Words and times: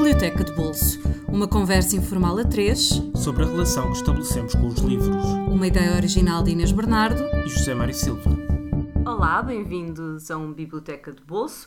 Biblioteca 0.00 0.42
de 0.42 0.52
Bolso, 0.52 0.98
uma 1.28 1.46
conversa 1.46 1.94
informal 1.94 2.38
a 2.38 2.44
três 2.44 2.88
sobre 3.14 3.44
a 3.44 3.46
relação 3.46 3.90
que 3.90 3.98
estabelecemos 3.98 4.54
com 4.54 4.68
os 4.68 4.78
livros. 4.78 5.26
Uma 5.46 5.66
ideia 5.66 5.94
original 5.94 6.42
de 6.42 6.52
Inês 6.52 6.72
Bernardo 6.72 7.22
e 7.44 7.48
José 7.50 7.74
Mário 7.74 7.92
Silva. 7.92 8.30
Olá, 9.04 9.42
bem-vindos 9.42 10.30
a 10.30 10.38
um 10.38 10.54
Biblioteca 10.54 11.12
de 11.12 11.22
Bolso, 11.22 11.66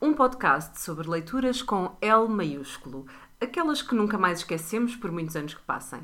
um 0.00 0.14
podcast 0.14 0.80
sobre 0.80 1.10
leituras 1.10 1.60
com 1.60 1.90
L 2.00 2.28
maiúsculo 2.28 3.04
aquelas 3.42 3.82
que 3.82 3.94
nunca 3.94 4.16
mais 4.16 4.38
esquecemos 4.38 4.94
por 4.94 5.10
muitos 5.10 5.34
anos 5.36 5.54
que 5.54 5.62
passem. 5.62 6.00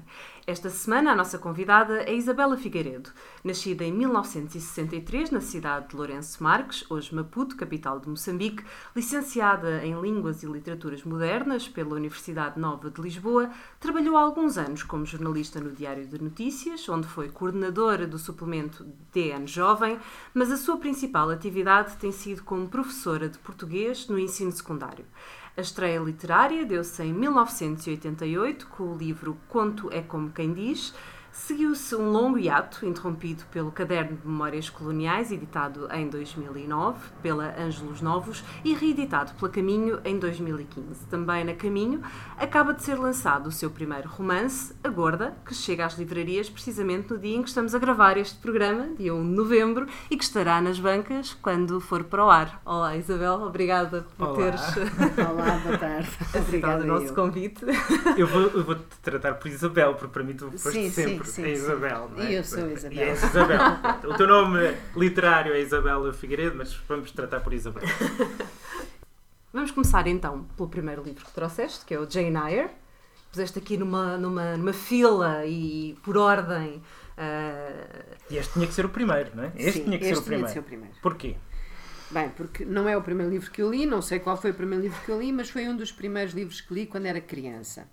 Esta 0.46 0.70
semana 0.70 1.12
a 1.12 1.14
nossa 1.14 1.38
convidada 1.38 2.02
é 2.02 2.14
Isabela 2.14 2.56
Figueiredo, 2.56 3.10
nascida 3.44 3.84
em 3.84 3.92
1963 3.92 5.30
na 5.30 5.40
cidade 5.40 5.88
de 5.88 5.96
Lourenço 5.96 6.42
Marques, 6.42 6.84
hoje 6.90 7.14
Maputo, 7.14 7.54
capital 7.54 8.00
de 8.00 8.08
Moçambique, 8.08 8.64
licenciada 8.96 9.84
em 9.84 10.00
Línguas 10.00 10.42
e 10.42 10.46
Literaturas 10.46 11.04
Modernas 11.04 11.68
pela 11.68 11.94
Universidade 11.94 12.58
Nova 12.58 12.90
de 12.90 13.00
Lisboa, 13.00 13.50
trabalhou 13.78 14.16
há 14.16 14.22
alguns 14.22 14.56
anos 14.56 14.82
como 14.82 15.04
jornalista 15.04 15.60
no 15.60 15.70
Diário 15.70 16.06
de 16.06 16.22
Notícias, 16.22 16.88
onde 16.88 17.06
foi 17.06 17.28
coordenadora 17.28 18.06
do 18.06 18.18
suplemento 18.18 18.86
DN 19.12 19.46
Jovem, 19.46 19.98
mas 20.32 20.50
a 20.50 20.56
sua 20.56 20.78
principal 20.78 21.28
atividade 21.30 21.96
tem 21.98 22.10
sido 22.10 22.42
como 22.42 22.68
professora 22.68 23.28
de 23.28 23.38
português 23.38 24.08
no 24.08 24.18
ensino 24.18 24.50
secundário. 24.50 25.04
A 25.58 25.60
estreia 25.60 25.98
literária 25.98 26.64
deu-se 26.64 27.02
em 27.02 27.12
1988 27.12 28.68
com 28.68 28.94
o 28.94 28.96
livro 28.96 29.36
Conto 29.48 29.92
é 29.92 30.00
como 30.00 30.30
quem 30.30 30.54
diz, 30.54 30.94
Seguiu-se 31.46 31.94
um 31.94 32.10
longo 32.10 32.36
hiato, 32.36 32.84
interrompido 32.84 33.44
pelo 33.50 33.70
Caderno 33.70 34.18
de 34.18 34.26
Memórias 34.26 34.68
Coloniais, 34.68 35.30
editado 35.30 35.88
em 35.92 36.08
2009 36.08 36.98
pela 37.22 37.54
Ângelos 37.58 38.02
Novos 38.02 38.44
e 38.64 38.74
reeditado 38.74 39.32
pela 39.34 39.50
Caminho 39.50 40.00
em 40.04 40.18
2015. 40.18 41.06
Também 41.06 41.44
na 41.44 41.54
Caminho 41.54 42.02
acaba 42.36 42.74
de 42.74 42.82
ser 42.82 42.96
lançado 42.98 43.46
o 43.46 43.52
seu 43.52 43.70
primeiro 43.70 44.08
romance, 44.08 44.74
A 44.82 44.88
Gorda, 44.88 45.36
que 45.46 45.54
chega 45.54 45.86
às 45.86 45.96
livrarias 45.96 46.50
precisamente 46.50 47.10
no 47.10 47.18
dia 47.18 47.36
em 47.36 47.42
que 47.42 47.48
estamos 47.48 47.74
a 47.74 47.78
gravar 47.78 48.18
este 48.18 48.36
programa, 48.40 48.88
dia 48.98 49.14
1 49.14 49.22
de 49.30 49.36
novembro, 49.36 49.86
e 50.10 50.16
que 50.18 50.24
estará 50.24 50.60
nas 50.60 50.78
bancas 50.78 51.32
quando 51.40 51.80
for 51.80 52.04
para 52.04 52.26
o 52.26 52.28
ar. 52.28 52.60
Olá 52.64 52.96
Isabel, 52.96 53.34
obrigada 53.42 54.04
por 54.18 54.28
Olá. 54.30 54.36
teres 54.36 54.60
Olá, 55.16 55.58
boa 55.64 55.78
tarde. 55.78 56.08
aceitado 56.34 56.82
o 56.82 56.86
nosso 56.86 57.06
eu. 57.06 57.14
convite. 57.14 57.64
Eu 58.18 58.26
vou, 58.26 58.42
eu 58.42 58.64
vou 58.64 58.74
te 58.74 58.98
tratar 59.00 59.34
por 59.34 59.48
Isabel, 59.48 59.94
porque 59.94 60.12
para 60.12 60.24
mim 60.24 60.34
tu 60.34 60.50
foste 60.50 60.72
Sim, 60.72 60.90
sim, 60.90 60.90
sempre 60.90 61.26
sim, 61.27 61.27
a 61.28 61.32
sim. 61.32 61.46
Isabel. 61.52 62.10
Não 62.16 62.22
é? 62.24 62.30
E 62.30 62.34
eu 62.34 62.44
sou 62.44 62.64
a 62.64 62.68
Isabel. 62.72 62.98
E 62.98 63.00
és 63.02 63.22
Isabel. 63.22 63.60
O 64.08 64.14
teu 64.16 64.26
nome 64.26 64.58
literário 64.96 65.52
é 65.54 65.60
Isabel 65.60 66.12
Figueiredo, 66.12 66.56
mas 66.56 66.74
vamos 66.88 67.10
tratar 67.12 67.40
por 67.40 67.52
Isabel. 67.52 67.82
Vamos 69.52 69.70
começar 69.70 70.06
então 70.06 70.44
pelo 70.56 70.68
primeiro 70.68 71.02
livro 71.02 71.24
que 71.24 71.32
trouxeste, 71.32 71.84
que 71.86 71.94
é 71.94 71.98
o 71.98 72.08
Jane 72.08 72.36
Eyre. 72.36 72.68
Puseste 73.32 73.58
aqui 73.58 73.76
numa, 73.78 74.16
numa, 74.18 74.56
numa 74.56 74.72
fila 74.72 75.44
e 75.46 75.96
por 76.02 76.16
ordem. 76.18 76.82
ah, 77.16 78.04
E 78.30 78.36
este 78.36 78.52
tinha 78.52 78.66
que 78.66 78.74
ser 78.74 78.84
o 78.84 78.90
primeiro, 78.90 79.30
não 79.34 79.44
é? 79.44 79.52
Este 79.56 79.78
Sim, 79.78 79.84
tinha 79.84 79.98
que 79.98 80.04
ser 80.04 80.10
o 80.10 80.18
este 80.18 80.24
tinha 80.24 80.36
primeiro. 80.38 80.46
de 80.46 80.52
ser 80.52 80.58
o 80.58 80.62
primeiro. 80.62 80.94
Porquê? 81.02 81.36
Bem, 82.10 82.28
porque 82.30 82.64
não 82.64 82.88
é 82.88 82.96
o 82.96 83.02
primeiro 83.02 83.30
livro 83.30 83.50
que 83.50 83.60
eu 83.60 83.70
li, 83.70 83.84
não 83.84 84.00
sei 84.00 84.18
qual 84.18 84.36
foi 84.36 84.50
o 84.50 84.54
primeiro 84.54 84.82
livro 84.84 84.98
que 85.04 85.10
eu 85.10 85.18
li, 85.20 85.32
mas 85.32 85.50
foi 85.50 85.66
um 85.68 85.76
dos 85.76 85.92
primeiros 85.92 86.32
livros 86.34 86.60
que 86.60 86.72
li 86.72 86.86
quando 86.86 87.06
era 87.06 87.20
criança. 87.20 87.86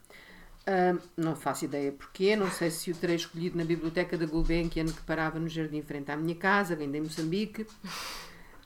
Ah, 0.67 0.97
não 1.15 1.35
faço 1.35 1.65
ideia 1.65 1.91
porquê, 1.91 2.35
não 2.35 2.49
sei 2.49 2.71
se 2.71 2.89
o 2.89 2.95
terei 2.95 3.15
escolhido 3.15 3.55
na 3.57 3.63
biblioteca 3.63 4.17
da 4.17 4.25
Gulbenkian 4.25 4.85
que 4.85 5.01
parava 5.01 5.39
no 5.39 5.47
jardim 5.47 5.83
frente 5.83 6.11
à 6.11 6.17
minha 6.17 6.35
casa, 6.35 6.75
ainda 6.75 6.97
em 6.97 7.01
Moçambique. 7.01 7.67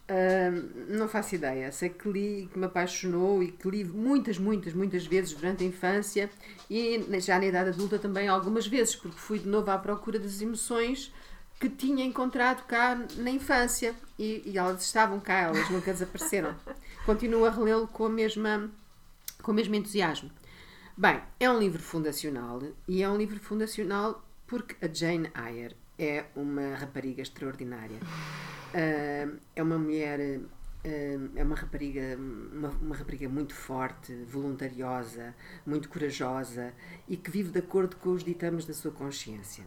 Ah, 0.08 0.50
não 0.88 1.08
faço 1.08 1.36
ideia. 1.36 1.72
Sei 1.72 1.90
que 1.90 2.10
li, 2.10 2.50
que 2.52 2.58
me 2.58 2.66
apaixonou 2.66 3.44
e 3.44 3.52
que 3.52 3.70
li 3.70 3.84
muitas, 3.84 4.38
muitas, 4.38 4.74
muitas 4.74 5.06
vezes 5.06 5.34
durante 5.34 5.64
a 5.64 5.68
infância 5.68 6.30
e 6.70 7.06
já 7.20 7.38
na 7.38 7.46
idade 7.46 7.70
adulta 7.70 8.00
também 8.00 8.28
algumas 8.28 8.66
vezes, 8.66 8.96
porque 8.96 9.18
fui 9.18 9.38
de 9.40 9.48
novo 9.48 9.70
à 9.70 9.78
procura 9.78 10.18
das 10.18 10.42
emoções 10.42 11.14
que 11.60 11.70
tinha 11.70 12.06
encontrado 12.06 12.66
cá 12.66 12.98
na 13.18 13.30
infância 13.30 13.94
e, 14.18 14.42
e 14.46 14.58
elas 14.58 14.82
estavam 14.82 15.20
cá, 15.20 15.42
elas 15.42 15.70
nunca 15.70 15.92
desapareceram. 15.92 16.56
Continuo 17.06 17.46
a 17.46 17.50
relê-lo 17.50 17.88
com, 17.88 18.10
com 19.44 19.52
o 19.52 19.54
mesmo 19.54 19.76
entusiasmo. 19.76 20.32
Bem, 21.02 21.22
é 21.40 21.50
um 21.50 21.58
livro 21.58 21.82
fundacional 21.82 22.62
e 22.86 23.02
é 23.02 23.10
um 23.10 23.16
livro 23.16 23.40
fundacional 23.40 24.22
porque 24.46 24.76
a 24.86 24.94
Jane 24.94 25.32
Eyre 25.34 25.74
é 25.98 26.26
uma 26.36 26.76
rapariga 26.76 27.22
extraordinária. 27.22 27.98
Ah, 28.74 29.32
é 29.56 29.64
uma 29.64 29.78
mulher, 29.78 30.42
ah, 30.84 31.30
é 31.38 31.42
uma 31.42 31.56
rapariga, 31.56 32.18
uma, 32.18 32.68
uma 32.82 32.96
rapariga 32.98 33.30
muito 33.30 33.54
forte, 33.54 34.14
voluntariosa, 34.26 35.34
muito 35.66 35.88
corajosa 35.88 36.74
e 37.08 37.16
que 37.16 37.32
vive 37.32 37.52
de 37.52 37.60
acordo 37.60 37.96
com 37.96 38.10
os 38.10 38.22
ditames 38.22 38.66
da 38.66 38.74
sua 38.74 38.92
consciência. 38.92 39.64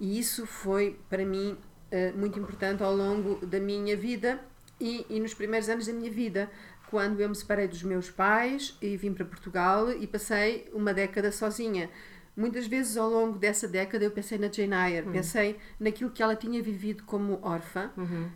E 0.00 0.18
isso 0.18 0.46
foi, 0.46 0.98
para 1.10 1.26
mim, 1.26 1.58
ah, 1.92 2.16
muito 2.16 2.40
importante 2.40 2.82
ao 2.82 2.96
longo 2.96 3.44
da 3.44 3.60
minha 3.60 3.98
vida 3.98 4.40
e, 4.80 5.04
e 5.10 5.20
nos 5.20 5.34
primeiros 5.34 5.68
anos 5.68 5.86
da 5.86 5.92
minha 5.92 6.10
vida, 6.10 6.50
quando 6.90 7.20
eu 7.20 7.28
me 7.28 7.34
separei 7.34 7.68
dos 7.68 7.82
meus 7.82 8.10
pais 8.10 8.76
e 8.82 8.96
vim 8.96 9.14
para 9.14 9.24
Portugal 9.24 9.90
e 9.92 10.06
passei 10.06 10.68
uma 10.74 10.92
década 10.92 11.30
sozinha. 11.30 11.88
Muitas 12.36 12.66
vezes 12.66 12.96
ao 12.96 13.10
longo 13.10 13.38
dessa 13.38 13.68
década 13.68 14.02
eu 14.04 14.10
pensei 14.10 14.38
na 14.38 14.50
Jane 14.50 14.72
Eyre, 14.74 15.10
pensei 15.12 15.58
naquilo 15.78 16.10
que 16.10 16.22
ela 16.22 16.34
tinha 16.34 16.62
vivido 16.62 17.02
como 17.04 17.38
órfã, 17.42 17.90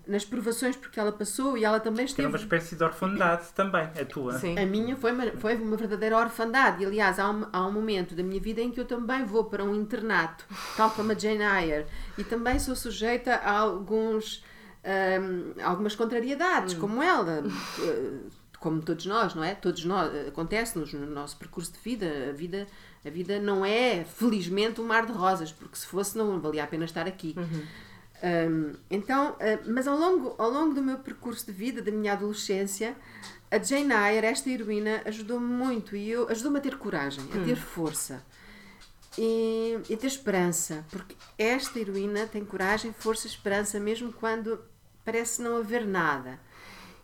nas 0.07 0.25
provações 0.25 0.77
por 0.77 0.91
que 0.91 1.01
ela 1.01 1.13
passou 1.13 1.57
e 1.57 1.65
ela 1.65 1.81
também 1.81 2.05
Que 2.05 2.21
era 2.21 2.29
esteve 2.29 2.29
uma 2.29 2.37
espécie 2.37 2.77
de 2.77 2.85
orfandade 2.85 3.47
também, 3.55 3.85
a 3.85 4.05
tua. 4.05 4.39
sim. 4.39 4.59
a 4.59 4.67
minha 4.67 4.95
foi 4.97 5.13
uma, 5.13 5.27
foi 5.39 5.55
uma 5.57 5.77
verdadeira 5.77 6.19
orfandade. 6.19 6.83
E, 6.83 6.87
aliás, 6.87 7.19
há 7.19 7.31
um, 7.31 7.47
há 7.53 7.67
um 7.67 7.73
momento 7.73 8.15
da 8.15 8.23
minha 8.23 8.41
vida 8.41 8.61
em 8.61 8.71
que 8.71 8.81
eu 8.81 8.85
também 8.85 9.25
vou 9.25 9.45
para 9.45 9.65
um 9.65 9.75
internato, 9.75 10.45
tal 10.77 10.91
como 10.91 11.13
a 11.13 11.15
Jane 11.15 11.43
Eyre, 11.43 11.87
e 12.19 12.25
também 12.25 12.59
sou 12.59 12.75
sujeita 12.77 13.37
a 13.37 13.51
alguns, 13.59 14.45
hum, 14.85 15.55
algumas 15.63 15.95
contrariedades, 15.95 16.75
como 16.75 17.03
ela. 17.03 17.43
eh, 17.81 18.44
Como 18.65 18.81
todos 18.81 19.05
nós, 19.05 19.35
não 19.35 19.45
é? 19.45 19.55
Todos 19.55 19.85
nós, 19.85 20.11
acontece-nos 20.27 20.91
no 20.95 21.05
nosso 21.05 21.37
percurso 21.37 21.71
de 21.71 21.79
vida. 21.81 22.31
A 22.31 22.33
vida, 22.33 22.67
a 23.05 23.11
vida 23.11 23.39
não 23.39 23.63
é, 23.63 24.05
felizmente, 24.05 24.81
um 24.81 24.87
mar 24.87 25.05
de 25.05 25.13
rosas, 25.13 25.53
porque 25.53 25.77
se 25.77 25.87
fosse 25.87 26.17
não 26.17 26.41
valia 26.41 26.65
a 26.65 26.67
pena 26.67 26.87
estar 26.87 27.07
aqui. 27.07 27.37
Hum, 28.49 28.73
então, 28.91 29.37
ah, 29.39 29.61
mas 29.67 29.87
ao 29.87 29.99
longo, 29.99 30.35
ao 30.39 30.49
longo 30.49 30.75
do 30.75 30.83
meu 30.83 30.97
percurso 30.97 31.45
de 31.45 31.53
vida, 31.53 31.83
da 31.83 31.93
minha 31.93 32.15
adolescência, 32.15 32.97
a 33.51 33.59
Jane 33.59 33.93
Eyre, 33.93 34.27
esta 34.29 34.49
heroína, 34.49 35.03
ajudou-me 35.05 35.47
muito 35.47 35.95
e 35.95 36.11
eu 36.11 36.27
ajudou-me 36.31 36.57
a 36.57 36.63
ter 36.63 36.79
coragem, 36.79 37.23
a 37.35 37.45
ter 37.45 37.57
força 37.57 38.25
e, 39.19 39.79
e 39.91 39.97
ter 39.99 40.07
esperança, 40.07 40.87
porque 40.91 41.15
esta 41.37 41.79
heroína 41.79 42.27
tem 42.27 42.43
coragem, 42.47 42.95
força, 42.95 43.27
esperança, 43.27 43.79
mesmo 43.79 44.11
quando 44.11 44.59
parece 45.05 45.43
não 45.43 45.59
haver 45.59 45.87
nada. 45.87 46.41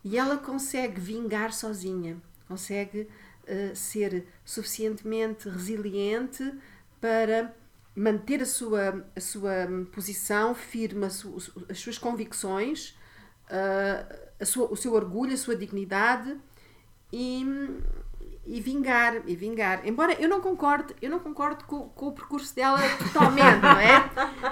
E 0.05 0.16
ela 0.19 0.37
consegue 0.38 1.00
vingar 1.00 1.53
sozinha, 1.53 2.16
consegue 2.49 3.09
ah, 3.47 3.75
ser 3.75 4.27
suficientemente 4.44 5.49
resiliente 5.49 6.55
para 7.00 7.55
manter 7.94 8.41
a 8.43 8.47
sua, 8.47 9.06
a 9.15 9.21
sua 9.21 9.66
posição 9.93 10.55
firme, 10.55 11.11
su- 11.11 11.37
as 11.69 11.78
suas 11.78 11.99
convicções, 11.99 12.97
a 14.38 14.44
sua- 14.44 14.71
o 14.72 14.77
seu 14.77 14.93
orgulho, 14.94 15.34
a 15.34 15.37
sua 15.37 15.56
dignidade 15.56 16.37
e, 17.12 17.44
e 18.47 18.61
vingar, 18.61 19.23
e 19.27 19.37
vingar. 19.37 19.87
Embora 19.87 20.15
eu 20.15 20.28
não 20.28 20.41
concorde, 20.41 20.95
eu 21.01 21.11
não 21.11 21.19
concordo 21.21 21.65
com, 21.65 21.89
com 21.91 22.06
o 22.09 22.12
percurso 22.12 22.55
dela 22.56 22.78
totalmente, 22.99 23.61
não 23.62 23.78
é? 23.78 23.99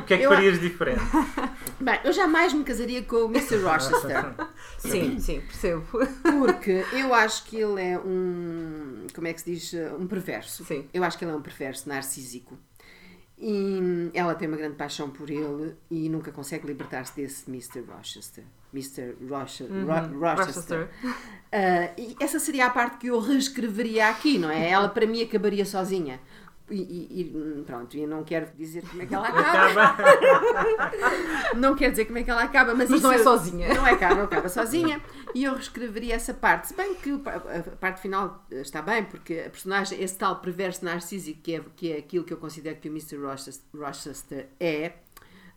O 0.01 0.05
que 0.05 0.15
é 0.15 0.19
que 0.19 0.23
Eu- 0.25 0.31
farias 0.31 0.61
diferente? 0.61 1.01
Bem, 1.81 1.99
eu 2.05 2.13
jamais 2.13 2.53
me 2.53 2.65
casaria 2.65 3.03
com 3.03 3.17
o 3.17 3.27
Mr. 3.31 3.57
Rochester. 3.63 4.35
Sim, 4.79 5.19
sim, 5.19 5.41
percebo. 5.41 5.85
Porque 6.23 6.85
eu 6.93 7.15
acho 7.15 7.45
que 7.45 7.57
ele 7.57 7.81
é 7.81 7.99
um. 7.99 9.07
Como 9.15 9.27
é 9.27 9.33
que 9.33 9.41
se 9.41 9.51
diz? 9.55 9.75
Um 9.99 10.07
perverso. 10.07 10.65
Sim. 10.65 10.89
Eu 10.93 11.03
acho 11.05 11.17
que 11.19 11.25
ele 11.25 11.33
é 11.33 11.35
um 11.37 11.43
perverso 11.43 11.89
narcísico. 11.89 12.59
E 13.41 14.11
ela 14.15 14.35
tem 14.35 14.49
uma 14.49 14.57
grande 14.57 14.75
paixão 14.75 15.09
por 15.11 15.31
ele 15.31 15.77
e 15.89 16.09
nunca 16.09 16.33
consegue 16.33 16.67
libertar-se 16.67 17.15
desse 17.15 17.49
Mr. 17.49 17.83
Rochester. 17.89 18.43
Mr. 18.75 19.15
Roche- 19.31 19.65
Ro- 19.65 20.19
Rochester. 20.19 20.89
Rochester. 20.89 20.89
Ah, 21.53 21.91
e 21.97 22.15
essa 22.21 22.39
seria 22.39 22.67
a 22.67 22.71
parte 22.71 22.99
que 22.99 23.07
eu 23.09 23.19
reescreveria 23.21 24.09
aqui, 24.09 24.39
não 24.39 24.51
é? 24.51 24.69
Ela 24.71 24.89
para 24.89 25.07
mim 25.07 25.23
acabaria 25.23 25.65
sozinha. 25.65 26.21
E, 26.71 26.77
e- 26.83 27.21
e, 27.23 27.63
pronto, 27.65 27.97
eu 27.97 28.07
não 28.07 28.23
quero 28.23 28.49
dizer 28.55 28.85
como 28.87 29.01
é 29.01 29.07
que 29.07 29.15
ela 29.15 29.27
acaba. 29.27 29.85
Acaba. 29.85 30.91
Não 31.57 31.75
quero 31.75 31.93
dizer 31.93 32.05
como 32.05 32.19
é 32.19 32.23
que 32.23 32.31
ela 32.31 32.43
acaba, 32.43 32.75
mas, 32.75 32.91
Mas 32.91 33.01
não 33.01 33.11
é 33.11 33.19
sozinha. 33.19 33.73
Não 33.73 33.87
é 33.87 33.93
acaba, 33.93 34.15
não 34.17 34.25
acaba 34.25 34.49
sozinha. 34.51 35.01
E 35.35 35.45
eu 35.45 35.55
reescreveria 35.55 36.15
essa 36.15 36.35
parte. 36.35 36.69
Se 36.69 36.75
bem 36.77 36.95
que 36.95 37.11
a 37.25 37.63
parte 37.77 38.03
final 38.03 38.45
eh, 38.51 38.61
está 38.61 38.83
bem, 38.83 39.03
porque 39.05 39.45
a 39.47 39.51
personagem, 39.51 40.01
esse 40.03 40.17
tal 40.17 40.37
perverso 40.41 40.85
narcísico, 40.85 41.41
que 41.41 41.55
é, 41.55 41.61
que 41.75 41.93
é 41.93 41.99
aquilo 41.99 42.23
que 42.25 42.33
eu 42.35 42.37
considero 42.37 42.77
que 42.77 42.89
o 42.89 42.93
Mr. 42.93 43.17
Rochester, 43.17 43.65
Rochester 43.81 44.49
é, 44.61 44.93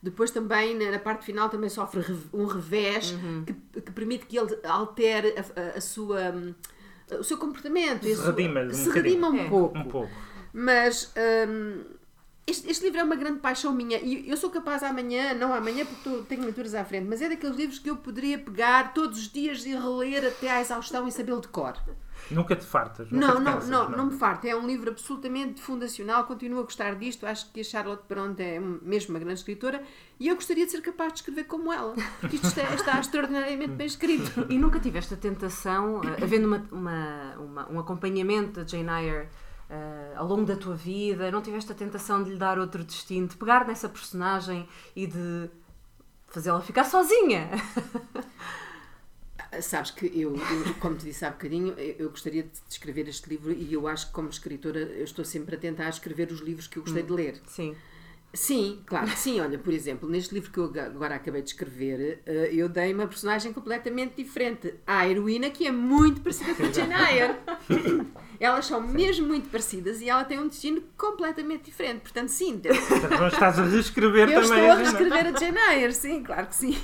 depois 0.01 0.31
também 0.31 0.75
na 0.77 0.91
na 0.91 0.99
parte 0.99 1.25
final 1.25 1.49
também 1.49 1.69
sofre 1.69 2.01
um 2.33 2.45
revés 2.45 3.13
que, 3.45 3.81
que 3.81 3.91
permite 3.91 4.25
que 4.25 4.37
ele 4.37 4.57
altere 4.63 5.35
a, 5.37 5.41
a- 5.61 5.77
a 5.77 5.81
sua. 5.81 6.31
hum, 6.31 6.53
o 7.19 7.23
seu 7.23 7.37
comportamento. 7.37 8.03
Se 8.05 8.21
redima 8.21 8.61
um 8.61 8.73
se 8.73 8.89
redima 8.89 9.29
um 9.29 9.37
É. 9.37 9.49
pouco. 9.49 9.77
Um 9.77 9.83
pouco. 9.85 10.11
Mas 10.53 11.13
hum, 11.47 11.83
este, 12.47 12.69
este 12.71 12.83
livro 12.85 12.99
é 12.99 13.03
uma 13.03 13.15
grande 13.15 13.39
paixão 13.39 13.73
minha 13.73 13.97
e 13.99 14.29
eu 14.29 14.35
sou 14.37 14.49
capaz 14.49 14.81
amanhã, 14.81 15.33
não 15.33 15.53
amanhã 15.53 15.85
porque 15.85 16.09
tô- 16.09 16.23
tenho 16.23 16.41
leituras 16.43 16.73
à 16.73 16.83
frente, 16.85 17.05
mas 17.07 17.21
é 17.21 17.29
daqueles 17.29 17.55
livros 17.55 17.79
que 17.79 17.89
eu 17.89 17.97
poderia 17.97 18.37
pegar 18.39 18.93
todos 18.93 19.17
os 19.19 19.27
dias 19.31 19.65
e 19.65 19.69
reler 19.75 20.25
até 20.25 20.49
à 20.49 20.61
exaustão 20.61 21.07
e 21.07 21.11
sabê-lo 21.11 21.41
de 21.41 21.49
cor. 21.49 21.73
Nunca 22.29 22.55
te 22.55 22.65
fartas. 22.65 23.09
Nunca 23.11 23.25
Não, 23.27 23.35
te 23.37 23.41
não, 23.43 23.53
cansas, 23.53 23.69
não, 23.69 23.89
não 23.89 24.05
me 24.05 24.17
farto. 24.17 24.45
É 24.45 24.55
um 24.55 24.65
livro 24.67 24.89
absolutamente 24.91 25.61
fundacional, 25.61 26.23
continuo 26.25 26.59
a 26.59 26.63
gostar 26.63 26.95
disto. 26.95 27.25
Acho 27.25 27.51
que 27.51 27.59
a 27.61 27.63
Charlotte 27.63 28.03
Bronte 28.07 28.41
é 28.41 28.59
mesmo 28.59 29.13
uma 29.13 29.19
grande 29.19 29.39
escritora 29.39 29.81
e 30.19 30.27
eu 30.27 30.35
gostaria 30.35 30.65
de 30.65 30.71
ser 30.71 30.81
capaz 30.81 31.11
de 31.13 31.19
escrever 31.19 31.45
como 31.45 31.73
ela, 31.73 31.93
porque 32.19 32.35
isto 32.37 32.47
está, 32.47 32.73
está 32.75 32.99
extraordinariamente 32.99 33.71
bem 33.73 33.87
escrito. 33.87 34.45
E 34.51 34.57
nunca 34.57 34.79
tiveste 34.79 35.13
a 35.13 35.17
tentação, 35.17 36.01
eh, 36.03 36.23
havendo 36.23 36.45
uma, 36.47 36.65
uma- 36.71 37.35
uma- 37.37 37.71
um 37.71 37.79
acompanhamento 37.79 38.61
da 38.61 38.67
Jane 38.67 38.89
Eyre 38.89 39.27
eh, 39.69 40.13
ao 40.15 40.27
longo 40.27 40.45
da 40.45 40.55
tua 40.55 40.75
vida, 40.75 41.29
não 41.31 41.41
tiveste 41.41 41.71
a 41.71 41.75
tentação 41.75 42.21
de 42.23 42.31
lhe 42.31 42.37
dar 42.37 42.59
outro 42.59 42.83
destino, 42.83 43.27
de 43.27 43.35
pegar 43.35 43.65
nessa 43.65 43.87
personagem 43.89 44.67
e 44.95 45.07
de 45.07 45.49
fazê-la 46.27 46.61
ficar 46.61 46.83
sozinha? 46.85 47.49
Sabes 49.59 49.91
que 49.91 50.05
eu, 50.05 50.35
eu, 50.35 50.73
como 50.79 50.95
te 50.95 51.05
disse 51.05 51.25
há 51.25 51.29
bocadinho, 51.29 51.73
eu 51.77 52.09
gostaria 52.09 52.43
de 52.43 52.49
escrever 52.69 53.07
este 53.09 53.29
livro 53.29 53.51
e 53.51 53.73
eu 53.73 53.85
acho 53.87 54.07
que 54.07 54.13
como 54.13 54.29
escritora 54.29 54.79
eu 54.79 55.03
estou 55.03 55.25
sempre 55.25 55.55
a 55.55 55.59
tentar 55.59 55.89
escrever 55.89 56.31
os 56.31 56.39
livros 56.39 56.67
que 56.67 56.77
eu 56.77 56.83
gostei 56.83 57.03
de 57.03 57.11
ler. 57.11 57.41
Sim. 57.47 57.75
Sim, 58.33 58.79
claro 58.85 59.07
que 59.07 59.19
sim. 59.19 59.41
Olha, 59.41 59.57
por 59.57 59.73
exemplo, 59.73 60.07
neste 60.09 60.33
livro 60.33 60.51
que 60.51 60.57
eu 60.57 60.65
agora 60.85 61.15
acabei 61.15 61.41
de 61.41 61.49
escrever, 61.49 62.21
eh, 62.25 62.49
eu 62.53 62.69
dei 62.69 62.93
uma 62.93 63.05
personagem 63.05 63.51
completamente 63.51 64.15
diferente 64.15 64.73
à 64.87 65.07
heroína, 65.07 65.49
que 65.49 65.67
é 65.67 65.71
muito 65.71 66.21
parecida 66.21 66.53
com 66.55 66.63
a 66.63 66.71
Jane 66.71 66.93
Eyre. 66.93 67.35
Elas 68.39 68.65
são 68.65 68.81
mesmo 68.81 69.27
muito 69.27 69.49
parecidas 69.49 70.01
e 70.01 70.09
ela 70.09 70.23
tem 70.23 70.39
um 70.39 70.47
destino 70.47 70.81
completamente 70.97 71.65
diferente. 71.65 71.99
Portanto, 71.99 72.29
sim, 72.29 72.59
eu 72.63 72.73
não 73.19 73.27
estás 73.27 73.59
a 73.59 73.65
reescrever 73.65 74.31
eu 74.31 74.41
também. 74.41 74.57
estou 74.57 74.71
a 74.71 74.75
reescrever 74.77 75.27
a 75.27 75.39
Jane 75.39 75.57
Eyre, 75.75 75.93
sim, 75.93 76.23
claro 76.23 76.47
que 76.47 76.55
sim. 76.55 76.75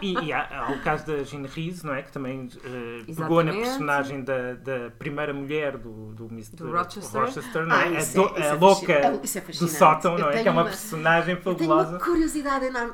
E, 0.00 0.14
e 0.26 0.32
há, 0.32 0.46
há 0.48 0.70
o 0.70 0.80
caso 0.82 1.04
da 1.04 1.24
Jean 1.24 1.42
Rhys, 1.42 1.82
não 1.82 1.92
é? 1.92 2.02
Que 2.02 2.12
também 2.12 2.48
eh, 2.64 3.02
pegou 3.04 3.42
na 3.42 3.52
personagem 3.52 4.22
da, 4.22 4.52
da 4.54 4.90
primeira 4.96 5.34
mulher 5.34 5.76
do, 5.76 6.14
do 6.14 6.26
Mr. 6.26 6.54
Do 6.54 6.70
Rochester. 6.70 7.66
não 7.66 7.74
é? 7.74 7.78
Ah, 7.82 7.88
a, 7.88 7.90
isso 7.98 8.20
é- 8.20 8.22
do- 8.22 8.28
isso 8.28 8.38
a 8.38 8.44
é 8.44 8.54
louca 8.54 9.20
isso 9.24 9.38
é 9.38 9.40
do 9.40 9.68
sótão, 9.68 10.12
Eu 10.12 10.18
não 10.20 10.30
é? 10.30 10.42
Que 10.42 10.48
é 10.48 10.50
uma 10.52 10.65
uma- 10.66 10.76
personagem 10.76 11.34
Eu 11.34 11.40
tenho 11.42 11.56
fabulosa. 11.58 11.90
uma 11.90 11.98
curiosidade 12.00 12.64
enorme. 12.66 12.92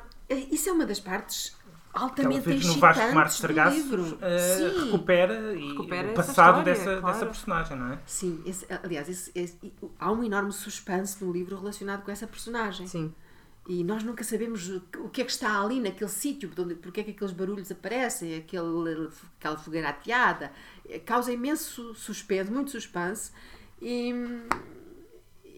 Isso 0.50 0.68
é 0.68 0.72
uma 0.72 0.86
das 0.86 0.98
partes 1.00 1.50
que 1.50 1.56
altamente 1.92 2.40
fez 2.42 2.64
no 2.64 2.74
Vasco 2.78 3.02
livro. 3.74 4.18
eh, 4.22 4.38
Sim. 4.38 4.84
recupera, 4.86 5.54
e 5.54 5.68
Recupera 5.68 6.10
o 6.10 6.14
passado 6.14 6.58
história, 6.60 6.64
dessa, 6.64 6.84
claro. 7.00 7.06
dessa 7.06 7.26
personagem, 7.26 7.76
não 7.76 7.92
é? 7.92 7.98
Sim, 8.06 8.42
esse- 8.46 8.66
aliás, 8.82 9.08
esse- 9.08 9.30
esse- 9.34 9.58
há 9.98 10.10
um 10.10 10.24
enorme 10.24 10.52
suspense 10.52 11.22
no 11.22 11.30
livro 11.32 11.56
relacionado 11.58 12.02
com 12.02 12.10
essa 12.10 12.26
personagem. 12.26 12.86
Sim. 12.86 13.12
E 13.68 13.84
nós 13.84 14.02
nunca 14.02 14.24
sabemos 14.24 14.68
o 14.70 14.80
que- 14.80 15.08
que 15.10 15.20
é 15.20 15.24
que 15.24 15.30
está 15.30 15.60
ali 15.62 15.80
naquele 15.80 16.10
sítio, 16.10 16.50
porque 16.82 17.00
é 17.00 17.04
que 17.04 17.10
aqueles 17.12 17.32
barulhos 17.32 17.70
aparecem, 17.70 18.36
aquele, 18.36 19.08
aquela 19.38 19.56
fogueira 19.56 19.90
ateada. 19.90 20.50
Eh, 20.88 20.98
Causa 20.98 21.30
imenso 21.30 21.94
suspense, 21.94 22.50
muito 22.50 22.70
suspense. 22.72 23.30
E, 23.80 24.12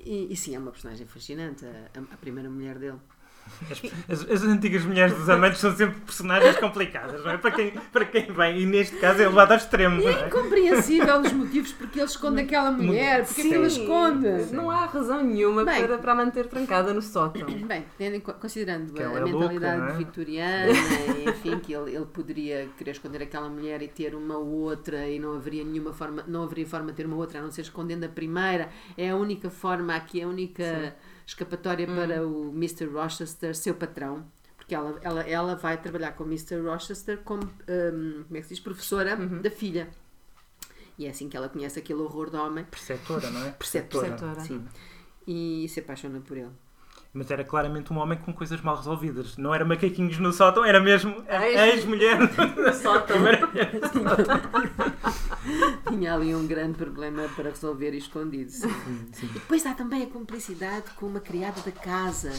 e, 0.04 0.32
e 0.32 0.36
sim, 0.36 0.54
é 0.54 0.58
uma 0.58 0.70
personagem 0.70 1.06
fascinante, 1.06 1.64
a, 1.66 2.14
a 2.14 2.16
primeira 2.16 2.50
mulher 2.50 2.78
dele. 2.78 2.98
As, 4.08 4.20
as- 4.22 4.30
as 4.30 4.42
antigas 4.42 4.84
mulheres 4.84 5.14
dos 5.16 5.28
amantes 5.28 5.60
são 5.60 5.74
sempre 5.74 6.00
personagens 6.00 6.56
complicadas, 6.56 7.24
não 7.24 7.30
é? 7.30 7.36
Para 7.38 7.50
quem, 7.52 7.70
para 7.92 8.04
quem 8.04 8.26
vem, 8.32 8.60
e 8.60 8.66
neste 8.66 8.96
caso 8.96 9.22
é 9.22 9.26
levado 9.28 9.52
ao 9.52 9.56
extremo, 9.58 10.00
E 10.00 10.06
é 10.06 10.12
é? 10.22 10.26
incompreensível 10.26 11.20
os 11.20 11.32
motivos 11.32 11.72
porque 11.72 11.98
ele 12.00 12.06
esconde 12.06 12.40
aquela 12.42 12.70
mulher, 12.70 13.24
porque 13.24 13.40
é 13.40 13.44
que 13.44 13.54
ele 13.54 13.70
Sim. 13.70 13.82
esconde. 13.82 14.52
Não 14.52 14.70
há 14.70 14.84
razão 14.86 15.22
nenhuma 15.22 15.64
Bem. 15.64 15.82
para, 15.82 15.98
para 15.98 16.12
a 16.12 16.14
manter 16.14 16.46
trancada 16.46 16.92
no 16.92 17.00
sótão. 17.00 17.46
Bem, 17.66 17.84
considerando 18.40 18.92
Que 18.92 19.02
a, 19.02 19.06
ela 19.06 19.20
é 19.20 19.24
mentalidade 19.24 19.78
louca, 19.80 19.94
é? 19.94 19.96
vitoriana, 19.98 20.72
enfim, 21.28 21.58
que 21.60 21.72
ele, 21.72 21.94
ele 21.94 22.06
poderia 22.06 22.68
querer 22.76 22.90
esconder 22.92 23.22
aquela 23.22 23.48
mulher 23.48 23.82
e 23.82 23.88
ter 23.88 24.14
uma 24.14 24.36
outra 24.38 25.08
e 25.08 25.18
não 25.18 25.34
haveria 25.34 25.64
nenhuma 25.64 25.92
forma, 25.92 26.24
não 26.26 26.42
haveria 26.42 26.66
forma 26.66 26.88
de 26.90 26.94
ter 26.96 27.06
uma 27.06 27.16
outra 27.16 27.38
a 27.38 27.42
não 27.42 27.50
ser 27.50 27.62
escondendo 27.62 28.04
a 28.04 28.08
primeira. 28.08 28.68
É 28.96 29.10
a 29.10 29.16
única 29.16 29.48
forma 29.50 29.94
aqui, 29.94 30.22
a 30.22 30.28
única 30.28 30.94
escapatória 31.26 31.88
Hum. 31.88 31.94
para 31.94 32.26
o 32.26 32.48
Mr. 32.50 32.86
Rochester, 32.86 33.54
seu 33.54 33.74
patrão. 33.74 34.24
Porque 34.56 34.74
ela, 34.74 34.98
ela, 35.02 35.20
ela 35.22 35.54
vai 35.56 35.80
trabalhar 35.80 36.12
com 36.12 36.24
o 36.24 36.26
Mr. 36.26 36.58
Rochester 36.60 37.18
como, 37.18 37.42
hum, 37.44 38.24
como 38.24 38.36
é 38.36 38.40
que 38.40 38.42
se 38.44 38.54
diz, 38.54 38.60
professora 38.60 39.14
Uhum. 39.16 39.42
da 39.42 39.50
filha. 39.50 39.88
E 40.98 41.06
é 41.06 41.10
assim 41.10 41.28
que 41.28 41.36
ela 41.36 41.48
conhece 41.48 41.78
aquele 41.78 42.00
horror 42.00 42.30
de 42.30 42.36
homem. 42.36 42.64
Perceptora, 42.64 43.28
não 43.30 43.44
é? 43.46 43.50
Preceptora. 43.50 44.06
Preceptora. 44.08 44.40
Sim. 44.40 44.64
E 45.26 45.66
se 45.68 45.80
apaixona 45.80 46.20
por 46.20 46.36
ele. 46.36 46.50
Mas 47.16 47.30
era 47.30 47.44
claramente 47.44 47.92
um 47.92 47.98
homem 47.98 48.18
com 48.18 48.32
coisas 48.32 48.60
mal 48.60 48.76
resolvidas. 48.76 49.36
Não 49.36 49.54
era 49.54 49.64
macaquinhos 49.64 50.18
no 50.18 50.32
sótão, 50.32 50.64
era 50.64 50.80
mesmo 50.80 51.14
ex-mulher 51.30 52.18
no 52.56 52.72
sótão. 52.74 53.14
Primeira 53.16 53.46
mulher 53.46 53.72
no 53.72 53.80
sótão. 53.88 54.40
Tinha 55.88 56.14
ali 56.14 56.34
um 56.34 56.44
grande 56.46 56.76
problema 56.76 57.28
para 57.36 57.50
resolver 57.50 57.92
e 57.94 57.98
escondido. 57.98 58.50
sim. 58.50 58.68
E 59.22 59.26
depois 59.26 59.64
há 59.64 59.74
também 59.74 60.02
a 60.02 60.06
cumplicidade 60.06 60.90
com 60.96 61.06
uma 61.06 61.20
criada 61.20 61.60
da 61.60 61.70
casa 61.70 62.32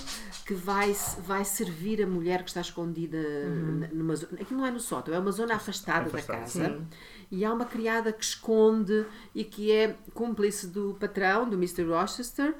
que 0.46 0.54
vai, 0.54 0.94
vai 1.20 1.46
servir 1.46 2.02
a 2.04 2.08
mulher 2.08 2.44
que 2.44 2.50
está 2.50 2.60
escondida 2.62 3.18
n- 3.18 3.88
numa 3.94 4.16
zona. 4.16 4.34
Aquilo 4.42 4.60
não 4.60 4.68
é 4.68 4.72
no 4.72 4.80
sótão, 4.82 5.14
é 5.14 5.20
uma 5.20 5.32
zona 5.32 5.56
afastada 5.56 6.02
da 6.10 6.18
Afastada, 6.18 6.40
casa. 6.40 6.66
sim. 6.70 6.88
E 7.32 7.46
há 7.46 7.54
uma 7.54 7.66
criada 7.66 8.12
que 8.12 8.24
esconde 8.24 9.06
e 9.34 9.44
que 9.44 9.72
é 9.72 9.96
cúmplice 10.14 10.68
do 10.68 10.96
patrão, 11.00 11.48
do 11.50 11.56
Mr. 11.56 11.84
Rochester. 11.84 12.54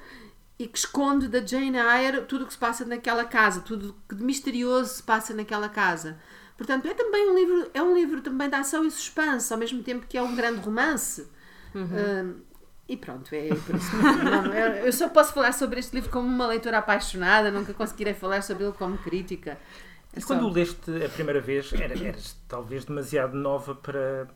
E 0.58 0.66
que 0.66 0.78
esconde 0.78 1.28
da 1.28 1.44
Jane 1.44 1.76
Eyre 1.76 2.22
tudo 2.22 2.44
o 2.44 2.46
que 2.46 2.52
se 2.54 2.58
passa 2.58 2.84
naquela 2.84 3.24
casa, 3.24 3.60
tudo 3.60 3.90
o 3.90 3.96
que 4.08 4.14
de 4.14 4.24
misterioso 4.24 4.94
se 4.94 5.02
passa 5.02 5.34
naquela 5.34 5.68
casa. 5.68 6.18
Portanto, 6.56 6.86
é 6.88 6.94
também 6.94 7.30
um 7.30 7.34
livro, 7.34 7.70
é 7.74 7.82
um 7.82 7.94
livro 7.94 8.22
também 8.22 8.48
de 8.48 8.54
ação 8.54 8.84
e 8.86 8.90
suspense, 8.90 9.52
ao 9.52 9.58
mesmo 9.58 9.82
tempo 9.82 10.06
que 10.08 10.16
é 10.16 10.22
um 10.22 10.34
grande 10.34 10.60
romance. 10.60 11.28
Hum, 11.74 12.40
e 12.88 12.96
pronto, 12.96 13.34
é 13.34 13.48
por 13.48 13.74
isso. 13.76 13.94
Não, 13.96 14.54
eu 14.54 14.86
eu 14.86 14.92
só 14.92 15.08
posso 15.10 15.34
falar 15.34 15.52
sobre 15.52 15.78
este 15.80 15.94
livro 15.94 16.08
como 16.10 16.26
uma 16.26 16.46
leitora 16.46 16.78
apaixonada, 16.78 17.50
nunca 17.50 17.74
conseguirei 17.74 18.14
falar 18.14 18.42
sobre 18.42 18.64
ele 18.64 18.72
como 18.72 18.96
crítica. 18.98 19.58
É 20.14 20.18
E 20.18 20.20
só- 20.22 20.28
quando 20.28 20.46
o 20.46 20.50
leste 20.52 21.04
a 21.04 21.08
primeira 21.10 21.40
vez, 21.40 21.70
era, 21.74 21.92
eras 22.02 22.34
talvez 22.48 22.84
demasiado 22.86 23.34
nova 23.36 23.74
para, 23.74 24.26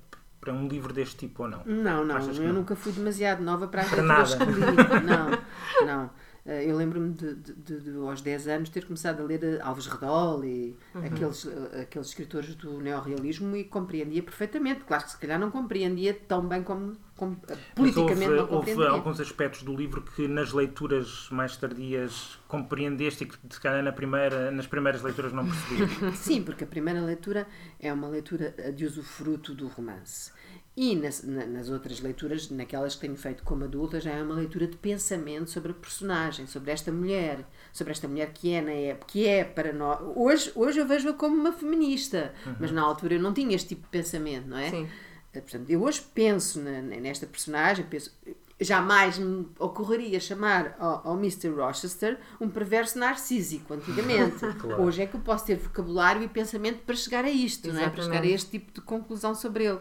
para 0.40 0.52
um 0.52 0.66
livro 0.66 0.92
deste 0.92 1.16
tipo 1.16 1.42
ou 1.42 1.49
não? 1.49 1.62
Não, 1.66 2.04
não, 2.04 2.16
Achas 2.16 2.38
eu 2.38 2.44
não? 2.44 2.54
nunca 2.54 2.75
fui 2.75 2.92
demasiado 2.92 3.42
nova 3.42 3.68
para 3.68 3.82
as 3.82 3.90
leituras 3.90 4.35
nada. 4.35 4.47
que 4.47 4.52
li. 4.52 4.66
Não, 5.06 5.30
não. 5.87 6.11
Eh, 6.50 6.69
Eu 6.69 6.76
lembro-me 6.76 7.12
de, 7.14 7.35
de- 7.37 7.80
de- 7.80 7.97
aos 7.99 8.21
10 8.21 8.49
anos, 8.49 8.69
ter 8.71 8.85
começado 8.85 9.21
a 9.21 9.25
ler 9.25 9.42
eh, 9.45 9.61
Alves 9.62 9.87
Redol 9.87 10.45
e 10.45 10.76
Uhum. 10.95 11.04
aqueles, 11.04 11.47
eh, 11.47 11.83
aqueles 11.83 12.09
escritores 12.09 12.57
do 12.57 12.80
neorrealismo 12.80 13.54
e 13.57 13.62
compreendia 13.62 14.21
perfeitamente. 14.23 14.80
Claro 14.80 15.04
que 15.04 15.12
se 15.12 15.19
calhar 15.19 15.38
não 15.38 15.49
compreendia 15.50 16.12
tão 16.12 16.45
bem 16.49 16.62
como, 16.64 16.97
como, 17.16 17.37
politicamente 17.76 18.30
houve, 18.33 18.71
houve 18.73 18.87
alguns 18.87 19.21
aspectos 19.21 19.62
do 19.62 19.76
livro 19.76 20.02
que 20.02 20.26
nas 20.26 20.52
leituras 20.52 21.28
mais 21.30 21.57
tardias 21.57 22.37
compreendeste 22.49 23.23
e 23.25 23.26
que 23.28 23.37
se 23.49 23.61
calhar 23.61 23.83
na 23.85 23.92
primeira, 23.92 24.50
nas 24.50 24.66
primeiras 24.66 25.02
leituras 25.02 25.33
não 25.33 25.47
percebias. 25.47 25.90
Sim, 26.19 26.42
porque 26.42 26.64
a 26.64 26.66
primeira 26.66 27.00
leitura 27.00 27.47
é 27.78 27.92
uma 27.92 28.09
leitura 28.09 28.50
de 28.75 28.85
usufruto 28.87 29.54
do 29.54 29.69
romance. 29.69 30.33
E 30.77 30.95
nas, 30.97 31.23
na- 31.25 31.47
nas 31.47 31.69
outras 31.69 32.00
leituras, 32.00 32.49
naquelas 32.49 32.95
que 32.95 33.00
tenho 33.03 33.17
feito 33.17 33.43
como 33.43 33.65
adulta, 33.65 34.00
já 34.00 34.12
é 34.12 34.23
uma 34.23 34.35
leitura 34.37 34.67
de 34.67 34.77
pensamento 34.77 35.50
sobre 35.50 35.73
a 35.73 35.75
personagem, 35.75 36.47
sobre 36.47 36.71
esta 36.71 36.91
mulher, 36.93 37.45
sobre 37.73 37.91
esta 37.93 38.07
mulher 38.09 38.33
que 38.33 38.53
é 38.53 38.62
na 38.62 38.71
época, 38.71 39.07
que 39.12 39.27
é 39.27 39.45
para 39.45 39.73
nós. 39.73 39.99
Hoje, 40.15 40.53
hoje 40.55 40.79
eu 40.79 40.87
vejo-a 40.87 41.12
como 41.12 41.35
uma 41.37 41.53
feminista, 41.53 42.33
mas 42.59 42.71
na 42.71 42.83
altura 42.83 43.15
eu 43.15 43.21
não 43.21 43.35
tinha 43.35 43.55
este 43.55 43.71
tipo 43.71 43.83
de 43.83 43.89
pensamento, 43.89 44.47
não 44.49 44.57
é? 44.57 44.71
Sim. 44.71 44.89
Eh, 45.35 45.41
Portanto, 45.41 45.69
eu 45.71 45.83
hoje 45.83 46.03
penso 46.15 46.61
na- 46.61 46.81
nesta 46.83 47.27
personagem, 47.27 47.85
penso, 47.87 48.12
jamais 48.61 49.19
me 49.19 49.47
ocorreria 49.59 50.21
chamar 50.21 50.77
ao, 50.79 51.09
ao 51.09 51.17
Mr. 51.19 51.49
Rochester 51.50 52.19
um 52.41 52.49
perverso 52.49 52.99
narcísico, 52.99 53.75
antigamente. 53.75 54.37
Claro. 54.61 54.83
Hoje 54.85 55.03
é 55.03 55.07
que 55.07 55.15
eu 55.17 55.21
posso 55.21 55.45
ter 55.47 55.57
vocabulário 55.57 56.23
e 56.23 56.29
pensamento 56.29 56.79
para 56.85 56.95
chegar 56.95 57.25
a 57.25 57.31
isto, 57.31 57.73
não 57.73 57.81
é? 57.81 57.89
para 57.91 58.03
chegar 58.05 58.23
a 58.23 58.27
este 58.27 58.50
tipo 58.50 58.73
de 58.73 58.81
conclusão 58.81 59.35
sobre 59.35 59.65
ele. 59.65 59.79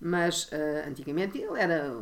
Mas 0.00 0.48
eh, 0.52 0.84
antigamente 0.86 1.38
ele 1.38 1.58
era 1.58 1.92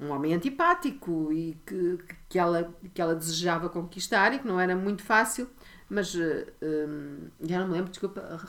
um 0.00 0.10
homem 0.10 0.34
antipático 0.34 1.32
e 1.32 1.54
que, 1.66 1.98
que, 2.28 2.38
ela, 2.38 2.74
que 2.92 3.00
ela 3.00 3.14
desejava 3.14 3.68
conquistar 3.68 4.32
e 4.34 4.38
que 4.38 4.46
não 4.46 4.58
era 4.58 4.74
muito 4.76 5.02
fácil. 5.02 5.48
Mas 5.88 6.14
eh, 6.16 6.46
hum, 6.62 7.28
já 7.42 7.60
não 7.60 7.68
me 7.68 7.74
lembro, 7.74 7.90
desculpa, 7.90 8.40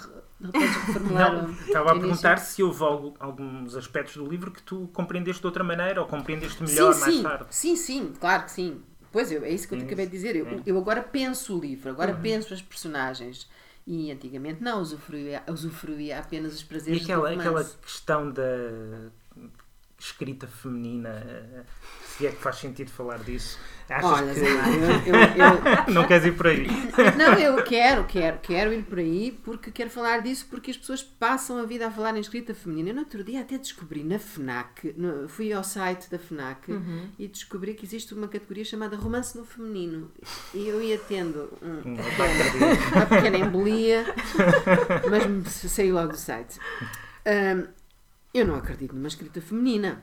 repetes 0.42 0.78
reformular 0.78 1.34
Não, 1.34 1.52
estava 1.66 1.92
a 1.92 1.96
perguntar 1.96 2.38
se 2.38 2.62
houve 2.64 2.84
algo- 2.84 3.16
alguns 3.20 3.76
aspectos 3.76 4.16
do 4.18 4.26
livro 4.28 4.52
que 4.52 4.62
tu 4.62 4.88
compreendeste 4.94 5.42
de 5.42 5.48
outra 5.48 5.64
maneira 5.64 6.02
ou 6.02 6.08
compreendeste 6.08 6.64
melhor 6.64 6.94
sim, 6.94 7.00
mais 7.00 7.14
sim, 7.14 7.24
tarde. 7.24 7.48
Sim, 7.50 7.76
sim, 7.76 8.14
claro 8.20 8.44
que 8.46 8.52
sim. 8.52 8.82
Pois 9.12 9.32
eu, 9.32 9.44
é 9.46 9.50
isso 9.50 9.68
que 9.68 9.74
eu 9.76 9.78
te 9.78 9.86
acabei 9.86 10.06
de 10.06 10.12
dizer. 10.12 10.36
Eu, 10.36 10.62
eu 10.66 10.78
agora 10.78 11.02
penso 11.02 11.58
o 11.58 11.62
livro, 11.62 11.90
agora 11.90 12.14
penso 12.14 12.54
as 12.54 12.62
personagens. 12.62 13.50
E 13.88 14.12
antigamente 14.12 14.64
não, 14.64 14.82
usufruía, 14.82 15.44
usufruía 15.48 16.20
apenas 16.20 16.56
os 16.56 16.64
E 16.88 17.00
prazeres 17.00 17.04
aquela, 17.04 17.30
do 17.30 17.36
aquela 17.36 17.62
romance. 17.62 17.78
questão 17.78 18.32
da 18.32 18.44
escrita 20.00 20.48
feminina, 20.48 21.10
eh, 21.10 21.64
se 22.18 22.26
é 22.28 22.32
que 22.32 22.42
faz 22.42 22.58
sentido 22.58 22.92
falar 22.92 23.20
disso. 23.20 23.58
Achas 23.88 24.04
Olha, 24.20 24.34
que 24.34 24.40
Zé 24.40 24.50
Mário, 24.50 24.82
eu, 25.06 25.16
eu- 25.46 25.62
não 25.94 26.08
queres 26.08 26.26
ir 26.26 26.32
por 26.36 26.48
aí? 26.48 26.66
Não, 27.16 27.34
eu 27.38 27.64
quero, 27.64 28.04
quero, 28.06 28.40
quero 28.40 28.74
ir 28.74 28.82
por 28.82 28.98
aí 28.98 29.40
porque 29.44 29.70
quero 29.70 29.92
falar 29.92 30.24
disso 30.24 30.48
porque 30.50 30.72
as 30.72 30.78
pessoas 30.78 31.04
passam 31.04 31.60
a 31.60 31.66
vida 31.66 31.86
a 31.86 31.92
falar 31.92 32.18
em 32.18 32.20
escrita 32.20 32.56
feminina. 32.56 32.90
Eu 32.90 32.96
no 32.96 33.02
outro 33.02 33.24
dia 33.24 33.42
até 33.42 33.60
descobri 33.60 34.04
na 34.04 34.18
FNAC, 34.18 34.96
no- 34.98 35.30
fui 35.30 35.54
ao 35.54 35.64
site 35.64 36.10
da 36.10 36.18
FNAC 36.18 36.72
e 37.20 37.28
descobri 37.28 37.76
que 37.76 37.86
existe 37.86 38.12
uma 38.16 38.28
categoria 38.28 38.66
chamada 38.66 38.96
romance 38.98 39.38
no 39.38 39.46
feminino. 39.46 40.12
E 40.52 40.68
eu 40.68 40.82
ia 40.82 40.98
tendo 40.98 41.54
um 41.62 41.92
Hum, 41.92 41.96
pequeno- 41.96 42.92
uma 42.96 43.06
pequena 43.06 43.38
embolia, 43.38 44.04
mas 45.12 45.54
saí 45.72 45.92
logo 45.92 46.14
do 46.14 46.18
site. 46.18 46.60
Ahm, 47.24 47.68
eu 48.34 48.48
não 48.48 48.56
acredito 48.56 48.96
numa 48.96 49.08
escrita 49.08 49.40
feminina. 49.42 50.02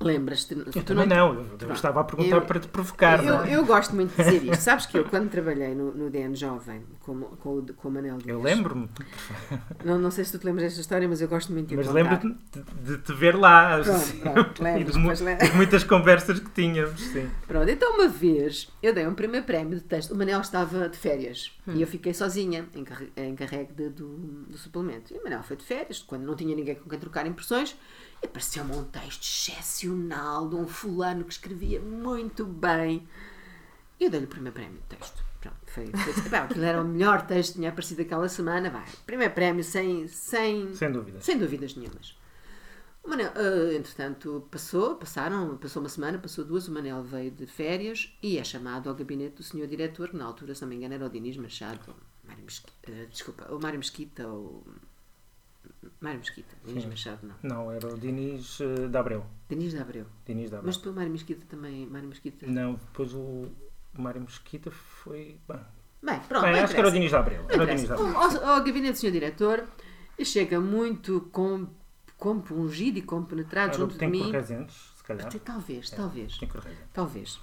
Lembras-te? 0.00 0.54
Eu 0.54 0.82
também 0.84 1.06
não, 1.08 1.34
eu, 1.34 1.46
eu 1.60 1.72
estava 1.72 2.00
a 2.00 2.04
perguntar 2.04 2.36
Eu- 2.36 2.42
para 2.42 2.60
te 2.60 2.68
provocar. 2.68 3.18
eu, 3.24 3.34
não 3.34 3.44
é? 3.44 3.56
eu 3.56 3.64
gosto 3.66 3.96
muito 3.96 4.14
de 4.14 4.22
dizer 4.22 4.44
isto. 4.44 4.60
Sabes 4.62 4.86
que 4.86 4.96
eu, 4.96 5.04
quando 5.04 5.28
trabalhei 5.28 5.74
no, 5.74 5.92
no 5.92 6.08
DN 6.08 6.36
Jovem, 6.36 6.82
com, 7.00 7.20
com, 7.20 7.58
o- 7.58 7.74
com 7.74 7.88
o 7.88 7.90
Manel 7.90 8.16
Dias, 8.18 8.28
Eu 8.28 8.40
lembro-me, 8.40 8.88
Não, 9.84 9.98
não 9.98 10.10
sei 10.12 10.24
se 10.24 10.32
tu 10.32 10.38
te 10.38 10.44
lembras 10.46 10.64
desta 10.66 10.80
história, 10.80 11.08
mas 11.08 11.20
eu 11.20 11.26
gosto 11.26 11.52
muito 11.52 11.68
de 11.68 11.76
mas 11.76 11.88
contar. 11.88 11.98
lembro-me 12.02 12.36
de, 12.84 12.98
te 12.98 13.12
ver 13.12 13.34
lá 13.34 13.80
Pronto, 13.82 13.90
assim, 13.90 14.18
pronto, 14.20 14.50
e 14.50 14.84
de, 14.84 14.92
lembras. 14.98 15.52
muitas 15.54 15.82
conversas 15.82 16.38
que 16.38 16.50
tínhamos. 16.50 17.00
Sim. 17.00 17.28
Pronto, 17.48 17.68
então 17.68 17.94
uma 17.94 18.06
vez 18.08 18.68
eu 18.80 18.94
dei 18.94 19.04
um 19.06 19.14
primeiro 19.14 19.44
prémio 19.46 19.74
de 19.78 19.82
texto. 19.84 20.12
O 20.12 20.16
Manel 20.16 20.40
estava 20.40 20.88
de 20.88 20.96
férias 20.96 21.50
e 21.66 21.80
eu 21.82 21.86
fiquei 21.88 22.14
sozinha, 22.14 22.66
encarre- 22.74 23.10
encarregue 23.16 23.72
de- 23.72 23.88
do, 23.90 24.08
do 24.48 24.56
suplemento. 24.58 25.12
E 25.12 25.18
o 25.18 25.24
Manel 25.24 25.42
foi 25.42 25.56
de 25.56 25.64
férias, 25.64 25.98
quando 26.06 26.22
não 26.22 26.36
tinha 26.36 26.54
ninguém 26.54 26.76
com 26.76 26.88
quem 26.88 26.98
trocar 27.00 27.26
impressões, 27.26 27.76
apareceu-me 28.22 28.76
um 28.76 28.84
texto 28.84 29.22
excepcional 29.22 30.48
de 30.48 30.56
um 30.56 30.66
fulano 30.66 31.24
que 31.24 31.32
escrevia 31.32 31.80
muito 31.80 32.44
bem. 32.44 33.06
E 33.98 34.04
eu 34.04 34.10
dei-lhe 34.10 34.26
o 34.26 34.28
primeiro 34.28 34.54
prémio 34.54 34.74
de 34.74 34.96
texto. 34.96 35.22
Pronto, 35.40 35.56
foi, 35.66 35.90
aquilo 36.38 36.64
era 36.64 36.82
o 36.82 36.84
melhor 36.84 37.26
texto 37.26 37.52
que 37.52 37.58
tinha 37.58 37.70
aparecido 37.70 38.02
aquela 38.02 38.28
semana. 38.28 38.70
Vai, 38.70 38.84
primeiro 39.06 39.32
prémio 39.34 39.62
sem, 39.62 40.08
sem, 40.08 40.74
Sem 40.74 40.90
dúvida. 40.90 41.20
sem 41.20 41.38
dúvidas 41.38 41.74
nenhumas. 41.76 42.16
O 43.02 43.08
Manel, 43.08 43.32
ah, 43.34 43.74
entretanto, 43.74 44.46
passou, 44.50 44.96
passaram, 44.96 45.56
passou 45.56 45.80
uma 45.80 45.88
semana, 45.88 46.18
passou 46.18 46.44
duas, 46.44 46.68
o 46.68 46.72
Manel 46.72 47.02
veio 47.02 47.30
de 47.30 47.46
férias 47.46 48.12
e 48.22 48.36
é 48.36 48.44
chamado 48.44 48.88
ao 48.88 48.94
gabinete 48.94 49.36
do 49.36 49.42
senhor 49.42 49.66
diretor, 49.66 50.10
que 50.10 50.16
na 50.16 50.24
altura, 50.26 50.54
se 50.54 50.60
não 50.62 50.68
me 50.68 50.76
engano, 50.76 50.94
era 50.94 51.06
o 51.06 51.08
Dinis 51.08 51.36
Machado, 51.36 51.94
Mário 52.24 52.44
Mesquita, 52.44 52.92
ah, 52.92 53.06
desculpa, 53.06 53.44
o 53.50 53.58
Mário 53.60 53.78
Mesquita, 53.78 54.28
ou... 54.28 54.66
Mário 56.00 56.18
Mesquita, 56.18 56.54
Sim. 56.64 56.86
Machado 56.86 57.26
não. 57.26 57.34
Não, 57.42 57.72
era 57.72 57.86
o 57.88 57.98
Dinis 57.98 58.60
eh, 58.60 58.88
de 58.88 58.96
Abreu. 58.96 59.24
Dinis 59.48 59.72
de 59.72 59.78
Abreu. 59.78 60.06
Dinis 60.24 60.50
de 60.50 60.56
Abreu. 60.56 60.66
Mas 60.66 60.76
depois 60.76 60.94
o 60.94 60.96
Mário 60.96 61.12
Mesquita 61.12 61.44
também, 61.48 61.86
Mário 61.86 62.08
Mesquita... 62.08 62.46
Não, 62.46 62.74
depois 62.74 63.12
o 63.14 63.48
Mário 63.94 64.20
Mesquita 64.20 64.70
foi. 64.70 65.40
Bem, 65.48 65.60
Bem, 66.00 66.20
pronto, 66.20 66.42
bem, 66.42 66.60
acho 66.60 66.74
que 66.74 66.78
era 66.78 66.88
o. 66.88 66.92
Dinis 66.92 67.10
de 67.10 67.16
Abreu. 67.16 67.44
Era 67.48 67.62
o. 67.64 67.66
Dinis 67.66 67.90
Abreu. 67.90 68.16
Ao, 68.16 68.44
ao 68.44 68.64
gabinete 68.64 68.92
do 68.92 68.98
senhor 68.98 69.12
diretor 69.12 69.68
chega 70.24 70.60
muito 70.60 71.28
com, 71.32 71.66
compungido 72.16 72.98
e 72.98 73.02
compenetrado 73.02 73.70
Era 73.70 73.78
junto 73.78 73.98
de 73.98 74.06
mim. 74.06 74.30
Resendes, 74.30 74.92
se 74.96 75.02
calhar. 75.02 75.26
Até 75.26 75.38
Talvez, 75.38 75.90
talvez. 75.90 76.38
Tempo 76.38 76.58
Resendes. 76.58 76.78
Talvez. 76.92 77.40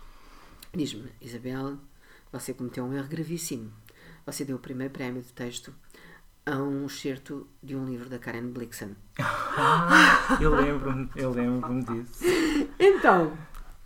Diz-me, 0.74 1.12
Isabel, 1.22 1.78
você 2.32 2.54
cometeu 2.54 2.86
um 2.86 2.94
erro 2.94 3.08
gravíssimo. 3.08 3.72
Você 4.26 4.44
deu 4.44 4.56
o 4.56 4.60
primeiro 4.60 4.92
prémio 4.92 5.22
de 5.22 5.32
texto 5.34 5.74
a 6.46 6.56
um 6.58 6.86
excerto 6.86 7.48
de 7.62 7.76
um 7.76 7.86
livro 7.86 8.08
da 8.10 8.20
Karen 8.20 8.48
Blixen. 8.48 8.96
Eu 10.40 10.56
lembro-me, 10.56 11.10
eu 11.16 11.32
lembro-me 11.32 11.84
disso. 11.84 12.24
Então, 12.80 13.34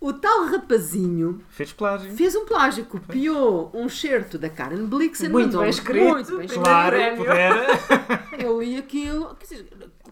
o 0.02 0.12
tal 0.12 0.46
rapazinho 0.48 1.42
Fez 1.50 1.72
plágio. 1.72 2.12
fez 2.12 2.36
um 2.36 2.46
plágio, 2.46 2.86
copiou 2.86 3.72
um 3.74 3.86
excerto 3.86 4.38
da 4.38 4.50
Karen 4.50 4.86
Blixen. 4.86 5.30
Muito 5.30 5.58
bem 5.60 5.70
escrito. 5.70 6.06
Muito 6.14 6.38
bem 6.38 6.46
escrito. 6.46 6.64
Claro, 6.64 6.96
prémio. 6.96 7.32
era. 7.32 7.68
Eu 8.38 8.62
li 8.62 8.78
aquilo. 8.78 9.36
quer 9.36 9.46
dizer, 9.46 9.70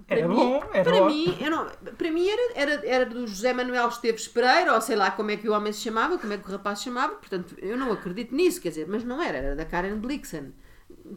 para 0.08 0.20
Era 0.20 0.27
mim, 0.30 0.36
bom, 0.36 0.63
era 0.74 0.84
para 0.89 1.00
bom. 1.01 1.06
mim, 1.08 1.38
eu 1.42 1.51
não- 1.51 1.68
para 1.98 2.12
mim 2.12 2.30
era, 2.30 2.51
era, 2.56 2.88
era 2.88 3.06
do 3.06 3.27
José 3.27 3.51
Manuel 3.54 3.89
Esteves 3.89 4.25
Pereira, 4.25 4.74
ou 4.74 4.80
sei 4.80 4.96
lá 4.96 5.12
como 5.12 5.32
é 5.32 5.36
que 5.38 5.50
o 5.50 5.54
homem 5.54 5.74
se 5.74 5.82
chamava, 5.82 6.18
como 6.18 6.32
é 6.32 6.38
que 6.38 6.48
o 6.48 6.51
rapaz 6.51 6.80
se 6.80 6.86
chamava, 6.86 7.16
portanto, 7.16 7.56
eu 7.58 7.75
não 7.77 7.92
acredito 7.92 8.34
nisso, 8.34 8.62
quer 8.62 8.70
dizer, 8.70 8.86
mas 8.88 9.04
não 9.04 9.22
era, 9.22 9.38
era 9.38 9.56
da 9.56 9.66
Karen 9.66 9.98
Blixen. 9.98 10.54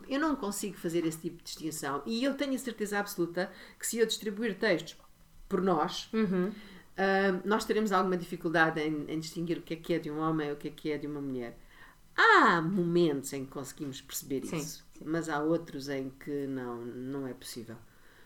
Eu 0.09 0.21
não 0.21 0.37
consigo 0.37 0.77
fazer 0.77 1.05
esse 1.07 1.19
tipo 1.19 1.39
de 1.39 1.45
distinção 1.45 2.03
e 2.07 2.23
eu 2.25 2.35
tenho 2.35 2.55
a 2.55 2.59
certeza 2.59 2.99
absoluta 2.99 3.51
que 3.79 3.87
se 3.87 3.99
eu 3.99 4.07
distribuir 4.07 4.59
textos 4.59 4.97
por 5.49 5.61
nós, 5.61 6.09
ah, 6.97 7.41
nós 7.45 7.65
teremos 7.65 7.93
alguma 7.93 8.17
dificuldade 8.17 8.81
em, 8.81 9.07
em 9.09 9.19
distinguir 9.19 9.59
o 9.59 9.63
que 9.63 9.75
é 9.75 9.77
que 9.77 9.95
é 9.95 9.99
de 9.99 10.11
um 10.11 10.19
homem 10.19 10.49
e 10.49 10.53
o 10.53 10.57
que 10.57 10.69
é 10.69 10.71
que 10.71 10.93
é 10.93 10.99
de 10.99 11.07
uma 11.07 11.21
mulher. 11.21 11.59
Há 12.15 12.61
momentos 12.61 13.33
em 13.33 13.47
que 13.47 13.51
conseguimos 13.51 14.03
perceber 14.03 14.45
Sim, 14.45 14.59
isso, 14.59 14.85
mas 15.03 15.29
há 15.29 15.43
outros 15.43 15.89
em 15.89 16.11
que 16.11 16.47
não, 16.47 16.77
não 16.85 17.27
é 17.27 17.33
possível. 17.33 17.77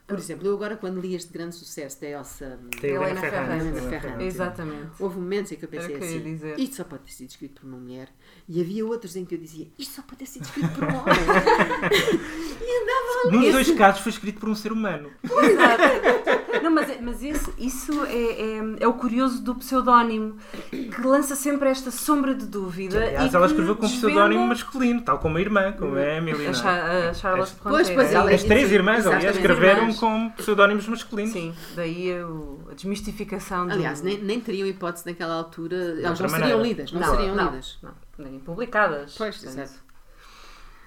Por 0.07 0.19
exemplo, 0.19 0.47
eu 0.47 0.53
agora 0.55 0.77
quando 0.77 1.01
li 1.01 1.15
este 1.15 1.33
grande 1.33 1.55
sucesso 1.55 1.99
da 2.01 2.07
Elsa, 2.07 2.59
Da 2.81 2.87
Helena 2.89 3.21
Ferrante. 3.21 4.23
Exatamente. 4.23 4.91
houve 5.01 5.17
momentos 5.19 5.51
em 5.53 5.57
que 5.57 5.65
eu 5.65 5.69
pensei 5.69 5.97
assim, 5.97 6.21
dizer. 6.21 6.59
isto 6.61 6.77
só 6.77 6.85
pode 6.85 7.05
ter 7.05 7.13
sido 7.13 7.31
escrito 7.31 7.61
por 7.63 7.67
uma 7.67 7.79
mulher, 7.79 8.09
e 8.47 8.61
havia 8.61 8.85
outros 8.85 9.17
em 9.17 9.25
que 9.25 9.35
eu 9.35 9.39
dizia, 9.39 9.67
isto 9.79 9.95
só 9.95 10.03
pode 10.03 10.19
ter 10.19 10.27
sido 10.27 10.45
escrito 10.45 10.69
por 10.75 10.85
um 10.85 10.89
homem. 10.89 11.15
e 12.61 12.83
andava 12.83 13.31
Nos 13.37 13.43
Esse- 13.45 13.53
dois 13.53 13.71
casos 13.79 14.03
foi 14.03 14.13
escrito 14.13 14.41
por 14.41 14.49
um 14.51 14.55
ser 14.55 14.73
humano. 14.73 15.11
Exato. 15.25 16.24
Não, 16.65 16.71
mas, 16.75 17.01
mas 17.01 17.23
isso, 17.23 17.53
isso 17.59 18.05
é, 18.07 18.13
é, 18.59 18.63
é 18.81 18.89
o 18.89 18.95
curioso 18.95 19.43
do 19.43 19.55
pseudónimo, 19.55 20.37
que 20.71 21.01
lança 21.03 21.37
sempre 21.37 21.69
esta 21.69 21.91
sombra 21.91 22.35
de 22.35 22.47
dúvida. 22.47 22.97
Aliás, 22.99 23.33
e 23.33 23.37
ela 23.37 23.47
que 23.47 23.53
escreveu 23.53 23.77
com 23.77 23.85
um 23.85 23.89
desvenda 23.89 24.07
pseudónimo 24.13 24.47
masculino, 24.47 25.03
tal 25.03 25.19
como 25.19 25.37
a 25.37 25.41
irmã, 25.41 25.73
como 25.73 25.97
é 25.99 26.13
a 26.15 26.17
Emily. 26.17 26.45
A, 26.45 26.47
não 26.47 26.55
Cha- 26.55 26.71
é? 26.73 27.09
a 27.11 27.15
Charlotte 27.15 27.55
Pois, 27.63 27.89
Fronteira. 27.89 27.95
pois, 28.03 28.13
ela- 28.15 28.31
As 28.35 28.43
três 28.43 28.73
irmãs, 28.73 29.07
aliás, 29.07 29.37
escreveram 29.37 29.81
Irmãs. 29.83 29.99
com 29.99 30.31
pseudónimos 30.31 30.89
masculinos. 30.89 31.33
Sim, 31.33 31.55
daí 31.77 32.13
o- 32.23 32.67
a 32.71 32.75
desmistificação 32.75 33.67
do... 33.67 33.73
Aliás, 33.75 34.01
nem, 34.01 34.19
nem 34.23 34.41
teriam 34.41 34.67
hipótese 34.67 35.05
naquela 35.07 35.35
altura, 35.35 35.77
elas 35.77 36.03
não 36.03 36.11
outra 36.11 36.29
seriam 36.31 36.59
maneira. 36.59 36.63
lidas, 36.63 36.93
não, 36.93 37.11
seriam 37.17 37.37
lidas. 37.37 37.79
Não, 37.83 37.93
nem 38.19 38.39
publicadas. 38.41 39.15
Pois, 39.19 39.43
exato. 39.45 39.85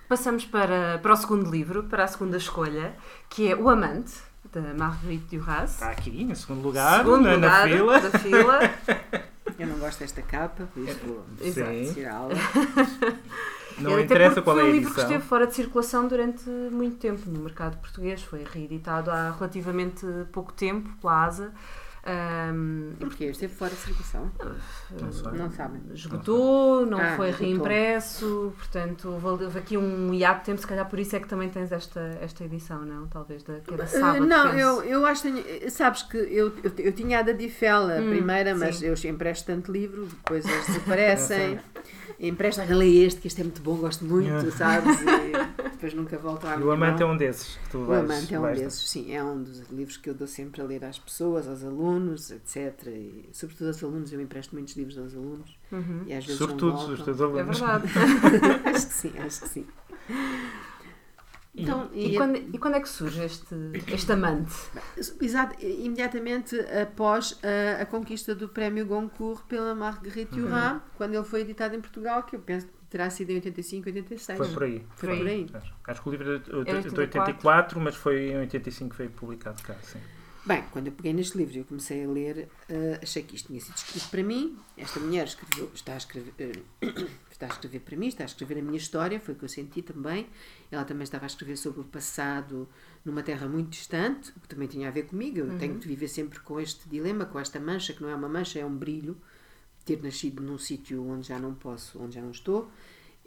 Passamos 0.10 0.46
para, 0.46 1.00
para 1.02 1.14
o 1.14 1.16
segundo 1.18 1.52
livro, 1.52 1.84
para 1.84 2.06
a 2.06 2.08
segunda 2.08 2.38
escolha, 2.38 2.96
que 3.30 3.52
é 3.52 3.56
O 3.56 3.70
Amante, 3.70 4.14
da 4.54 4.74
Marguerite 4.74 5.38
Duras. 5.38 5.72
Está 5.74 5.90
aqui, 5.92 6.24
em 6.24 6.36
segundo 6.36 6.62
lugar, 6.64 7.00
Segundo 7.00 7.24
na, 7.24 7.38
na 7.38 7.64
lugar 7.64 7.68
fila. 7.70 8.00
da 8.00 8.20
fila. 8.20 8.60
Eu 9.60 9.68
não 9.68 9.80
gosto 9.80 10.00
desta 10.00 10.22
capa, 10.22 10.68
por 10.74 10.84
isso 10.84 11.00
vou 11.06 11.24
tirá-la. 11.94 12.30
Não 13.80 14.00
interessa 14.00 14.42
qual 14.42 14.58
é 14.58 14.62
foi 14.62 14.70
a 14.70 14.72
um 14.72 14.76
livro 14.76 14.90
que 14.90 15.00
edição. 15.00 15.12
esteve 15.12 15.24
fora 15.30 15.46
de 15.46 15.54
circulação 15.54 16.08
durante 16.08 16.50
muito 16.50 16.98
tempo 16.98 17.30
no 17.30 17.42
mercado 17.42 17.78
português. 17.78 18.24
Foi 18.24 18.44
reeditado 18.44 19.12
há 19.12 19.32
relativamente 19.32 20.04
pouco 20.32 20.52
tempo 20.52 20.90
pela 21.00 21.26
ASA. 21.26 21.52
Ahm, 22.10 22.94
Porquê? 23.00 23.26
Esteve 23.26 23.54
fora 23.54 23.72
de 23.72 23.78
circulação? 23.82 24.32
Não 25.02 25.12
sei. 25.12 25.32
Não 25.34 25.52
sabem. 25.52 25.82
esgotou, 25.94 26.86
não 26.86 27.00
Ah, 27.02 27.16
foi 27.18 27.28
esgotou. 27.30 27.48
reimpresso, 27.48 28.54
portanto 28.58 29.10
houve 29.22 29.60
aqui 29.60 29.78
um 29.78 30.14
hiato 30.14 30.40
de 30.40 30.46
tempo, 30.46 30.62
se 30.62 30.68
calhar 30.68 30.88
por 30.90 31.00
isso 31.00 31.18
é 31.18 31.20
que 31.20 31.28
também 31.28 31.50
tens 31.50 31.70
esta, 31.72 32.00
esta 32.22 32.46
edição, 32.46 32.86
não? 32.86 33.08
Talvez 33.08 33.44
da, 33.44 33.60
que 33.60 33.74
é 33.74 33.78
da 33.78 33.84
Uh, 33.84 33.88
sábado. 33.88 34.26
não, 34.26 34.54
eu, 34.54 34.84
eu 34.84 35.06
acho 35.06 35.22
que 35.24 35.32
tenho, 35.32 35.70
sabes 35.72 36.04
que 36.04 36.16
eu, 36.16 36.54
eu, 36.64 36.72
eu 36.78 36.94
tinha 36.94 37.20
a 37.20 37.22
da 37.24 37.34
Difel, 37.34 37.90
a 37.92 38.00
Hum, 38.02 38.10
primeira, 38.10 38.56
mas 38.56 38.78
sim. 38.78 38.86
eu 38.86 38.94
empresto 39.12 39.46
tanto 39.48 39.70
livro, 39.72 40.06
depois 40.06 40.46
eles 40.46 40.66
desaparecem. 40.68 41.60
Empresta, 42.20 42.64
lê 42.64 43.06
este, 43.06 43.22
que 43.22 43.28
este 43.28 43.42
é 43.42 43.44
muito 43.44 43.62
bom, 43.62 43.76
gosto 43.78 44.04
muito, 44.04 44.50
sabes? 44.52 45.00
E 45.02 45.06
depois 45.74 45.94
nunca 45.94 46.18
volto 46.18 46.48
à 46.48 46.54
E 46.54 46.58
minha 46.58 46.68
o 46.70 46.72
Amante 46.72 47.04
é 47.04 47.06
um 47.06 47.16
desses 47.16 47.58
que 47.58 47.70
tu 47.70 47.78
O 47.80 47.86
vais. 47.86 48.10
Amante 48.10 48.34
é 48.34 48.40
um 48.40 48.42
vais- 48.42 48.60
desses, 48.60 48.90
sim, 48.90 49.14
é 49.14 49.24
um 49.24 49.44
dos 49.44 49.60
livros 49.70 49.98
que 49.98 50.10
eu 50.10 50.16
dou 50.16 50.28
sempre 50.28 50.60
a 50.62 50.64
ler 50.66 50.84
às 50.84 50.98
pessoas, 50.98 51.48
aos 51.48 51.64
alunos, 51.64 51.97
etc. 52.32 52.88
E, 52.88 53.30
sobretudo 53.34 53.68
aos 53.68 53.84
alunos, 53.84 54.12
eu 54.14 54.22
empresto 54.22 54.54
muitos 54.56 54.76
livros 54.76 54.98
aos 54.98 55.14
alunos 55.16 55.58
Uhum. 55.72 56.04
e 56.08 56.14
às 56.14 56.24
vezes 56.26 56.38
Sobretudo 56.40 56.74
não 56.74 56.80
os 56.80 56.86
voltam. 57.00 57.06
teus 57.06 57.20
É 57.20 57.24
alunos. 57.24 57.60
verdade. 57.60 57.88
acho 58.70 58.88
que 58.88 58.94
sim, 58.94 59.14
acho 59.20 59.42
que 59.42 59.48
sim. 59.50 59.68
Então, 61.60 61.90
E, 61.92 62.16
quando, 62.16 62.36
e 62.38 62.58
quando 62.60 62.76
é 62.76 62.80
que 62.80 62.88
surge 62.88 63.24
este, 63.24 63.56
este 63.88 64.12
amante? 64.12 64.54
Exato, 65.20 65.56
imediatamente 65.66 66.56
após 66.60 67.40
a, 67.44 67.82
a 67.82 67.86
conquista 67.86 68.36
do 68.36 68.48
prémio 68.48 68.86
Goncourt 68.86 69.44
pela 69.48 69.74
Marguerite 69.74 70.36
Uhum. 70.40 70.46
Duras, 70.48 70.82
quando 70.96 71.16
ele 71.16 71.24
foi 71.26 71.42
editado 71.42 71.76
em 71.76 71.82
Portugal, 71.82 72.22
que 72.24 72.36
eu 72.36 72.40
penso 72.42 72.68
que 72.68 72.74
terá 72.92 73.10
sido 73.10 73.32
em 73.32 73.36
85, 73.36 73.88
86. 73.90 74.38
Foi 74.38 74.48
por 74.50 74.64
aí. 74.64 74.86
Foi 74.96 75.18
por 75.18 75.28
aí. 75.28 75.48
Acho, 75.52 75.74
acho 75.88 76.02
que 76.04 76.08
o 76.10 76.12
livro 76.12 76.36
é 76.36 76.38
de, 76.38 76.44
de, 76.64 76.70
Era 76.70 76.82
de 76.82 77.00
84, 77.00 77.80
mas 77.82 77.96
foi 77.96 78.30
em 78.34 78.38
85 78.38 78.90
que 78.92 78.96
foi 78.96 79.10
publicado 79.10 79.62
cá, 79.64 79.76
sim. 79.82 80.00
Bem, 80.48 80.64
quando 80.72 80.88
eu 80.88 80.94
peguei 80.94 81.12
neste 81.12 81.38
livro 81.38 81.56
e 81.56 81.58
eu 81.58 81.66
comecei 81.66 82.06
a 82.06 82.08
ler, 82.08 82.48
uh, 82.70 83.04
achei 83.04 83.22
que 83.22 83.36
isto 83.36 83.48
tinha 83.48 83.60
sido 83.60 83.76
escrito 83.76 84.08
para 84.10 84.24
mim. 84.24 84.58
Esta 84.78 84.98
mulher 84.98 85.28
escreveu, 85.28 85.70
está, 85.74 85.94
a 85.94 85.98
escrever, 85.98 86.64
uh, 86.82 87.10
está 87.30 87.48
a 87.48 87.50
escrever 87.50 87.82
para 87.82 87.98
mim, 87.98 88.08
está 88.08 88.24
a 88.24 88.28
escrever 88.28 88.60
a 88.60 88.62
minha 88.62 88.78
história, 88.78 89.20
foi 89.20 89.34
o 89.34 89.38
que 89.38 89.44
eu 89.44 89.50
senti 89.50 89.82
também. 89.82 90.26
Ela 90.72 90.86
também 90.86 91.04
estava 91.04 91.26
a 91.26 91.28
escrever 91.28 91.58
sobre 91.58 91.82
o 91.82 91.84
passado 91.84 92.66
numa 93.04 93.22
terra 93.24 93.46
muito 93.46 93.72
distante, 93.72 94.32
o 94.38 94.40
que 94.40 94.48
também 94.48 94.70
tinha 94.70 94.88
a 94.88 94.92
ver 94.92 95.08
comigo. 95.08 95.38
Eu 95.38 95.48
uhum. 95.48 95.58
tenho 95.58 95.78
de 95.78 95.86
viver 95.86 96.08
sempre 96.08 96.40
com 96.40 96.62
este 96.62 96.88
dilema, 96.88 97.26
com 97.26 97.38
esta 97.38 97.60
mancha, 97.60 97.92
que 97.92 98.02
não 98.02 98.08
é 98.08 98.16
uma 98.16 98.30
mancha, 98.30 98.58
é 98.58 98.66
um 98.66 98.74
brilho. 98.74 99.18
Ter 99.84 100.02
nascido 100.02 100.42
num 100.42 100.58
sítio 100.58 101.06
onde 101.06 101.28
já 101.28 101.38
não 101.38 101.56
posso, 101.56 102.02
onde 102.02 102.16
já 102.16 102.22
não 102.22 102.32
estou. 102.32 102.72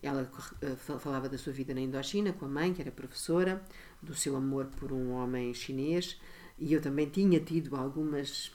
Ela 0.02 0.22
uh, 0.62 0.98
falava 0.98 1.28
da 1.28 1.36
sua 1.36 1.52
vida 1.52 1.74
na 1.74 1.82
Indochina 1.82 2.32
com 2.32 2.46
a 2.46 2.48
mãe, 2.48 2.72
que 2.72 2.80
era 2.80 2.90
professora, 2.90 3.62
do 4.00 4.14
seu 4.14 4.34
amor 4.36 4.68
por 4.78 4.90
um 4.90 5.10
homem 5.10 5.52
chinês 5.52 6.18
e 6.60 6.72
eu 6.72 6.80
também 6.80 7.08
tinha 7.08 7.40
tido 7.40 7.74
algumas 7.74 8.52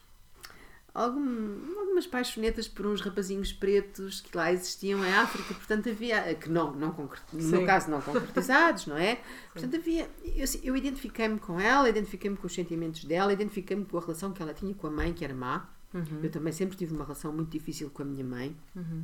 algum, 0.95 1.77
algumas 1.77 2.07
paixonetas 2.07 2.69
por 2.69 2.85
uns 2.85 3.01
rapazinhos 3.01 3.51
pretos 3.51 4.21
que 4.21 4.35
lá 4.35 4.51
existiam 4.51 5.03
em 5.05 5.13
África, 5.13 5.53
portanto 5.53 5.89
havia, 5.89 6.33
que 6.35 6.49
não, 6.49 6.73
não 6.73 6.95
no 7.33 7.41
Sim. 7.41 7.49
meu 7.49 7.65
caso 7.65 7.91
não 7.91 7.99
concretizados, 8.01 8.87
não 8.87 8.97
é? 8.97 9.19
Portanto 9.51 9.75
havia, 9.75 10.09
eu, 10.23 10.45
eu 10.63 10.77
identifiquei-me 10.77 11.37
com 11.37 11.59
ela, 11.59 11.89
identifiquei-me 11.89 12.37
com 12.37 12.47
os 12.47 12.53
sentimentos 12.53 13.03
dela, 13.03 13.33
identifiquei-me 13.33 13.83
com 13.83 13.97
a 13.97 14.01
relação 14.01 14.31
que 14.31 14.41
ela 14.41 14.53
tinha 14.53 14.73
com 14.73 14.87
a 14.87 14.91
mãe, 14.91 15.13
que 15.13 15.25
era 15.25 15.33
má. 15.33 15.69
Uhum. 15.93 16.21
Eu 16.23 16.29
também 16.29 16.51
sempre 16.51 16.77
tive 16.77 16.93
uma 16.93 17.03
relação 17.03 17.31
muito 17.31 17.49
difícil 17.49 17.89
com 17.89 18.01
a 18.01 18.05
minha 18.05 18.23
mãe. 18.23 18.55
Uhum. 18.75 19.03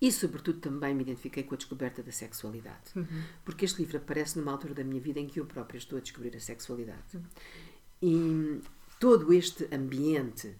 E, 0.00 0.12
sobretudo, 0.12 0.60
também 0.60 0.94
me 0.94 1.02
identifiquei 1.02 1.42
com 1.42 1.54
a 1.54 1.56
descoberta 1.56 2.04
da 2.04 2.12
sexualidade. 2.12 2.92
Uhum. 2.94 3.22
Porque 3.44 3.64
este 3.64 3.80
livro 3.82 3.96
aparece 3.96 4.38
numa 4.38 4.52
altura 4.52 4.74
da 4.74 4.84
minha 4.84 5.00
vida 5.00 5.18
em 5.18 5.26
que 5.26 5.40
eu 5.40 5.44
própria 5.44 5.76
estou 5.76 5.98
a 5.98 6.00
descobrir 6.00 6.36
a 6.36 6.40
sexualidade. 6.40 7.18
E 8.02 8.60
todo 8.98 9.32
este 9.32 9.68
ambiente 9.74 10.56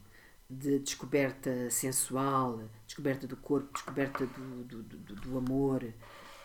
de 0.48 0.78
descoberta 0.78 1.70
sensual, 1.70 2.62
descoberta 2.86 3.26
do 3.26 3.36
corpo, 3.36 3.72
descoberta 3.72 4.26
do, 4.26 4.64
do, 4.64 4.82
do, 4.82 5.14
do 5.14 5.38
amor, 5.38 5.84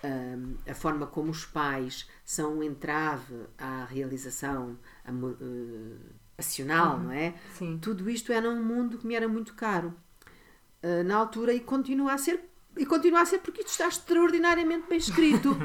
um, 0.04 0.56
a 0.70 0.74
forma 0.74 1.08
como 1.08 1.32
os 1.32 1.46
pais 1.46 2.08
são 2.26 2.58
um 2.58 2.64
entrave 2.64 3.46
à 3.58 3.86
realização 3.86 4.78
amor, 5.06 5.38
uh, 5.40 5.98
passional, 6.36 6.98
uhum. 6.98 7.04
não 7.04 7.12
é? 7.12 7.34
Sim. 7.58 7.80
Tudo 7.82 8.10
isto 8.10 8.34
era 8.34 8.50
um 8.50 8.62
mundo 8.62 8.98
que 8.98 9.08
me 9.08 9.16
era 9.16 9.28
muito 9.28 9.54
caro 9.54 9.94
uh, 10.84 11.04
na 11.06 11.16
altura 11.16 11.54
e 11.54 11.62
continua 11.62 12.14
a 12.14 12.18
ser 12.18 12.50
e 12.76 12.86
continua 12.86 13.22
a 13.22 13.26
ser 13.26 13.38
porque 13.38 13.62
isto 13.62 13.70
está 13.70 13.88
extraordinariamente 13.88 14.88
bem 14.90 14.98
escrito. 14.98 15.52
uh, 15.52 15.58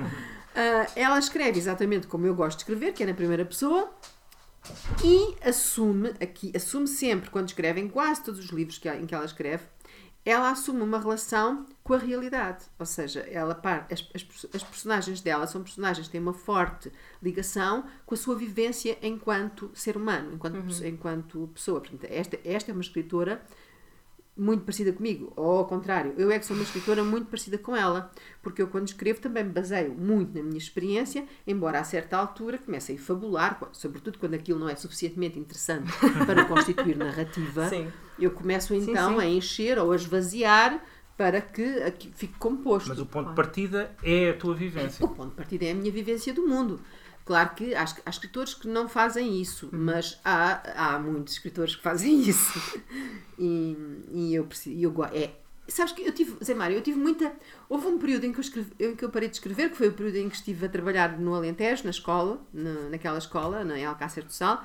ela 0.94 1.18
escreve 1.18 1.58
exatamente 1.58 2.06
como 2.06 2.26
eu 2.26 2.35
gosto 2.35 2.58
de 2.58 2.62
escrever, 2.62 2.92
que 2.92 3.02
é 3.02 3.06
na 3.06 3.14
primeira 3.14 3.44
pessoa, 3.44 3.90
e 5.05 5.37
assume 5.47 6.11
aqui, 6.21 6.53
assume 6.55 6.87
sempre, 6.87 7.31
quando 7.31 7.49
escreve, 7.49 7.81
em 7.81 7.89
quase 7.89 8.23
todos 8.23 8.41
os 8.41 8.51
livros 8.51 8.79
que, 8.79 8.89
em 8.89 9.07
que 9.07 9.15
ela 9.15 9.25
escreve, 9.25 9.65
ela 10.25 10.51
assume 10.51 10.83
uma 10.83 10.99
relação 10.99 11.65
com 11.83 11.95
a 11.95 11.99
realidade. 11.99 12.67
Ou 12.79 12.85
seja, 12.85 13.21
ela 13.21 13.59
as, 13.91 14.07
as, 14.15 14.47
as, 14.55 14.63
personagens 14.63 15.21
dela 15.21 15.47
são 15.47 15.63
personagens 15.63 16.07
que 16.07 16.13
têm 16.13 16.21
uma 16.21 16.35
forte 16.35 16.93
ligação 17.23 17.85
com 18.05 18.15
a 18.15 18.19
sua 18.19 18.37
vivência 18.37 18.99
enquanto 19.01 19.71
ser 19.73 19.97
humano, 19.97 20.35
enquanto, 20.35 20.57
uhum. 20.57 20.87
enquanto 20.87 21.51
pessoa. 21.55 21.81
Portanto, 21.81 22.07
esta, 22.11 22.39
esta 22.45 22.71
é 22.71 22.75
uma 22.75 22.83
escritora 22.83 23.43
muito 24.38 24.62
parecida 24.62 24.92
comigo, 24.92 25.33
ou 25.35 25.59
ao 25.59 25.66
contrário, 25.66 26.14
eu 26.16 26.30
é 26.30 26.38
que 26.38 26.47
sou 26.47 26.57
uma 26.57 26.62
escritora 26.62 27.02
muito 27.02 27.26
parecida 27.26 27.59
com 27.59 27.76
ela, 27.76 28.11
porque 28.40 28.62
eu 28.62 28.68
quando 28.68 28.87
escrevo 28.87 29.21
também 29.21 29.42
me 29.42 29.50
baseio 29.50 29.92
muito 29.92 30.33
na 30.37 30.42
minha 30.42 30.57
experiência, 30.57 31.25
embora 31.47 31.80
a 31.80 31.85
certa 31.85 32.16
altura 32.16 32.57
comece 32.57 32.92
a 32.92 32.99
fabular, 32.99 33.61
sobretudo 33.73 34.18
quando 34.18 34.35
aquilo 34.35 34.61
não 34.61 34.68
é 34.68 34.76
suficientemente 34.76 35.38
interessante 35.38 35.90
para 36.25 36.45
constituir 36.45 36.97
narrativa, 36.97 37.68
sim. 37.68 37.88
eu 38.18 38.30
começo 38.30 38.73
então 38.75 39.11
sim, 39.11 39.16
sim. 39.16 39.21
a 39.21 39.26
encher 39.26 39.78
ou 39.78 39.90
a 39.90 39.97
esvaziar 39.97 40.80
para 41.18 41.40
que 41.40 41.83
fique 42.14 42.38
composto. 42.38 42.90
Mas 42.90 43.00
o 43.00 43.07
ponto 43.07 43.30
de 43.30 43.35
partida 43.35 43.90
é 44.04 44.30
a 44.30 44.35
tua 44.35 44.54
vivência. 44.54 45.04
O 45.04 45.09
ponto 45.09 45.30
de 45.30 45.35
partida 45.35 45.64
é 45.64 45.73
a 45.73 45.75
minha 45.75 45.90
vivência 45.90 46.33
do 46.33 46.47
mundo. 46.47 46.80
Claro 47.28 47.50
que 47.54 47.75
há, 47.75 47.85
há 48.06 48.08
escritores 48.08 48.54
que 48.54 48.66
não 48.66 48.88
fazem 48.88 49.38
isso, 49.38 49.66
uhum. 49.66 49.85
mas 49.85 50.18
há, 50.25 50.94
há 50.94 50.99
muitos 50.99 51.35
escritores 51.35 51.76
que 51.76 51.82
fazem 51.82 52.21
isso. 52.26 52.82
E, 53.38 53.76
e 54.10 54.34
eu 54.34 54.45
preciso. 54.45 54.80
Eu, 54.80 55.04
é, 55.12 55.32
sabes 55.69 55.93
que 55.93 56.00
eu 56.08 56.10
tive, 56.10 56.43
Zé 56.43 56.54
Mário, 56.54 56.78
eu 56.78 56.80
tive 56.80 56.99
muita. 56.99 57.30
Houve 57.69 57.86
um 57.88 57.99
período 57.99 58.25
em 58.25 58.32
que, 58.32 58.38
eu 58.38 58.41
escrevi, 58.41 58.71
em 58.80 58.97
que 58.97 59.04
eu 59.04 59.10
parei 59.10 59.28
de 59.28 59.36
escrever, 59.36 59.69
que 59.69 59.76
foi 59.76 59.88
o 59.88 59.93
período 59.93 60.17
em 60.17 60.30
que 60.30 60.36
estive 60.36 60.64
a 60.64 60.71
trabalhar 60.71 61.19
no 61.19 61.34
Alentejo, 61.34 61.84
na 61.84 61.91
escola, 61.91 62.41
na, 62.50 62.88
naquela 62.88 63.19
escola, 63.19 63.62
na 63.62 63.86
Alcácer 63.86 64.25
do 64.25 64.32
Sal. 64.32 64.64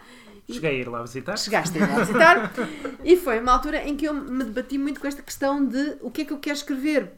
Cheguei 0.49 0.69
a 0.69 0.73
ir 0.73 0.88
lá 0.88 1.02
visitar. 1.02 1.38
Chegaste 1.38 1.78
a 1.78 1.86
ir 1.86 1.89
lá 1.91 1.99
visitar. 1.99 2.54
e 3.04 3.17
foi 3.17 3.41
uma 3.41 3.52
altura 3.52 3.84
em 3.84 3.97
que 3.97 4.06
eu 4.06 4.13
me 4.13 4.45
debati 4.45 4.78
muito 4.78 5.02
com 5.02 5.08
esta 5.08 5.21
questão 5.21 5.65
de 5.65 5.97
o 5.99 6.10
que 6.10 6.21
é 6.21 6.26
que 6.26 6.32
eu 6.32 6.39
quero 6.39 6.56
escrever 6.56 7.12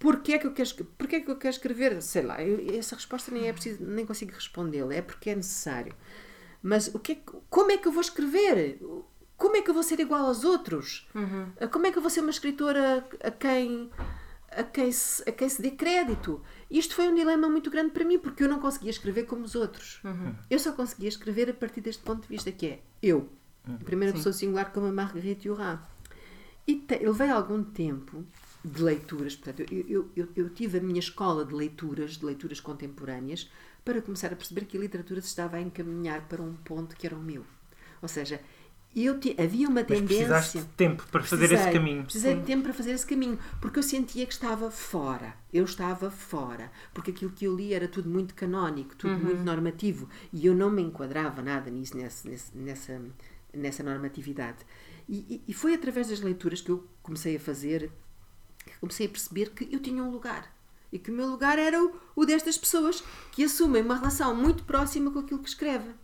Porquê 0.00 0.32
é 0.32 0.38
que 0.38 0.46
eu 0.46 0.54
quero, 0.54 0.84
porquê 0.96 1.16
é 1.16 1.20
que 1.20 1.30
eu 1.30 1.36
quero 1.36 1.54
escrever? 1.54 2.00
Sei 2.00 2.22
lá, 2.22 2.42
eu, 2.42 2.74
essa 2.74 2.96
resposta 2.96 3.30
nem 3.30 3.48
é 3.48 3.52
preciso, 3.52 3.84
nem 3.84 4.06
consigo 4.06 4.32
respondê-la, 4.32 4.94
é 4.94 5.02
porque 5.02 5.28
é 5.28 5.34
necessário. 5.36 5.94
Mas 6.62 6.88
o 6.94 6.98
que 6.98 7.12
é, 7.12 7.18
como 7.50 7.70
é 7.70 7.76
que 7.76 7.86
eu 7.86 7.92
vou 7.92 8.00
escrever? 8.00 8.80
Como 9.36 9.56
é 9.56 9.60
que 9.60 9.68
eu 9.68 9.74
vou 9.74 9.82
ser 9.82 10.00
igual 10.00 10.24
aos 10.24 10.42
outros? 10.42 11.06
Uhum. 11.14 11.52
Como 11.70 11.86
é 11.86 11.92
que 11.92 11.98
eu 11.98 12.02
vou 12.02 12.10
ser 12.10 12.22
uma 12.22 12.30
escritora 12.30 13.06
a 13.22 13.30
quem, 13.30 13.90
a, 14.50 14.62
quem 14.62 14.90
se, 14.90 15.22
a 15.28 15.32
quem 15.32 15.48
se 15.50 15.60
dê 15.60 15.70
crédito? 15.72 16.42
Isto 16.70 16.94
foi 16.94 17.06
um 17.06 17.14
dilema 17.14 17.50
muito 17.50 17.70
grande 17.70 17.90
para 17.90 18.04
mim, 18.04 18.18
porque 18.18 18.42
eu 18.42 18.48
não 18.48 18.58
conseguia 18.58 18.90
escrever 18.90 19.24
como 19.24 19.44
os 19.44 19.54
outros. 19.54 20.00
Uhum. 20.02 20.34
Eu 20.48 20.58
só 20.58 20.72
conseguia 20.72 21.10
escrever 21.10 21.50
a 21.50 21.54
partir 21.54 21.82
deste 21.82 22.02
ponto 22.02 22.22
de 22.22 22.28
vista, 22.28 22.50
que 22.50 22.66
é 22.66 22.80
eu. 23.02 23.28
A 23.68 23.84
primeira 23.84 24.12
Sim. 24.12 24.18
pessoa 24.18 24.32
singular 24.32 24.72
como 24.72 24.86
a 24.86 24.92
Marguerite 24.92 25.46
Duras. 25.46 25.78
E 26.66 26.76
te, 26.76 26.98
levei 26.98 27.28
algum 27.28 27.62
tempo 27.62 28.24
de 28.64 28.82
leituras. 28.82 29.36
Portanto, 29.36 29.72
eu, 29.72 30.10
eu, 30.14 30.28
eu, 30.36 30.50
tive 30.50 30.78
a 30.78 30.80
minha 30.80 30.98
escola 30.98 31.44
de 31.44 31.54
leituras, 31.54 32.16
de 32.16 32.24
leituras 32.24 32.60
contemporâneas, 32.60 33.50
para 33.84 34.02
começar 34.02 34.32
a 34.32 34.36
perceber 34.36 34.66
que 34.66 34.76
a 34.76 34.80
literatura 34.80 35.20
se 35.20 35.28
estava 35.28 35.56
a 35.56 35.60
encaminhar 35.60 36.28
para 36.28 36.42
um 36.42 36.54
ponto 36.54 36.96
que 36.96 37.06
era 37.06 37.16
o 37.16 37.22
meu. 37.22 37.44
Ou 38.02 38.08
seja, 38.08 38.40
eu 38.94 39.20
te, 39.20 39.36
havia 39.40 39.68
uma 39.68 39.80
Mas 39.80 39.86
tendência. 39.86 40.16
Precisaste 40.16 40.58
de 40.58 40.64
tempo 40.64 41.06
para 41.10 41.22
fazer 41.22 41.48
precisei, 41.48 41.70
esse 41.70 41.78
caminho. 41.78 42.02
Precisei 42.02 42.34
Sim. 42.34 42.40
de 42.40 42.46
tempo 42.46 42.62
para 42.64 42.72
fazer 42.72 42.90
esse 42.90 43.06
caminho, 43.06 43.38
porque 43.60 43.78
eu 43.78 43.82
sentia 43.82 44.26
que 44.26 44.32
estava 44.32 44.70
fora. 44.70 45.34
Eu 45.52 45.64
estava 45.64 46.10
fora. 46.10 46.70
Porque 46.92 47.12
aquilo 47.12 47.30
que 47.30 47.44
eu 47.44 47.56
li 47.56 47.72
era 47.72 47.86
tudo 47.86 48.08
muito 48.10 48.34
canónico, 48.34 48.96
tudo 48.96 49.14
uhum. 49.14 49.20
muito 49.20 49.42
normativo. 49.42 50.08
E 50.32 50.44
eu 50.44 50.54
não 50.54 50.70
me 50.70 50.82
enquadrava 50.82 51.40
nada 51.40 51.70
nisso, 51.70 51.96
nessa, 51.96 52.28
nessa, 52.54 53.00
nessa 53.54 53.82
normatividade. 53.82 54.58
E, 55.08 55.42
e, 55.46 55.52
foi 55.52 55.74
através 55.74 56.08
das 56.08 56.20
leituras 56.20 56.60
que 56.60 56.70
eu 56.70 56.86
comecei 57.02 57.34
a 57.34 57.40
fazer 57.40 57.90
comecei 58.78 59.06
a 59.06 59.10
perceber 59.10 59.50
que 59.50 59.68
eu 59.74 59.80
tinha 59.80 60.02
um 60.02 60.10
lugar. 60.10 60.54
E 60.92 60.98
que 60.98 61.10
o 61.10 61.14
meu 61.14 61.26
lugar 61.26 61.58
era 61.58 61.82
o, 61.82 61.94
o 62.16 62.26
destas 62.26 62.58
pessoas 62.58 63.02
que 63.32 63.44
assumem 63.44 63.82
uma 63.82 63.96
relação 63.96 64.34
muito 64.34 64.64
próxima 64.64 65.10
com 65.10 65.20
aquilo 65.20 65.40
que 65.40 65.48
escrevem. 65.48 65.94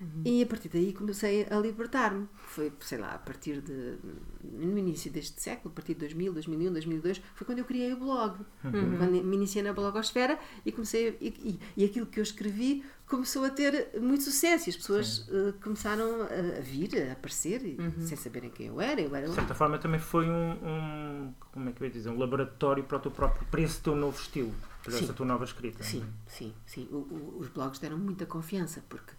Uhum. 0.00 0.22
E 0.24 0.42
a 0.42 0.46
partir 0.46 0.68
daí 0.68 0.92
comecei 0.92 1.46
a 1.50 1.58
libertar-me. 1.58 2.28
Foi, 2.34 2.72
sei 2.80 2.98
lá, 2.98 3.14
a 3.14 3.18
partir 3.18 3.60
de. 3.60 3.96
no 4.42 4.78
início 4.78 5.10
deste 5.10 5.40
século, 5.40 5.70
a 5.72 5.74
partir 5.74 5.94
de 5.94 6.00
2000, 6.00 6.32
2001, 6.32 6.72
2002, 6.72 7.22
foi 7.34 7.46
quando 7.46 7.58
eu 7.60 7.64
criei 7.64 7.92
o 7.92 7.98
blog. 7.98 8.40
Uhum. 8.64 8.96
Quando 8.98 9.24
me 9.24 9.36
iniciei 9.36 9.62
na 9.62 9.72
blogosfera 9.72 10.38
e 10.64 10.72
comecei. 10.72 11.16
E, 11.20 11.28
e, 11.28 11.60
e, 11.82 11.84
aquilo 11.84 12.06
que 12.06 12.20
eu 12.20 12.22
escrevi 12.22 12.84
começou 13.06 13.44
a 13.44 13.50
ter 13.50 13.90
muito 14.00 14.24
sucesso 14.24 14.68
e 14.68 14.70
as 14.70 14.76
pessoas 14.76 15.28
uh, 15.28 15.54
começaram 15.62 16.22
a, 16.22 16.58
a, 16.58 16.60
vir, 16.60 17.08
a 17.08 17.12
aparecer, 17.12 17.62
uhum. 17.78 18.00
sem 18.00 18.16
saberem 18.16 18.50
quem 18.50 18.66
eu 18.66 18.80
era. 18.80 19.00
Eu 19.00 19.14
era 19.14 19.28
de 19.28 19.34
certa 19.34 19.52
um... 19.52 19.56
forma 19.56 19.78
também 19.78 20.00
foi 20.00 20.28
um, 20.28 20.52
um, 20.52 21.34
como 21.52 21.68
é 21.68 21.72
que 21.72 21.82
eu 21.82 21.86
ia 21.86 21.92
dizer, 21.92 22.10
um 22.10 22.18
laboratório 22.18 22.82
para 22.84 22.96
o 22.96 23.00
teu 23.00 23.10
próprio, 23.10 23.46
para 23.46 23.60
esse 23.60 23.80
teu 23.80 23.94
novo 23.94 24.20
estilo, 24.20 24.52
para 24.82 24.92
sim. 24.92 25.04
essa 25.04 25.12
tua 25.12 25.24
nova 25.24 25.44
escrita. 25.44 25.82
Sim, 25.82 26.04
sim, 26.26 26.52
sim. 26.66 26.88
O, 26.90 26.96
o, 26.96 27.36
os 27.40 27.48
blogs 27.48 27.78
deram 27.78 27.96
muita 27.96 28.26
confiança, 28.26 28.82
porque 28.88 29.12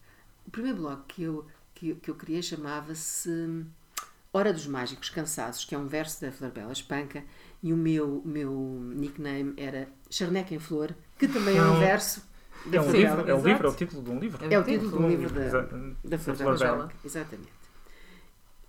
o 0.47 0.51
primeiro 0.51 0.77
blog 0.77 1.01
que 1.07 1.23
eu, 1.23 1.45
que, 1.75 1.95
que 1.95 2.10
eu 2.10 2.15
criei 2.15 2.41
chamava-se 2.41 3.65
Hora 4.31 4.53
dos 4.53 4.65
Mágicos 4.67 5.10
Cansados, 5.10 5.65
que 5.65 5.75
é 5.75 5.77
um 5.77 5.88
verso 5.88 6.21
da 6.21 6.31
Flor 6.31 6.51
Bela 6.51 6.71
Espanca, 6.71 7.23
e 7.62 7.73
o 7.73 7.77
meu, 7.77 8.21
meu 8.25 8.51
nickname 8.95 9.53
era 9.57 9.88
Charneca 10.10 10.53
em 10.53 10.60
Flor, 10.60 10.93
que 11.17 11.27
também 11.27 11.57
é 11.57 11.62
um 11.62 11.79
verso 11.79 12.21
é 12.71 12.81
um, 12.81 12.91
livro, 12.91 13.29
é 13.29 13.33
um 13.33 13.43
livro, 13.43 13.67
é 13.67 13.69
o 13.69 13.73
título 13.73 14.03
de 14.03 14.10
um 14.10 14.19
livro. 14.19 14.53
É 14.53 14.60
o 14.60 14.63
título 14.63 14.91
de 14.91 14.97
um 14.97 15.10
livro 15.10 15.29
da, 15.29 15.62
da 16.03 16.17
Flor 16.17 16.36
Bela 16.36 16.55
Espanca, 16.55 16.95
exatamente. 17.05 17.53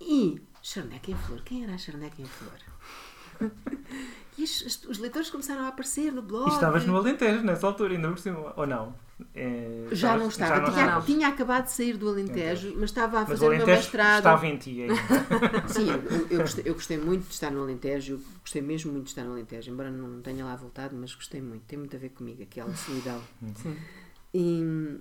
E 0.01 0.41
Charneca 0.63 1.11
em 1.11 1.17
Flor, 1.17 1.43
quem 1.43 1.65
era 1.65 1.75
a 1.75 1.79
Charneca 1.79 2.21
em 2.21 2.27
Flor? 2.27 3.51
E 4.39 4.45
os, 4.45 4.85
os, 4.89 4.99
leitores 4.99 5.31
começaram 5.31 5.65
a 5.65 5.69
aparecer 5.69 6.13
no 6.13 6.23
blog. 6.23 6.49
E 6.49 6.55
estavas 6.55 6.87
no 6.87 6.97
Alentejo 6.97 7.43
nessa 7.43 7.67
altura, 7.67 7.95
ainda 7.95 8.09
por 8.09 8.21
cima, 8.21 8.53
ou 8.55 8.69
não? 8.69 8.95
É, 9.35 9.89
já 9.93 10.17
não 10.17 10.29
estava. 10.29 10.55
Já 10.55 10.61
não 10.61 10.71
tinha, 10.71 10.85
estava. 10.85 11.07
tinha, 11.07 11.29
acabado 11.29 11.65
de 11.65 11.73
sair 11.73 11.97
do 11.97 12.09
Alentejo, 12.09 12.75
mas 12.75 12.91
estava 12.91 13.21
a 13.21 13.27
fazer 13.27 13.47
o, 13.47 13.53
o 13.53 13.57
meu 13.57 13.67
mestrado. 13.67 14.19
Estava 14.19 14.47
em 14.47 14.57
ti 14.57 14.83
ainda. 14.83 14.95
Sim, 15.69 15.89
eu, 15.91 16.27
eu, 16.31 16.41
gostei, 16.41 16.65
eu, 16.67 16.75
gostei, 16.75 16.99
muito 16.99 17.27
de 17.27 17.35
estar 17.35 17.51
no 17.51 17.63
Alentejo, 17.63 18.21
gostei 18.41 18.63
mesmo 18.63 18.93
muito 18.93 19.05
de 19.05 19.11
estar 19.11 19.25
no 19.25 19.33
Alentejo, 19.33 19.71
embora 19.71 19.91
não 19.91 20.21
tenha 20.21 20.45
lá 20.45 20.57
voltado, 20.57 20.97
mas 20.97 21.15
gostei 21.15 21.41
muito. 21.41 21.63
Tem 21.63 21.79
muito 21.79 21.95
a 21.95 21.99
ver 21.99 22.11
comigo, 22.11 22.43
aquela 22.43 22.75
solidão. 22.75 23.21
Sim. 23.63 23.77
E, 24.35 25.01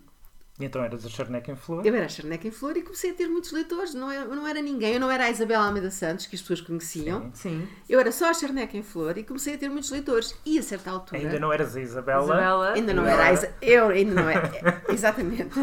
E 0.60 0.65
então 0.65 0.84
eras 0.84 1.06
a 1.06 1.10
Charneca 1.10 1.52
em 1.52 1.56
Flor. 1.56 1.86
Eu 1.86 1.93
era 1.93 2.08
a 2.08 2.10
Charneca 2.10 2.48
em 2.48 2.52
Flor 2.52 2.76
e 2.78 2.82
comecei 2.82 3.12
a 3.12 3.13
ter 3.13 3.28
muitos 3.28 3.52
leitores. 3.52 3.93
Não 3.93 4.10
era, 4.10 4.26
não 4.26 4.48
era 4.48 4.60
ninguém. 4.60 4.96
Eu 4.96 5.00
não 5.00 5.12
era 5.12 5.26
a 5.26 5.30
Isabel 5.30 5.62
Almeida 5.62 5.91
Santos, 5.91 6.26
que 6.26 6.36
as 6.36 6.41
pessoas 6.41 6.62
conheciam. 6.62 7.30
Sim. 7.36 7.67
Eu 7.88 8.00
era 8.00 8.12
só 8.12 8.32
a 8.32 8.34
Charneca 8.34 8.76
em 8.76 8.82
Flor 8.82 9.20
e 9.20 9.24
comecei 9.24 9.54
a 9.54 9.58
ter 9.58 9.70
muitos 9.70 9.91
leitores. 9.91 10.36
E 10.43 10.58
a 10.58 10.63
certa 10.63 10.89
altura. 10.89 11.22
Ainda 11.22 11.39
não 11.39 11.54
eras 11.54 11.76
a 11.76 11.82
Isabela. 11.82 12.24
Isabela. 12.24 12.74
Ainda 12.74 12.91
não 12.91 13.06
era 13.06 13.26
a 13.26 13.34
Isa... 13.34 13.54
Eu 13.62 13.89
ainda 13.89 14.15
não 14.15 14.28
era. 14.28 14.82
Exatamente. 14.89 15.60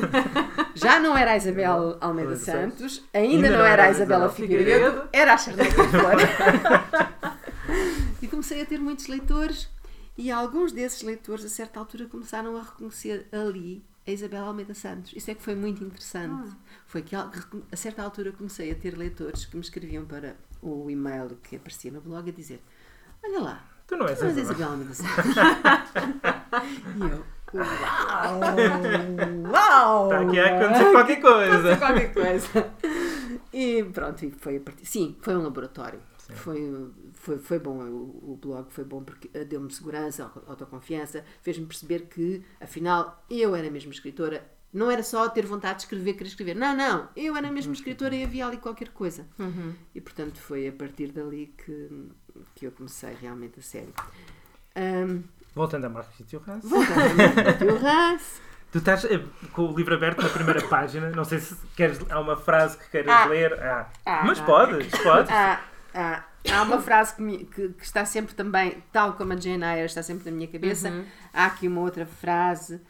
Já 0.77 1.01
não 1.01 1.17
era 1.17 1.33
a 1.33 1.37
Isabel 1.37 1.99
Almeida 2.01 2.37
Santos, 2.37 3.03
ainda, 3.13 3.51
não 3.51 3.65
era 3.65 3.87
a 3.87 3.91
Isabela 3.91 4.29
Figueiredo, 4.29 4.71
Figueiredo. 4.71 5.09
era 5.13 5.35
a 5.35 5.39
Charneca 5.39 5.83
em 5.83 5.89
Flor. 5.89 6.15
e 8.23 8.29
comecei 8.29 8.63
a 8.63 8.67
ter 8.67 8.79
muitos 8.79 9.09
leitores 9.09 9.69
e 10.17 10.31
alguns 10.31 10.71
desses 10.71 11.03
leitores 11.03 11.45
a 11.45 11.49
certa 11.49 11.81
altura 11.81 12.07
começaram 12.07 12.57
a 12.57 12.63
reconhecer 12.63 13.27
ali 13.33 13.83
a 14.07 14.11
Isabel 14.11 14.45
Almeida 14.45 14.75
Santos. 14.75 15.13
Isso 15.15 15.31
é 15.31 15.35
que 15.35 15.43
foi 15.43 15.55
muito 15.55 15.83
interessante. 15.83 16.53
Foi 16.87 17.03
que 17.03 17.15
a 17.17 17.31
certa 17.77 18.03
altura 18.03 18.33
comecei 18.33 18.71
a 18.71 18.75
ter 18.75 18.97
leitores 18.97 19.45
que 19.47 19.57
me 19.57 19.63
escreviam 19.63 20.05
para 20.05 20.37
o 20.63 20.91
e-mail 20.91 21.39
que 21.43 21.57
aparecia 21.57 21.91
no 21.91 22.01
blog 22.01 22.29
a 22.29 22.33
dizer 22.33 22.63
olha 23.25 23.41
lá, 23.41 23.65
Tu 23.87 23.97
não 23.97 24.07
és 24.07 24.19
tu 24.19 24.25
não 24.25 24.31
és 24.31 24.39
a 24.39 24.41
a 24.41 24.43
Isabel 24.45 24.69
Almeida 24.71 24.93
Santos. 24.95 25.37
e 26.97 27.03
eu, 27.03 27.25
uau, 27.55 28.41
uau! 29.53 30.05
Está 30.13 30.21
aqui 30.21 30.39
a 30.41 30.59
acontecer 30.61 30.91
qualquer 30.93 31.21
coisa. 31.21 31.77
qualquer 31.77 32.13
coisa. 32.15 32.73
E 33.53 33.85
pronto, 33.85 34.31
foi 34.39 34.57
a 34.57 34.61
partir. 34.61 34.87
Sim, 34.87 35.17
foi 35.21 35.37
um 35.37 35.43
laboratório. 35.43 36.01
Foi, 36.33 36.91
foi, 37.15 37.39
foi 37.39 37.59
bom, 37.59 37.79
o, 37.83 38.33
o 38.33 38.39
blog 38.41 38.71
foi 38.71 38.85
bom 38.85 39.03
porque 39.05 39.29
eh, 39.35 39.45
deu-me 39.45 39.71
segurança, 39.71 40.25
auto- 40.25 40.43
autoconfiança, 40.47 41.25
fez-me 41.43 41.67
perceber 41.67 42.07
que, 42.07 42.43
afinal, 42.61 43.23
eu 43.29 43.55
era 43.55 43.71
mesmo 43.71 43.93
escritora. 43.93 44.45
Não 44.73 44.91
era 44.91 45.03
só 45.05 45.29
ter 45.29 45.47
vontade 45.47 45.77
de 45.77 45.83
escrever, 45.85 46.15
querer 46.15 46.29
escrever. 46.29 46.57
Não, 46.57 46.75
não. 46.77 47.09
Eu 47.15 47.37
era 47.37 47.49
mesmo 47.51 47.73
escritora 47.73 48.15
e 48.17 48.25
havia 48.25 48.45
ali 48.47 48.57
qualquer 48.57 48.89
coisa. 48.89 49.25
E, 49.95 50.01
portanto, 50.01 50.37
foi 50.41 50.67
a 50.67 50.73
partir 50.73 51.13
dali 51.13 51.55
que, 51.57 52.09
que 52.57 52.67
eu 52.67 52.73
comecei 52.73 53.15
realmente 53.21 53.61
a 53.61 53.63
sério. 53.63 53.93
Ahm, 54.75 55.23
Voltando 55.55 55.85
a 55.85 55.89
Marquito 55.89 56.43
House. 56.45 56.65
voltando 56.65 57.01
ao 57.01 57.15
Matthew 57.45 57.87
Haas. 57.87 58.41
Tu 58.73 58.79
estás 58.79 59.05
eh, 59.05 59.23
com 59.53 59.71
o 59.71 59.77
livro 59.77 59.95
aberto 59.95 60.21
na 60.21 60.29
primeira 60.29 60.61
página. 60.67 61.09
Não 61.11 61.25
sei 61.25 61.39
se 61.39 61.55
queres. 61.77 62.01
Há 62.11 62.19
uma 62.19 62.37
frase 62.37 62.77
que 62.77 62.91
queiras 62.91 63.15
Ah. 63.15 63.25
ler. 63.27 63.53
Ah. 63.63 63.89
Ah, 64.05 64.25
Mas 64.27 64.41
ah. 64.41 64.45
podes, 64.45 64.89
podes. 65.01 65.31
Há, 65.31 65.61
há, 65.95 66.25
há 66.53 66.63
uma 66.63 66.81
frase 66.81 67.15
que, 67.15 67.23
me- 67.23 67.45
que- 67.45 67.69
que 67.71 67.85
está 67.85 68.05
sempre 68.05 68.35
também, 68.35 68.83
tal 68.93 69.15
como 69.15 69.33
a 69.33 69.37
Jane 69.37 69.65
Eyre, 69.65 69.87
está 69.87 70.03
sempre 70.03 70.29
na 70.31 70.37
minha 70.37 70.49
cabeça. 70.49 70.91
Há 71.33 71.47
aqui 71.47 71.67
uma 71.69 71.81
outra 71.81 72.05
frase 72.05 72.81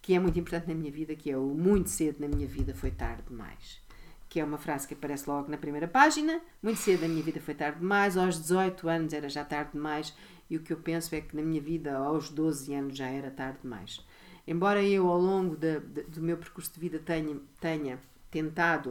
que 0.00 0.14
é 0.14 0.18
muito 0.18 0.38
importante 0.38 0.68
na 0.68 0.74
minha 0.74 0.90
vida, 0.92 1.14
que 1.14 1.30
é 1.30 1.36
o 1.36 1.42
muito 1.54 1.88
cedo 1.90 2.20
na 2.20 2.28
minha 2.28 2.46
vida 2.46 2.74
foi 2.74 2.90
tarde 2.90 3.22
demais. 3.28 3.82
Que 4.28 4.40
é 4.40 4.44
uma 4.44 4.58
frase 4.58 4.86
que 4.88 4.94
aparece 4.94 5.28
logo 5.28 5.50
na 5.50 5.56
primeira 5.56 5.86
página. 5.88 6.40
Muito 6.62 6.78
cedo 6.78 7.02
na 7.02 7.08
minha 7.08 7.22
vida 7.22 7.40
foi 7.40 7.54
tarde 7.54 7.78
demais, 7.80 8.16
aos 8.16 8.38
18 8.40 8.88
anos 8.88 9.12
era 9.12 9.28
já 9.28 9.44
tarde 9.44 9.72
demais, 9.72 10.14
e 10.50 10.56
o 10.56 10.60
que 10.60 10.72
eu 10.72 10.76
penso 10.76 11.14
é 11.14 11.20
que 11.20 11.34
na 11.34 11.42
minha 11.42 11.60
vida 11.60 11.96
aos 11.96 12.28
12 12.30 12.74
anos 12.74 12.96
já 12.96 13.06
era 13.06 13.30
tarde 13.30 13.58
demais. 13.62 14.04
Embora 14.46 14.82
eu 14.82 15.08
ao 15.08 15.18
longo 15.18 15.56
da- 15.56 15.78
da- 15.78 16.02
do 16.06 16.20
meu 16.20 16.36
percurso 16.36 16.70
de 16.74 16.80
vida 16.80 16.98
tenha, 16.98 17.36
tenha 17.60 17.98
tentado 18.30 18.90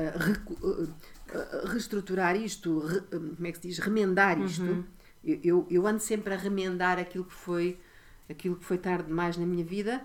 uh, 0.00 0.18
recu- 0.18 0.66
uh, 0.66 0.92
reestruturar 1.72 2.36
isto, 2.36 2.78
re- 2.80 2.98
uh, 3.16 3.34
como 3.36 3.46
é 3.46 3.52
que 3.52 3.58
se 3.58 3.68
diz? 3.68 3.78
Remendar 3.78 4.38
isto. 4.40 4.84
Eu, 5.24 5.40
eu, 5.42 5.66
eu 5.70 5.86
ando 5.86 6.00
sempre 6.00 6.34
a 6.34 6.36
remendar 6.36 6.98
aquilo 6.98 7.24
que 7.24 7.32
foi 7.34 7.78
aquilo 8.28 8.56
que 8.56 8.64
foi 8.64 8.78
tarde 8.78 9.04
demais 9.08 9.36
na 9.36 9.44
minha 9.46 9.64
vida 9.64 10.02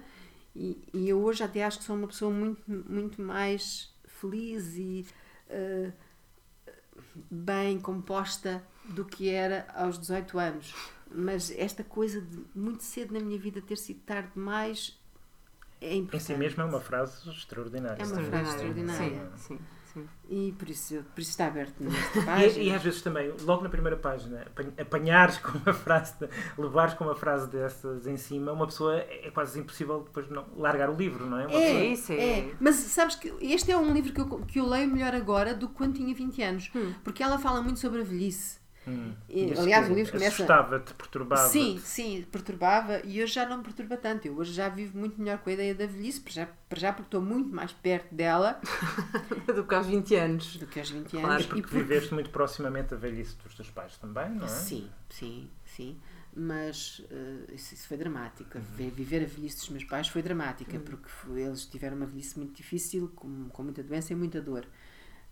e, 0.55 0.81
e 0.93 1.07
eu 1.09 1.21
hoje 1.21 1.41
até 1.43 1.63
acho 1.63 1.79
que 1.79 1.83
sou 1.85 1.95
uma 1.95 2.07
pessoa 2.07 2.31
muito, 2.31 2.61
muito 2.67 3.21
mais 3.21 3.93
feliz 4.05 4.75
e 4.75 5.05
uh, 5.49 5.91
bem 7.29 7.79
composta 7.79 8.61
do 8.85 9.05
que 9.05 9.29
era 9.29 9.67
aos 9.73 9.97
18 9.99 10.37
anos. 10.39 10.73
Mas 11.11 11.51
esta 11.51 11.83
coisa 11.83 12.21
de 12.21 12.39
muito 12.55 12.83
cedo 12.83 13.13
na 13.13 13.19
minha 13.19 13.39
vida 13.39 13.61
ter 13.61 13.77
sido 13.77 13.99
tarde 14.01 14.29
demais 14.35 14.97
é 15.81 15.93
Em 15.95 15.99
importante. 16.01 16.23
si 16.23 16.33
mesmo 16.35 16.61
é 16.61 16.65
uma 16.65 16.79
frase 16.81 17.27
extraordinária. 17.29 18.01
É 18.01 18.05
uma 18.05 18.21
frase 18.23 18.49
extraordinária. 18.51 19.31
Sim, 19.37 19.55
sim, 19.55 19.59
sim. 19.93 20.07
E 20.29 20.53
por 20.57 20.69
isso, 20.69 21.03
por 21.15 21.21
isso 21.21 21.31
está 21.31 21.47
aberto 21.47 21.75
nesta 21.83 22.19
E, 22.19 22.23
página. 22.25 22.63
e 22.63 22.73
às 22.75 22.81
vezes 22.83 23.01
também, 23.01 23.33
logo 23.41 23.63
na 23.63 23.69
primeira 23.69 23.97
página, 23.97 24.41
apan- 24.43 24.73
apanhares 24.79 25.37
com 25.39 25.57
uma 25.57 25.73
frase, 25.73 26.13
de- 26.19 26.29
levares 26.57 26.93
com 26.93 27.03
uma 27.03 27.15
frase 27.15 27.47
dessas 27.49 28.05
em 28.07 28.17
cima, 28.17 28.51
uma 28.51 28.65
pessoa 28.67 28.95
é 28.97 29.31
quase 29.33 29.59
impossível 29.59 30.01
depois 30.03 30.29
não 30.29 30.45
largar 30.55 30.89
o 30.89 30.95
livro, 30.95 31.25
não 31.25 31.39
é? 31.39 31.47
Uma 31.47 31.55
É, 31.59 31.65
pessoa- 31.73 31.83
isso, 31.85 32.11
é. 32.13 32.39
é. 32.39 32.53
Mas 32.59 32.75
sabes 32.75 33.15
que 33.15 33.33
este 33.41 33.71
é 33.71 33.77
um 33.77 33.91
livro 33.93 34.13
que 34.13 34.21
eu, 34.21 34.27
que 34.45 34.59
eu 34.59 34.65
leio 34.67 34.87
melhor 34.87 35.13
agora 35.15 35.53
do 35.53 35.67
que 35.67 35.73
quando 35.75 35.95
tinha 35.95 36.13
20 36.13 36.41
anos. 36.43 36.71
Porque 37.03 37.23
ela 37.23 37.39
fala 37.39 37.61
muito 37.61 37.79
sobre 37.79 38.01
a 38.01 38.03
velhice. 38.03 38.58
Hum. 38.89 39.13
E, 39.29 39.53
aliás, 39.57 39.89
o 39.89 39.93
livro 39.93 40.11
começa- 40.11 40.33
Assustava-te, 40.35 40.93
perturbava-te. 40.93 41.51
Sim, 41.51 41.79
sim, 41.83 42.25
perturbava 42.31 43.01
e 43.05 43.21
hoje 43.21 43.33
já 43.33 43.45
não 43.47 43.57
me 43.57 43.63
perturba 43.63 43.95
tanto. 43.97 44.27
Eu 44.27 44.35
hoje 44.37 44.51
já 44.53 44.67
vivo 44.69 44.97
muito 44.97 45.19
melhor 45.19 45.37
com 45.39 45.49
a 45.49 45.53
ideia 45.53 45.75
da 45.75 45.85
velhice, 45.85 46.19
para 46.21 46.33
já, 46.33 46.47
para 46.67 46.79
já 46.79 46.91
porque 46.93 47.07
estou 47.07 47.21
muito 47.21 47.49
mais 47.53 47.71
perto 47.71 48.13
dela 48.13 48.59
Do 49.55 49.63
que 49.65 49.75
aos 49.75 49.85
20 49.87 50.15
anos. 50.15 50.57
do 50.57 50.65
que 50.67 50.79
aos 50.79 50.89
20 50.89 51.11
Claro, 51.11 51.27
anos. 51.27 51.43
E 51.43 51.47
porque 51.47 51.61
porque- 51.61 51.77
viveste 51.77 52.13
muito 52.13 52.29
proximamente 52.29 52.93
a 52.93 52.97
velhice 52.97 53.35
dos 53.37 53.53
teus 53.55 53.69
pais 53.69 53.97
também, 53.97 54.29
não 54.31 54.45
é? 54.45 54.47
Sim, 54.47 54.89
sim, 55.09 55.49
sim. 55.65 55.99
Mas 56.35 57.03
eh, 57.09 57.53
isso, 57.55 57.73
isso 57.73 57.87
foi 57.87 57.97
dramático. 57.97 58.57
Vi- 58.75 58.89
Viver 58.91 59.23
a 59.23 59.27
velhice 59.27 59.57
dos 59.57 59.69
meus 59.69 59.83
pais 59.83 60.07
foi 60.07 60.21
dramática, 60.21 60.79
porque 60.79 61.09
foi- 61.09 61.41
eles 61.41 61.65
tiveram 61.65 61.97
uma 61.97 62.05
velhice 62.05 62.37
muito 62.37 62.53
difícil, 62.55 63.11
com, 63.15 63.49
com 63.49 63.63
muita 63.63 63.81
doença 63.83 64.13
e 64.13 64.15
muita 64.15 64.39
dor. 64.41 64.65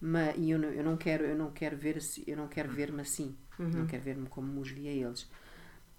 Mas, 0.02 0.36
e 0.38 0.52
eu 0.52 0.60
não, 0.60 0.70
eu 0.70 0.84
não 0.84 0.98
quero, 0.98 1.24
eu 1.24 1.36
não 1.36 1.52
quero 1.52 1.76
ver 1.78 1.98
assim, 1.98 2.24
eu 2.28 2.36
não 2.38 2.48
quero 2.48 2.70
ver-me 2.70 3.02
assim. 3.02 3.36
Não 3.58 3.88
quero 3.88 4.04
ver-me 4.04 4.28
como 4.28 4.60
os 4.62 4.72
a 4.72 4.76
eles. 4.76 5.30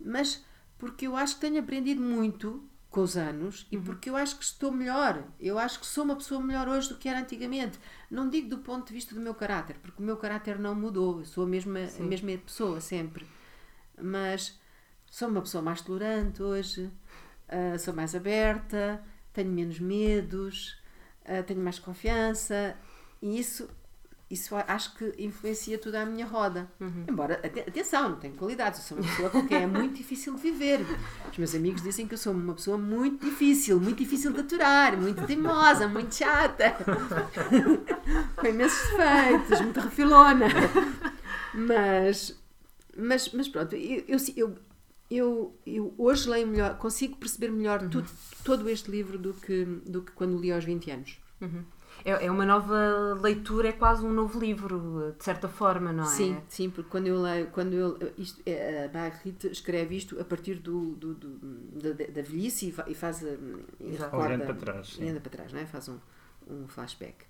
Mas 0.00 0.44
porque 0.78 1.06
eu 1.06 1.16
acho 1.16 1.34
que 1.34 1.40
tenho 1.40 1.60
aprendido 1.60 2.00
muito 2.00 2.62
com 2.90 3.02
os 3.02 3.16
anos 3.16 3.66
e 3.70 3.76
porque 3.76 4.08
eu 4.08 4.16
acho 4.16 4.38
que 4.38 4.44
estou 4.44 4.72
melhor. 4.72 5.24
Eu 5.38 5.58
acho 5.58 5.80
que 5.80 5.86
sou 5.86 6.04
uma 6.04 6.16
pessoa 6.16 6.42
melhor 6.42 6.68
hoje 6.68 6.88
do 6.88 6.96
que 6.96 7.08
era 7.08 7.20
antigamente. 7.20 7.78
Não 8.10 8.28
digo 8.28 8.48
do 8.48 8.58
ponto 8.58 8.86
de 8.86 8.94
vista 8.94 9.14
do 9.14 9.20
meu 9.20 9.34
caráter, 9.34 9.76
porque 9.82 10.02
o 10.02 10.06
meu 10.06 10.16
caráter 10.16 10.58
não 10.58 10.74
mudou. 10.74 11.20
Eu 11.20 11.26
sou 11.26 11.44
a 11.44 11.46
mesma, 11.46 11.80
a 11.80 12.02
mesma 12.02 12.36
pessoa 12.38 12.80
sempre. 12.80 13.26
Mas 14.00 14.58
sou 15.10 15.28
uma 15.28 15.40
pessoa 15.40 15.62
mais 15.62 15.80
tolerante 15.80 16.42
hoje, 16.42 16.90
ah, 17.48 17.78
sou 17.78 17.92
mais 17.92 18.14
aberta, 18.14 19.02
tenho 19.32 19.50
menos 19.50 19.80
medos, 19.80 20.80
ah, 21.24 21.42
tenho 21.42 21.60
mais 21.60 21.78
confiança 21.78 22.76
e 23.20 23.38
isso. 23.38 23.68
Isso 24.30 24.54
acho 24.56 24.94
que 24.94 25.14
influencia 25.18 25.78
tudo 25.78 25.94
à 25.94 26.04
minha 26.04 26.26
roda. 26.26 26.70
Embora, 27.08 27.40
ate- 27.42 27.60
atenção, 27.60 28.10
não 28.10 28.16
tenho 28.16 28.34
qualidades. 28.34 28.78
Eu 28.80 28.84
sou 28.86 28.98
uma 28.98 29.08
pessoa 29.08 29.30
com 29.30 29.46
quem 29.48 29.62
é 29.62 29.66
muito 29.66 29.94
difícil 29.94 30.34
de 30.34 30.42
viver. 30.42 30.80
Os 31.32 31.38
meus 31.38 31.54
amigos 31.54 31.80
dizem 31.82 32.06
que 32.06 32.12
eu 32.12 32.18
sou 32.18 32.34
uma 32.34 32.52
pessoa 32.52 32.76
muito 32.76 33.24
difícil, 33.24 33.80
muito 33.80 33.96
difícil 33.98 34.30
de 34.32 34.40
aturar, 34.40 34.98
muito 34.98 35.26
teimosa, 35.26 35.88
muito 35.88 36.14
chata, 36.14 36.74
com 38.36 38.46
imensos 38.46 38.78
defeitos, 38.90 39.60
muito 39.62 39.80
refilona. 39.80 40.46
Mas, 41.54 42.38
mas, 42.96 43.32
mas 43.32 43.48
pronto, 43.48 43.74
eu, 43.74 44.04
eu, 44.36 44.54
eu, 45.10 45.56
eu, 45.66 45.94
hoje 45.96 46.28
leio 46.28 46.46
melhor, 46.46 46.76
consigo 46.76 47.16
perceber 47.16 47.50
melhor 47.50 47.82
Uhum. 47.82 47.88
tudo, 47.88 48.10
todo 48.44 48.68
este 48.68 48.90
livro 48.90 49.18
do 49.18 49.32
que, 49.32 49.64
do 49.86 50.02
que 50.02 50.12
quando 50.12 50.38
li 50.38 50.52
aos 50.52 50.64
20 50.64 50.90
anos. 50.90 51.18
É, 52.04 52.26
é 52.26 52.30
uma 52.30 52.46
nova 52.46 53.18
leitura, 53.20 53.68
é 53.68 53.72
quase 53.72 54.04
um 54.04 54.12
novo 54.12 54.38
livro, 54.38 55.14
de 55.18 55.24
certa 55.24 55.48
forma, 55.48 55.92
não 55.92 56.04
é? 56.04 56.06
Sim, 56.06 56.36
sim, 56.48 56.70
porque 56.70 56.88
quando 56.90 57.06
eu 57.06 57.20
leio, 57.20 57.46
quando 57.48 57.74
eu, 57.74 57.98
isto, 58.16 58.40
é, 58.46 58.84
a 58.86 58.92
Marguerite 58.92 59.48
escreve 59.48 59.96
isto 59.96 60.20
a 60.20 60.24
partir 60.24 60.56
do, 60.56 60.92
do, 60.96 61.14
do- 61.14 61.82
da, 61.82 62.06
da 62.06 62.22
velhice 62.22 62.68
e, 62.68 62.72
fa- 62.72 62.84
e 62.88 62.94
faz 62.94 63.24
a, 63.24 63.28
e 63.80 63.90
recorda, 63.96 64.16
Olhando 64.34 64.44
para 64.46 64.54
trás, 64.54 64.88
sim. 64.94 65.04
e 65.04 65.08
anda 65.10 65.20
para 65.20 65.30
trás, 65.30 65.52
não 65.52 65.60
é? 65.60 65.66
Faz 65.66 65.88
um, 65.88 65.98
um 66.48 66.68
flashback. 66.68 67.24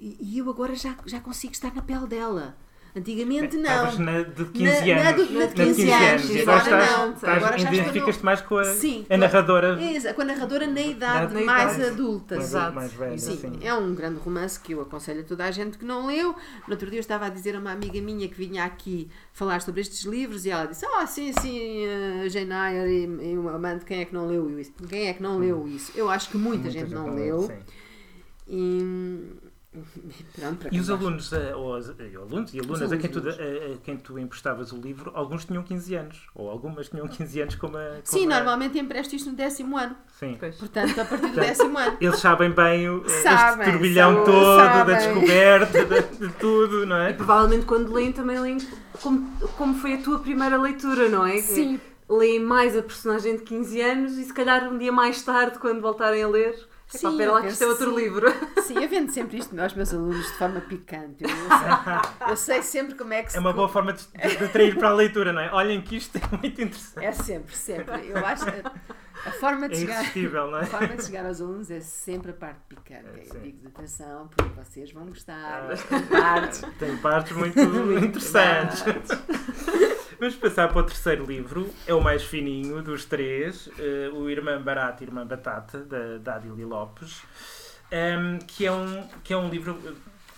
E, 0.00 0.16
e 0.20 0.38
eu 0.38 0.50
agora 0.50 0.74
já, 0.74 0.96
já 1.06 1.20
consigo 1.20 1.52
estar 1.52 1.72
na 1.74 1.82
pele 1.82 2.06
dela. 2.06 2.56
Antigamente 2.94 3.56
não. 3.56 3.62
Estavas 3.70 3.98
na 3.98 4.22
de 4.22 4.44
15 4.44 4.94
Na- 4.94 5.02
na 5.02 5.08
anos. 5.10 5.28
do- 5.28 5.38
na 5.38 5.46
de 5.46 5.54
15 5.54 5.90
anos, 5.90 6.30
E 6.30 6.40
agora 6.42 6.58
estás, 6.62 6.90
não. 6.98 7.12
estás- 7.14 7.36
Agora 7.42 7.58
identificas-te 7.60 8.18
no- 8.18 8.24
mais 8.26 8.40
com 8.42 8.58
a, 8.58 8.64
Sim, 8.64 9.06
a 9.08 9.16
narradora 9.16 9.82
Exato, 9.82 10.14
com 10.14 10.20
a 10.20 10.24
narradora 10.26 10.66
na 10.66 10.80
idade 10.82 11.32
Na 11.34 11.40
mais 11.40 11.74
idade. 11.76 11.90
adulta. 11.90 12.40
sim. 12.42 12.56
mais 12.74 12.92
velha. 12.92 13.16
Sim, 13.18 13.58
é 13.62 13.72
um 13.72 13.94
grande 13.94 14.18
romance 14.20 14.60
que 14.60 14.72
eu 14.74 14.82
aconselho 14.82 15.20
a 15.20 15.24
toda 15.24 15.44
a 15.46 15.50
gente 15.50 15.78
que 15.78 15.86
não 15.86 16.06
leu. 16.06 16.34
No 16.68 16.72
outro 16.74 16.90
dia 16.90 16.98
eu 16.98 17.00
estava 17.00 17.24
a 17.24 17.28
dizer 17.30 17.56
a 17.56 17.60
uma 17.60 17.72
amiga 17.72 17.98
minha 18.02 18.28
que 18.28 18.34
vinha 18.34 18.62
aqui 18.64 19.08
falar 19.32 19.62
sobre 19.62 19.80
estes 19.80 20.04
livros 20.04 20.44
e 20.44 20.50
ela 20.50 20.66
disse: 20.66 20.84
Ah, 20.84 21.06
sim, 21.06 21.32
sim, 21.40 21.86
uh, 21.86 22.28
Jane 22.28 22.52
Eyre 22.52 22.90
e, 23.22 23.32
e 23.32 23.38
o 23.38 23.48
amante, 23.48 23.86
quem 23.86 24.00
é 24.00 24.04
que 24.04 24.12
não 24.12 24.26
leu 24.26 24.60
isso? 24.60 24.70
Quem 24.86 25.08
é 25.08 25.14
que 25.14 25.22
não 25.22 25.38
leu 25.38 25.66
isso? 25.66 25.92
Eu 25.94 26.10
acho 26.10 26.28
que 26.28 26.36
muita, 26.36 26.70
gente, 26.70 26.92
não 26.92 27.14
leu. 27.14 27.40
sim. 27.42 27.54
E, 28.48 29.24
Pronto, 30.38 30.68
E 30.70 30.78
os 30.78 30.90
alunos, 30.90 31.32
eh, 31.32 31.54
ou 31.54 31.74
as- 31.74 31.88
eh, 31.98 32.12
alunos 32.14 32.52
e 32.52 32.60
alunas 32.60 32.82
a, 32.82 32.84
alunos, 32.84 33.00
quem 33.00 33.10
tu, 33.10 33.26
a, 33.26 33.32
a 33.32 33.76
quem 33.82 33.96
tu 33.96 34.18
emprestavas 34.18 34.70
o 34.70 34.76
livro, 34.76 35.10
alguns 35.14 35.46
tinham 35.46 35.62
15 35.62 35.94
anos, 35.94 36.26
ou 36.34 36.50
algumas 36.50 36.90
tinham 36.90 37.08
15 37.08 37.40
anos 37.40 37.54
como 37.54 37.78
a. 37.78 37.96
Sim, 38.04 38.20
como 38.20 38.32
a- 38.32 38.36
normalmente 38.36 38.78
empresto 38.78 39.16
isto 39.16 39.30
no 39.30 39.36
décimo 39.36 39.78
ano. 39.78 39.96
Sim. 40.18 40.36
Pois. 40.38 40.56
Portanto, 40.56 41.00
a 41.00 41.04
partir 41.06 41.28
do 41.28 41.34
décimo 41.40 41.78
ano. 41.78 41.96
Eles 42.00 42.18
sabem 42.18 42.50
bem 42.50 42.88
o, 42.90 43.02
eh, 43.04 43.08
Sabem, 43.08 43.60
este 43.66 43.72
turbilhão 43.72 44.10
sabem, 44.10 44.24
todo 44.26 44.44
da 44.44 44.74
sabem. 44.74 44.96
descoberta, 44.96 45.84
de, 45.86 46.16
de 46.28 46.32
tudo, 46.34 46.84
não 46.86 46.96
E 46.96 47.08
é? 47.10 47.12
provavelmente 47.14 47.64
quando 47.64 47.92
leem 47.94 48.12
também 48.12 48.38
leem 48.38 48.58
como, 49.00 49.30
como 49.56 49.74
foi 49.74 49.94
a 49.94 49.98
tua 50.02 50.18
primeira 50.18 50.58
leitura, 50.60 51.08
não 51.08 51.26
é? 51.26 51.38
Sim. 51.38 51.80
Leem 52.08 52.40
mais 52.40 52.76
a 52.76 52.82
personagem 52.82 53.36
de 53.38 53.42
15 53.42 53.80
anos 53.80 54.18
e 54.18 54.24
se 54.24 54.34
calhar 54.34 54.70
um 54.70 54.76
dia 54.76 54.92
mais 54.92 55.22
tarde, 55.22 55.58
quando 55.58 55.80
voltarem 55.80 56.22
a 56.22 56.28
ler, 56.28 56.54
Sim, 56.98 57.16
pera 57.16 57.30
eu 57.30 57.34
lá 57.34 57.40
que 57.42 57.48
isto 57.48 57.64
é 57.64 57.66
outro 57.66 57.90
sim. 57.94 57.96
livro. 57.96 58.26
Sim, 58.62 58.82
eu 58.82 58.88
vendo 58.88 59.10
sempre 59.10 59.38
isto 59.38 59.58
aos 59.60 59.74
meus 59.74 59.92
alunos 59.94 60.26
de 60.26 60.32
forma 60.34 60.60
picante. 60.60 61.24
Eu, 61.24 61.28
sei, 61.28 62.30
eu 62.30 62.36
sei 62.36 62.62
sempre 62.62 62.94
como 62.94 63.12
é 63.12 63.22
que 63.22 63.32
se. 63.32 63.36
É 63.38 63.40
uma 63.40 63.52
boa 63.52 63.68
forma 63.68 63.92
de, 63.92 64.04
de, 64.06 64.44
atrair 64.44 64.76
para 64.76 64.88
a 64.88 64.92
leitura, 64.94 65.32
não 65.32 65.40
é? 65.40 65.52
Olhem 65.52 65.80
que 65.80 65.96
isto 65.96 66.16
é 66.18 66.36
muito 66.36 66.60
interessante. 66.62 67.04
É 67.04 67.12
sempre, 67.12 67.56
sempre. 67.56 68.08
Eu 68.08 68.24
acho 68.24 68.44
que 68.44 68.50
a, 68.50 68.72
a 69.28 69.32
forma 69.32 69.68
de 69.68 69.74
É 69.74 70.04
chegar. 70.04 70.46
não 70.46 70.54
A 70.56 70.62
é? 70.62 70.66
forma 70.66 70.96
de 70.96 71.04
chegar 71.04 71.26
aos 71.26 71.40
alunos 71.40 71.70
é 71.70 71.80
sempre 71.80 72.30
a 72.30 72.34
parte 72.34 72.60
picante. 72.68 73.06
É, 73.16 73.36
eu 73.36 73.40
digo 73.40 73.58
de 73.60 73.66
atenção, 73.68 74.28
porque 74.28 74.50
vocês 74.60 74.92
vão 74.92 75.06
gostar. 75.06 75.70
Ah. 75.70 75.76
Tem 75.88 76.02
partes. 76.06 76.62
Tem 76.78 76.96
partes 76.98 77.36
muito 77.36 77.58
interessantes. 78.04 78.82
Vamos 80.22 80.36
passar 80.36 80.68
para 80.68 80.78
o 80.78 80.82
terceiro 80.84 81.26
livro, 81.26 81.68
é 81.84 81.92
o 81.92 82.00
mais 82.00 82.22
fininho 82.22 82.80
dos 82.80 83.04
três, 83.04 83.68
eh, 83.76 84.08
o 84.14 84.30
Irmã 84.30 84.62
Barata 84.62 85.02
e 85.02 85.06
Irmã 85.08 85.26
Batata, 85.26 85.80
da, 85.80 86.18
da 86.18 86.36
Adília 86.36 86.64
Lopes, 86.64 87.22
ehm, 87.90 88.38
que, 88.46 88.64
é 88.64 88.70
um, 88.70 89.04
que 89.24 89.32
é 89.32 89.36
um 89.36 89.48
livro 89.48 89.76
eh, 89.84 89.90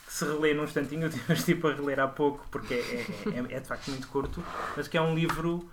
que 0.07 0.11
se 0.15 0.25
relê 0.25 0.55
num 0.55 0.65
instantinho, 0.65 1.03
eu 1.05 1.11
tive 1.11 1.35
tipo 1.43 1.69
a 1.69 1.75
reler 1.75 2.01
há 2.01 2.09
pouco, 2.09 2.47
porque 2.51 2.73
é, 2.73 2.79
é, 2.79 3.39
é- 3.41 3.57
é 3.57 3.61
de 3.61 3.69
facto 3.69 3.91
muito 3.91 4.09
curto, 4.09 4.43
mas 4.75 4.89
que 4.89 4.97
é 4.97 5.03
um 5.03 5.15
livro 5.15 5.71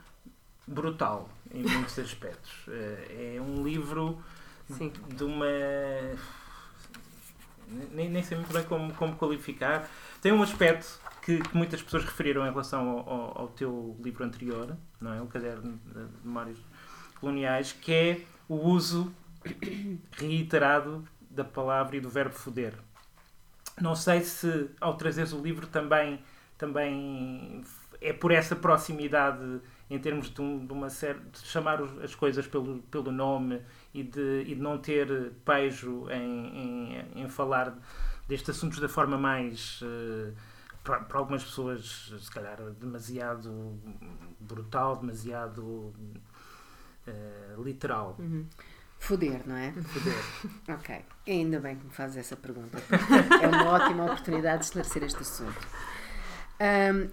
brutal 0.67 1.29
em 1.49 1.63
muitos 1.63 1.97
aspectos. 1.97 2.51
Eh, 2.67 3.35
é 3.37 3.41
um 3.41 3.63
livro 3.63 4.21
Sim. 4.77 4.91
de 5.07 5.23
uma. 5.23 5.45
Nem, 7.93 8.09
nem 8.09 8.21
sei 8.21 8.35
muito 8.35 8.51
bem 8.51 8.63
como, 8.63 8.93
como 8.93 9.15
qualificar. 9.15 9.89
Tem 10.21 10.33
um 10.33 10.43
aspecto 10.43 10.99
que, 11.21 11.39
que 11.39 11.55
muitas 11.57 11.81
pessoas 11.81 12.03
referiram 12.05 12.45
em 12.45 12.49
relação 12.49 12.89
ao, 12.89 13.09
ao- 13.09 13.37
ao 13.41 13.47
teu 13.49 13.95
livro 14.03 14.23
anterior, 14.23 14.75
não 14.99 15.13
é? 15.13 15.21
O 15.21 15.27
Caderno 15.27 15.79
de 15.85 16.07
Memórias 16.27 16.57
Coloniais, 17.19 17.73
que 17.73 17.91
é 17.93 18.21
o 18.49 18.55
uso 18.55 19.13
reiterado 20.11 21.03
da 21.29 21.43
palavra 21.43 21.95
e 21.97 21.99
do 21.99 22.09
verbo 22.09 22.33
foder. 22.33 22.73
Não 23.79 23.95
sei 23.95 24.21
se 24.21 24.69
ao 24.79 24.95
trazeres 24.95 25.33
o 25.33 25.41
livro 25.41 25.65
também, 25.67 26.19
também 26.57 27.63
é 27.99 28.11
por 28.13 28.31
essa 28.31 28.55
proximidade 28.55 29.61
em 29.89 29.99
termos 29.99 30.29
de, 30.29 30.41
um- 30.41 30.65
de 30.65 30.71
uma 30.73 30.89
série 30.89 31.19
de 31.19 31.39
chamar 31.39 31.79
as 32.03 32.15
coisas 32.15 32.47
pelo, 32.47 32.79
pelo 32.83 33.11
nome 33.11 33.61
e 33.93 34.03
de, 34.03 34.43
e 34.47 34.55
de 34.55 34.61
não 34.61 34.77
ter 34.77 35.31
pejo 35.45 36.07
em, 36.09 36.95
em, 37.15 37.21
em 37.23 37.29
falar 37.29 37.73
destes 38.27 38.49
assuntos 38.55 38.79
da 38.79 38.87
forma 38.87 39.17
mais 39.17 39.81
eh, 39.83 40.31
para, 40.83 40.99
para 41.01 41.17
algumas 41.19 41.43
pessoas 41.43 42.11
se 42.19 42.31
calhar 42.31 42.57
demasiado 42.79 43.79
brutal, 44.39 44.97
demasiado 44.97 45.93
eh, 47.07 47.55
literal. 47.63 48.17
Foder, 48.99 49.41
não 49.47 49.55
é? 49.55 49.71
Foder. 49.71 50.23
Ok. 50.79 51.05
Ainda 51.27 51.59
bem 51.59 51.75
que 51.77 51.85
me 51.85 51.91
fazes 51.91 52.17
essa 52.17 52.35
pergunta. 52.35 52.77
É 53.41 53.47
uma 53.47 53.65
ótima 53.71 54.05
oportunidade 54.05 54.59
de 54.59 54.65
esclarecer 54.65 55.03
este 55.03 55.19
assunto. 55.21 55.67
Ahm, 56.59 57.09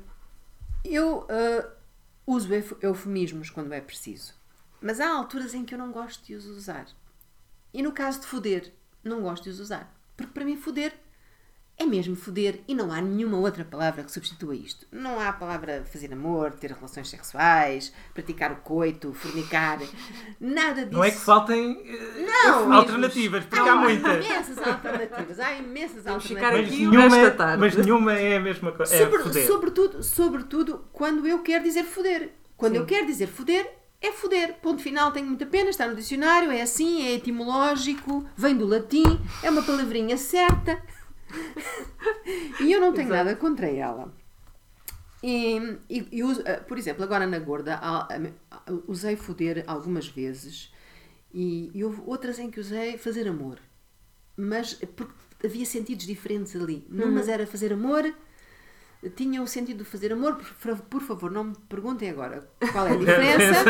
eu 0.84 1.26
ah, 1.30 1.68
uso 2.26 2.52
euf- 2.52 2.76
eufemismos 2.82 3.50
quando 3.50 3.72
é 3.72 3.80
preciso. 3.80 4.34
Mas 4.80 5.00
há 5.00 5.08
alturas 5.08 5.54
em 5.54 5.64
que 5.64 5.74
eu 5.74 5.78
não 5.78 5.90
gosto 5.90 6.24
de 6.24 6.34
os 6.34 6.46
usar. 6.46 6.86
E 7.72 7.82
no 7.82 7.92
caso 7.92 8.20
de 8.20 8.26
foder, 8.26 8.72
não 9.02 9.22
gosto 9.22 9.44
de 9.44 9.50
os 9.50 9.60
usar. 9.60 9.92
Porque 10.16 10.32
para 10.32 10.44
mim 10.44 10.56
foder 10.56 10.94
é 11.80 11.86
mesmo 11.86 12.16
foder 12.16 12.60
e 12.66 12.74
não 12.74 12.90
há 12.90 13.00
nenhuma 13.00 13.38
outra 13.38 13.64
palavra 13.64 14.02
que 14.02 14.10
substitua 14.10 14.54
isto. 14.56 14.84
Não 14.90 15.20
há 15.20 15.28
a 15.28 15.32
palavra 15.32 15.84
fazer 15.92 16.12
amor, 16.12 16.50
ter 16.52 16.72
relações 16.72 17.08
sexuais, 17.08 17.92
praticar 18.12 18.50
o 18.52 18.56
coito, 18.56 19.14
fornicar, 19.14 19.78
nada 20.40 20.82
disso. 20.84 20.92
Não 20.96 21.04
é 21.04 21.10
que 21.10 21.18
faltem 21.18 21.80
eh, 21.86 22.26
Não, 22.26 22.72
alternativas, 22.72 23.44
porque 23.44 23.68
há 23.68 23.76
muitas. 23.76 24.24
imensas 24.26 24.58
alternativas. 24.58 25.40
Há 25.40 25.52
imensas 25.54 26.04
Vamos 26.04 26.26
ficar 26.26 26.52
Mas 26.52 26.60
alternativas. 26.60 26.74
aqui 26.78 26.86
o 26.86 26.90
nenhuma, 26.90 27.22
da 27.22 27.30
tarde. 27.30 27.60
mas 27.60 27.76
nenhuma 27.76 28.12
é 28.14 28.36
a 28.36 28.40
mesma 28.40 28.72
coisa. 28.72 28.94
É 28.94 28.98
Sobre- 29.04 29.22
foder. 29.22 29.46
sobretudo, 29.46 30.02
sobretudo 30.02 30.84
quando 30.92 31.26
eu 31.26 31.38
quero 31.42 31.62
dizer 31.64 31.84
foder. 31.84 32.30
Quando 32.56 32.72
Sim. 32.72 32.78
eu 32.80 32.86
quero 32.86 33.06
dizer 33.06 33.28
foder, 33.28 33.70
é 34.00 34.10
foder. 34.10 34.54
Ponto 34.60 34.82
final, 34.82 35.12
tenho 35.12 35.26
muita 35.26 35.46
pena, 35.46 35.70
está 35.70 35.86
no 35.86 35.94
dicionário, 35.94 36.50
é 36.50 36.60
assim, 36.62 37.06
é 37.06 37.12
etimológico, 37.14 38.26
vem 38.36 38.56
do 38.56 38.66
latim, 38.66 39.04
é 39.42 39.50
uma 39.50 39.62
palavrinha 39.62 40.16
certa. 40.16 40.82
E 42.60 42.72
eu 42.72 42.80
não 42.80 42.92
tenho 42.92 43.08
Exato. 43.08 43.24
nada 43.24 43.36
contra 43.36 43.66
ela. 43.68 44.12
E, 45.22 45.56
e- 45.90 46.08
e 46.12 46.22
uso, 46.22 46.42
ah, 46.46 46.60
por 46.60 46.78
exemplo, 46.78 47.02
agora 47.02 47.26
na 47.26 47.38
gorda, 47.38 47.80
usei 48.86 49.16
foder 49.16 49.64
algumas 49.66 50.06
vezes 50.08 50.72
e, 51.34 51.70
e 51.74 51.84
houve 51.84 52.00
outras 52.06 52.38
em 52.38 52.50
que 52.50 52.60
usei 52.60 52.96
fazer 52.96 53.26
amor. 53.26 53.58
Mas 54.36 54.74
porque 54.74 55.12
havia 55.44 55.66
sentidos 55.66 56.06
diferentes 56.06 56.54
ali. 56.54 56.86
Numas 56.88 57.28
era 57.28 57.46
fazer 57.46 57.72
amor, 57.72 58.04
tinha 59.14 59.40
o 59.42 59.46
sentido 59.46 59.78
de 59.78 59.84
fazer 59.84 60.12
amor. 60.12 60.36
Por, 60.36 60.76
por 60.80 61.02
favor, 61.02 61.30
não 61.30 61.44
me 61.44 61.54
perguntem 61.68 62.10
agora 62.10 62.48
qual 62.72 62.86
é 62.86 62.92
a 62.92 62.96
diferença. 62.96 63.64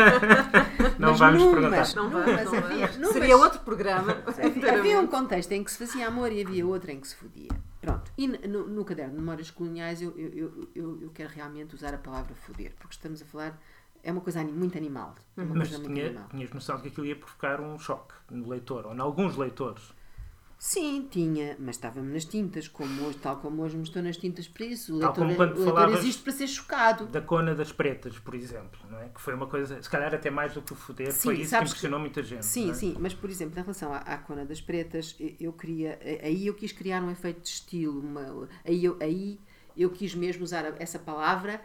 Não 0.97 1.11
mas 1.11 1.19
vamos 1.19 1.41
numas, 1.43 1.59
perguntar. 1.59 1.95
Não 1.95 2.09
numas 2.09 2.25
vai, 2.25 2.45
não 2.45 2.57
havia, 2.57 2.91
numas- 2.93 3.13
Seria 3.13 3.37
outro 3.37 3.59
programa. 3.61 4.17
Havia, 4.43 4.79
havia 4.79 4.99
um 4.99 5.07
contexto 5.07 5.51
em 5.51 5.63
que 5.63 5.71
se 5.71 5.77
fazia 5.77 6.07
amor 6.07 6.31
e 6.31 6.41
havia 6.43 6.65
outro 6.65 6.91
em 6.91 6.99
que 6.99 7.07
se 7.07 7.15
fodia. 7.15 7.49
Pronto. 7.81 8.11
E 8.17 8.27
no, 8.27 8.67
no 8.67 8.83
caderno 8.83 9.13
de 9.13 9.19
Memórias 9.19 9.51
Coloniais 9.51 10.01
eu, 10.01 10.11
eu, 10.17 10.67
eu, 10.75 11.01
eu, 11.03 11.09
quero 11.13 11.29
realmente 11.33 11.73
usar 11.75 11.93
a 11.93 11.97
palavra 11.97 12.33
foder, 12.35 12.73
porque 12.79 12.95
estamos 12.95 13.21
a 13.21 13.25
falar. 13.25 13.59
É 14.01 14.11
uma 14.13 14.21
coisa 14.21 14.41
muito 14.43 14.77
animal. 14.77 15.13
É 15.35 15.41
uma 15.41 15.55
Mas 15.55 15.69
coisa 15.69 15.83
muito 15.83 15.93
tinha, 15.93 16.07
animal. 16.07 16.27
tinhas 16.29 16.51
noção 16.51 16.77
de 16.77 16.83
que 16.83 16.87
aquilo 16.89 17.05
ia 17.05 17.15
provocar 17.17 17.59
um 17.59 17.77
choque 17.77 18.13
no 18.31 18.47
leitor, 18.47 18.85
ou 18.85 18.93
em 18.95 18.99
alguns 18.99 19.35
leitores. 19.35 19.93
Sim, 20.61 21.07
tinha, 21.09 21.55
mas 21.57 21.77
estava-me 21.77 22.11
nas 22.11 22.25
tintas, 22.25 22.67
como 22.67 23.05
hoje, 23.05 23.17
tal 23.19 23.37
como 23.37 23.61
hoje 23.61 23.77
me 23.77 23.83
estou 23.83 24.03
nas 24.03 24.17
tintas 24.17 24.45
para 24.45 24.65
isso. 24.65 24.97
O 24.97 24.99
Tal 24.99 25.07
leitor, 25.11 25.23
como 25.23 25.35
quando 25.37 25.57
o 25.57 25.63
leitor 25.63 25.97
existe 25.97 26.21
para 26.21 26.33
ser 26.33 26.47
chocado. 26.47 27.05
Da 27.05 27.21
Cona 27.21 27.55
das 27.55 27.71
Pretas, 27.71 28.19
por 28.19 28.35
exemplo, 28.35 28.77
não 28.91 28.99
é? 28.99 29.07
que 29.07 29.21
foi 29.21 29.33
uma 29.33 29.47
coisa, 29.47 29.81
se 29.81 29.89
calhar 29.89 30.13
até 30.13 30.29
mais 30.29 30.53
do 30.53 30.61
que 30.61 30.73
o 30.73 30.75
foder, 30.75 31.13
Sim, 31.13 31.19
foi 31.21 31.39
isso 31.39 31.55
que 31.57 31.63
impressionou 31.63 31.97
muita 31.97 32.21
gente. 32.21 32.45
Sim, 32.45 32.71
é? 32.71 32.73
sim, 32.73 32.93
mas 32.99 33.13
por 33.13 33.29
exemplo, 33.29 33.57
em 33.57 33.61
relação 33.61 33.93
à, 33.93 33.99
à 33.99 34.17
Cona 34.17 34.45
das 34.45 34.59
Pretas, 34.59 35.15
eu- 35.39 35.53
queria. 35.53 35.97
Aí 36.21 36.47
eu 36.47 36.53
quis 36.53 36.73
criar 36.73 37.01
um 37.01 37.09
efeito 37.09 37.39
de 37.41 37.47
estilo, 37.47 37.97
uma- 38.01 38.49
aí, 38.65 38.83
eu, 38.83 38.97
aí 38.99 39.39
eu 39.77 39.89
quis 39.89 40.13
mesmo 40.13 40.43
usar 40.43 40.65
essa 40.77 40.99
palavra. 40.99 41.61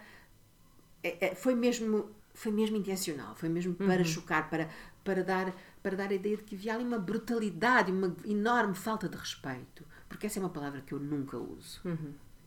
É- 1.02 1.26
é- 1.26 1.34
foi 1.34 1.56
mesmo 1.56 2.10
foi 2.32 2.50
mesmo 2.50 2.76
intencional, 2.76 3.34
foi 3.36 3.48
mesmo 3.48 3.74
para 3.74 4.02
chocar, 4.02 4.50
para, 4.50 4.68
para, 5.04 5.22
dar, 5.22 5.54
para 5.84 5.96
dar 5.98 6.10
a 6.10 6.14
ideia 6.14 6.38
de 6.38 6.42
que 6.44 6.54
havia 6.54 6.74
ali 6.74 6.82
uma 6.82 6.98
brutalidade, 6.98 7.92
uma 7.92 8.16
enorme 8.24 8.74
falta 8.74 9.06
de 9.06 9.18
respeito. 9.18 9.84
Porque 10.08 10.24
essa 10.26 10.38
é 10.38 10.42
uma 10.42 10.48
palavra 10.48 10.80
que 10.80 10.94
eu 10.94 10.98
nunca 10.98 11.36
uso. 11.36 11.82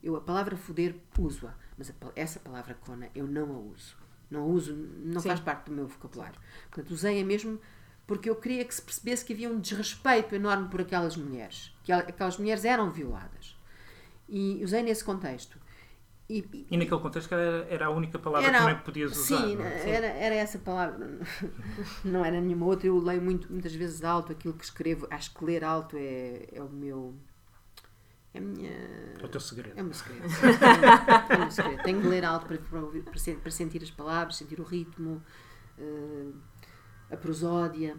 Eu 0.02 0.16
a 0.16 0.22
palavra 0.22 0.58
foder 0.58 0.96
uso-a, 1.20 1.54
mas 1.78 1.92
a 1.92 1.94
essa 2.16 2.40
palavra 2.40 2.74
cona 2.74 3.10
eu 3.14 3.28
não 3.28 3.54
a 3.56 3.60
uso. 3.60 3.96
Não 4.32 4.42
a 4.42 4.46
uso, 4.46 4.74
não 4.76 5.22
Sim. 5.22 5.28
faz 5.30 5.40
parte 5.40 5.66
do 5.68 5.72
meu 5.72 5.88
vocabulário. 5.88 6.40
Portanto, 6.72 6.90
usei-a 6.92 7.24
mesmo 7.24 7.62
porque 8.08 8.28
eu 8.28 8.36
queria 8.38 8.66
que 8.66 8.74
se 8.74 8.82
percebesse 8.82 9.24
que 9.24 9.34
havia 9.34 9.52
um 9.52 9.60
desrespeito 9.60 10.34
enorme 10.34 10.68
por 10.70 10.82
aquelas 10.82 11.16
mulheres. 11.16 11.72
Que 11.84 11.92
el- 11.92 12.00
aquelas 12.00 12.40
mulheres 12.40 12.66
eram 12.66 12.90
violadas. 12.90 13.56
E 14.28 14.64
usei 14.64 14.82
nesse 14.82 15.04
contexto. 15.04 15.60
E, 16.30 16.40
e- 16.40 16.68
E 16.72 16.78
naquele 16.78 17.00
contexto, 17.00 17.34
era, 17.34 17.66
era 17.70 17.86
a 17.86 17.90
única 17.90 18.20
palavra 18.20 18.48
era, 18.50 18.58
que 18.58 18.64
também 18.66 18.84
podias 18.84 19.16
usar. 19.18 19.38
sim, 19.48 19.58
é? 19.62 19.90
Era, 19.90 20.08
era 20.08 20.36
essa 20.36 20.60
palavra. 20.60 21.20
Não 22.04 22.26
era 22.26 22.42
nenhuma 22.42 22.66
outra. 22.66 22.88
Eu 22.88 22.98
leio 23.00 23.22
muito, 23.22 23.50
muitas 23.52 23.74
vezes 23.74 24.04
alto 24.04 24.32
aquilo 24.34 24.54
que 24.54 24.64
escrevo. 24.66 25.08
Acho 25.10 25.34
que 25.34 25.46
ler 25.46 25.64
alto 25.64 25.96
é, 25.98 26.48
é 26.52 26.62
o 26.62 26.68
meu. 26.70 27.16
É 28.34 28.40
a 28.40 28.42
minha. 28.42 28.72
É 29.22 29.26
o 29.26 29.30
teu 29.30 29.40
segredo. 29.40 29.80
É 29.80 29.82
o 29.82 29.86
meu 29.86 29.94
segredo. 29.94 30.24
é 31.30 31.36
o 31.36 31.40
meu 31.40 31.52
segredo. 31.52 31.84
Tenho 31.84 32.02
de 32.02 32.08
ler 32.10 32.26
alto 32.26 32.46
para, 32.46 32.58
para, 32.58 32.80
ouvir- 32.82 33.04
para 33.04 33.18
sen- 33.18 33.40
para 33.40 33.52
sentir 33.52 33.82
as 33.82 33.90
palavras, 33.92 34.36
sentir 34.36 34.60
o 34.60 34.64
ritmo, 34.64 35.24
eh, 35.78 36.28
a 37.10 37.16
prosódia. 37.16 37.96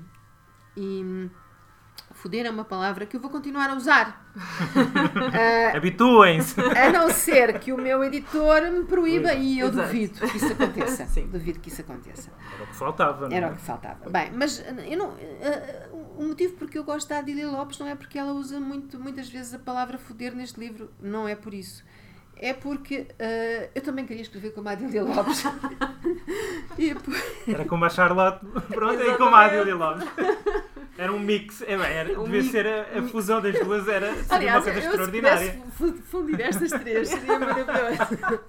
E, 0.77 1.31
Foder 2.15 2.47
é 2.47 2.51
uma 2.51 2.65
palavra 2.65 3.07
que 3.07 3.17
eu 3.17 3.21
vou 3.21 3.31
continuar 3.31 3.71
a 3.71 3.75
usar. 3.75 4.27
Habituem-se. 5.75 6.61
A 6.61 6.91
não 6.91 7.11
ser 7.11 7.59
que 7.61 7.73
o 7.73 7.77
meu 7.79 8.03
editor 8.03 8.63
me 8.73 8.85
proíba 8.85 9.35
e 9.35 9.61
eu 9.61 9.69
Exato. 9.69 9.87
duvido 9.87 10.27
que 10.29 10.37
isso 10.37 10.53
aconteça. 10.53 11.07
Sim. 11.07 11.29
Duvido 11.29 11.61
que 11.61 11.69
isso 11.69 11.81
aconteça. 11.81 12.31
Era 12.55 12.65
o 12.65 12.67
que 12.67 12.75
faltava. 12.75 13.29
não 13.29 13.37
Era 13.37 13.47
é? 13.47 13.51
o 13.51 13.55
que 13.55 13.61
faltava. 13.63 14.11
Bem, 14.11 14.31
mas 14.33 14.59
uh, 14.59 14.81
eu 14.89 14.99
não, 14.99 15.11
uh, 15.11 16.15
o 16.19 16.25
motivo 16.27 16.55
porque 16.55 16.77
eu 16.79 16.85
gosto 16.85 17.09
da 17.09 17.19
Adília 17.19 17.49
Lopes 17.49 17.79
não 17.79 17.87
é 17.87 17.95
porque 17.95 18.19
ela 18.19 18.33
usa 18.33 18.59
muito, 18.59 18.99
muitas 18.99 19.29
vezes 19.29 19.55
a 19.55 19.59
palavra 19.59 19.97
foder 19.99 20.35
neste 20.35 20.59
livro. 20.59 20.91
Não 21.01 21.29
é 21.29 21.35
por 21.37 21.55
isso. 21.55 21.85
É 22.41 22.53
porque 22.53 23.09
uh, 23.13 23.71
eu 23.75 23.83
também 23.83 24.07
queria 24.07 24.23
escrever 24.23 24.51
como 24.53 24.69
a 24.69 24.73
Adília 24.73 25.03
Lopes. 25.03 25.43
e, 26.79 26.95
por- 26.95 27.15
Era 27.49 27.65
como 27.65 27.85
a 27.85 27.89
Charlotte. 27.91 28.45
Pronto, 28.69 29.03
e 29.03 29.17
como 29.17 29.35
a 29.35 29.45
Adília 29.47 29.75
Lopes. 29.75 30.05
Era 30.99 31.13
um 31.13 31.19
mix. 31.21 31.63
É, 31.63 31.73
era, 31.75 32.21
Um 32.21 32.25
devia 32.25 32.41
mix. 32.43 32.51
ser 32.53 32.67
a, 32.67 32.99
a 32.99 33.03
fusão 33.05 33.41
das 33.41 33.59
duas. 33.61 33.87
Era, 33.89 34.13
seria 34.25 34.35
Aliás, 34.37 34.65
uma 34.67 34.73
coisa 34.73 34.79
eu, 34.79 34.83
se 34.83 34.89
extraordinária. 34.89 35.63
fu- 35.77 35.93
fundir 36.03 36.41
estas 36.41 36.71
três, 36.73 37.09
seria 37.09 37.39
maravilhoso. 37.39 38.41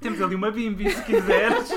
Temos 0.00 0.20
ali 0.22 0.34
uma 0.34 0.50
bimbi, 0.50 0.90
se 0.90 1.02
quiseres. 1.04 1.68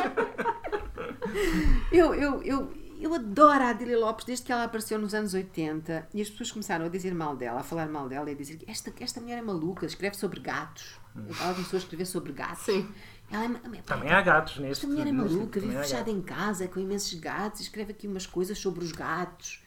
Eu, 1.91 2.13
eu, 2.15 2.41
eu, 2.43 2.73
eu 2.99 3.13
adoro 3.13 3.63
a 3.63 3.69
Adília 3.69 3.97
Lopes 3.99 4.25
desde 4.25 4.45
que 4.45 4.51
ela 4.51 4.63
apareceu 4.63 4.97
nos 4.97 5.13
anos 5.13 5.33
80 5.33 6.07
e 6.13 6.21
as 6.21 6.29
pessoas 6.29 6.51
começaram 6.51 6.85
a 6.85 6.89
dizer 6.89 7.13
mal 7.13 7.35
dela, 7.35 7.59
a 7.59 7.63
falar 7.63 7.87
mal 7.87 8.07
dela 8.07 8.29
e 8.29 8.33
a 8.33 8.35
dizer 8.37 8.57
que 8.57 8.69
esta, 8.69 8.91
esta 8.99 9.19
mulher 9.21 9.37
é 9.37 9.41
maluca, 9.41 9.85
escreve 9.85 10.15
sobre 10.15 10.39
gatos. 10.39 10.99
Ela 11.41 11.53
começou 11.53 11.77
a 11.77 11.79
escrever 11.79 12.05
sobre 12.05 12.33
gatos. 12.33 12.63
Sim. 12.65 12.87
Ela 13.31 13.45
é, 13.45 13.81
Também 13.85 14.11
há 14.11 14.21
gatos 14.21 14.57
neste. 14.59 14.85
esta 14.85 14.87
mulher 14.87 15.07
é 15.07 15.11
maluca, 15.11 15.59
também 15.59 15.69
vive 15.69 15.77
há 15.77 15.83
fechada 15.83 16.09
em 16.11 16.21
casa 16.21 16.67
com 16.67 16.79
imensos 16.79 17.13
gatos 17.19 17.59
e 17.59 17.63
escreve 17.63 17.91
aqui 17.91 18.07
umas 18.07 18.25
coisas 18.27 18.57
sobre 18.57 18.83
os 18.83 18.91
gatos. 18.91 19.63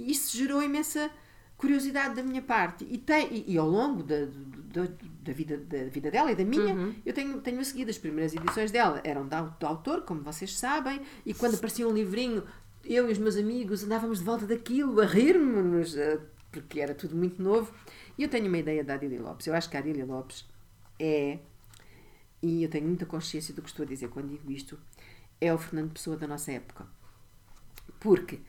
E 0.00 0.10
isso 0.10 0.36
gerou 0.36 0.62
imensa 0.62 1.10
curiosidade 1.56 2.14
da 2.14 2.22
minha 2.22 2.42
parte. 2.42 2.86
E, 2.88 2.98
tem, 2.98 3.28
e, 3.32 3.52
e 3.52 3.58
ao 3.58 3.68
longo 3.68 4.02
da, 4.02 4.26
da, 4.26 4.88
da 5.22 5.32
vida, 5.32 5.58
da 5.58 5.84
vida 5.84 6.10
dela 6.10 6.32
e 6.32 6.34
da 6.34 6.44
minha, 6.44 6.94
eu 7.04 7.12
tenho, 7.12 7.40
tenho 7.40 7.60
a 7.60 7.64
seguir 7.64 7.88
as 7.88 7.98
primeiras 7.98 8.34
edições 8.34 8.70
dela. 8.70 9.00
Eram 9.04 9.26
da, 9.26 9.42
do 9.42 9.66
autor, 9.66 10.02
como 10.02 10.22
vocês 10.22 10.56
sabem, 10.56 11.00
e 11.24 11.34
quando 11.34 11.54
aparecia 11.54 11.86
um 11.86 11.92
livrinho, 11.92 12.44
eu 12.84 13.08
e 13.08 13.12
os 13.12 13.18
meus 13.18 13.36
amigos 13.36 13.84
andávamos 13.84 14.18
de 14.18 14.24
volta 14.24 14.46
daquilo, 14.46 15.00
a 15.00 15.06
rirmos-nos, 15.06 15.96
eh, 15.96 16.18
porque 16.50 16.80
era 16.80 16.94
tudo 16.94 17.14
muito 17.14 17.42
novo. 17.42 17.72
E 18.16 18.22
eu 18.22 18.28
tenho 18.28 18.46
uma 18.46 18.58
ideia 18.58 18.82
da 18.82 18.94
Adília 18.94 19.20
Lopes. 19.20 19.46
Eu 19.46 19.54
acho 19.54 19.68
que 19.68 19.76
a 19.76 19.80
Adília 19.80 20.06
Lopes 20.06 20.46
é 20.98 21.38
e 22.42 22.62
eu 22.62 22.70
tenho 22.70 22.86
muita 22.86 23.04
consciência 23.04 23.54
do 23.54 23.62
que 23.62 23.68
estou 23.68 23.84
a 23.84 23.88
dizer 23.88 24.08
quando 24.08 24.28
digo 24.28 24.50
isto, 24.50 24.78
é 25.40 25.52
o 25.52 25.58
Fernando 25.58 25.92
Pessoa 25.92 26.16
da 26.16 26.26
nossa 26.26 26.52
época. 26.52 26.86
Porque 27.98 28.40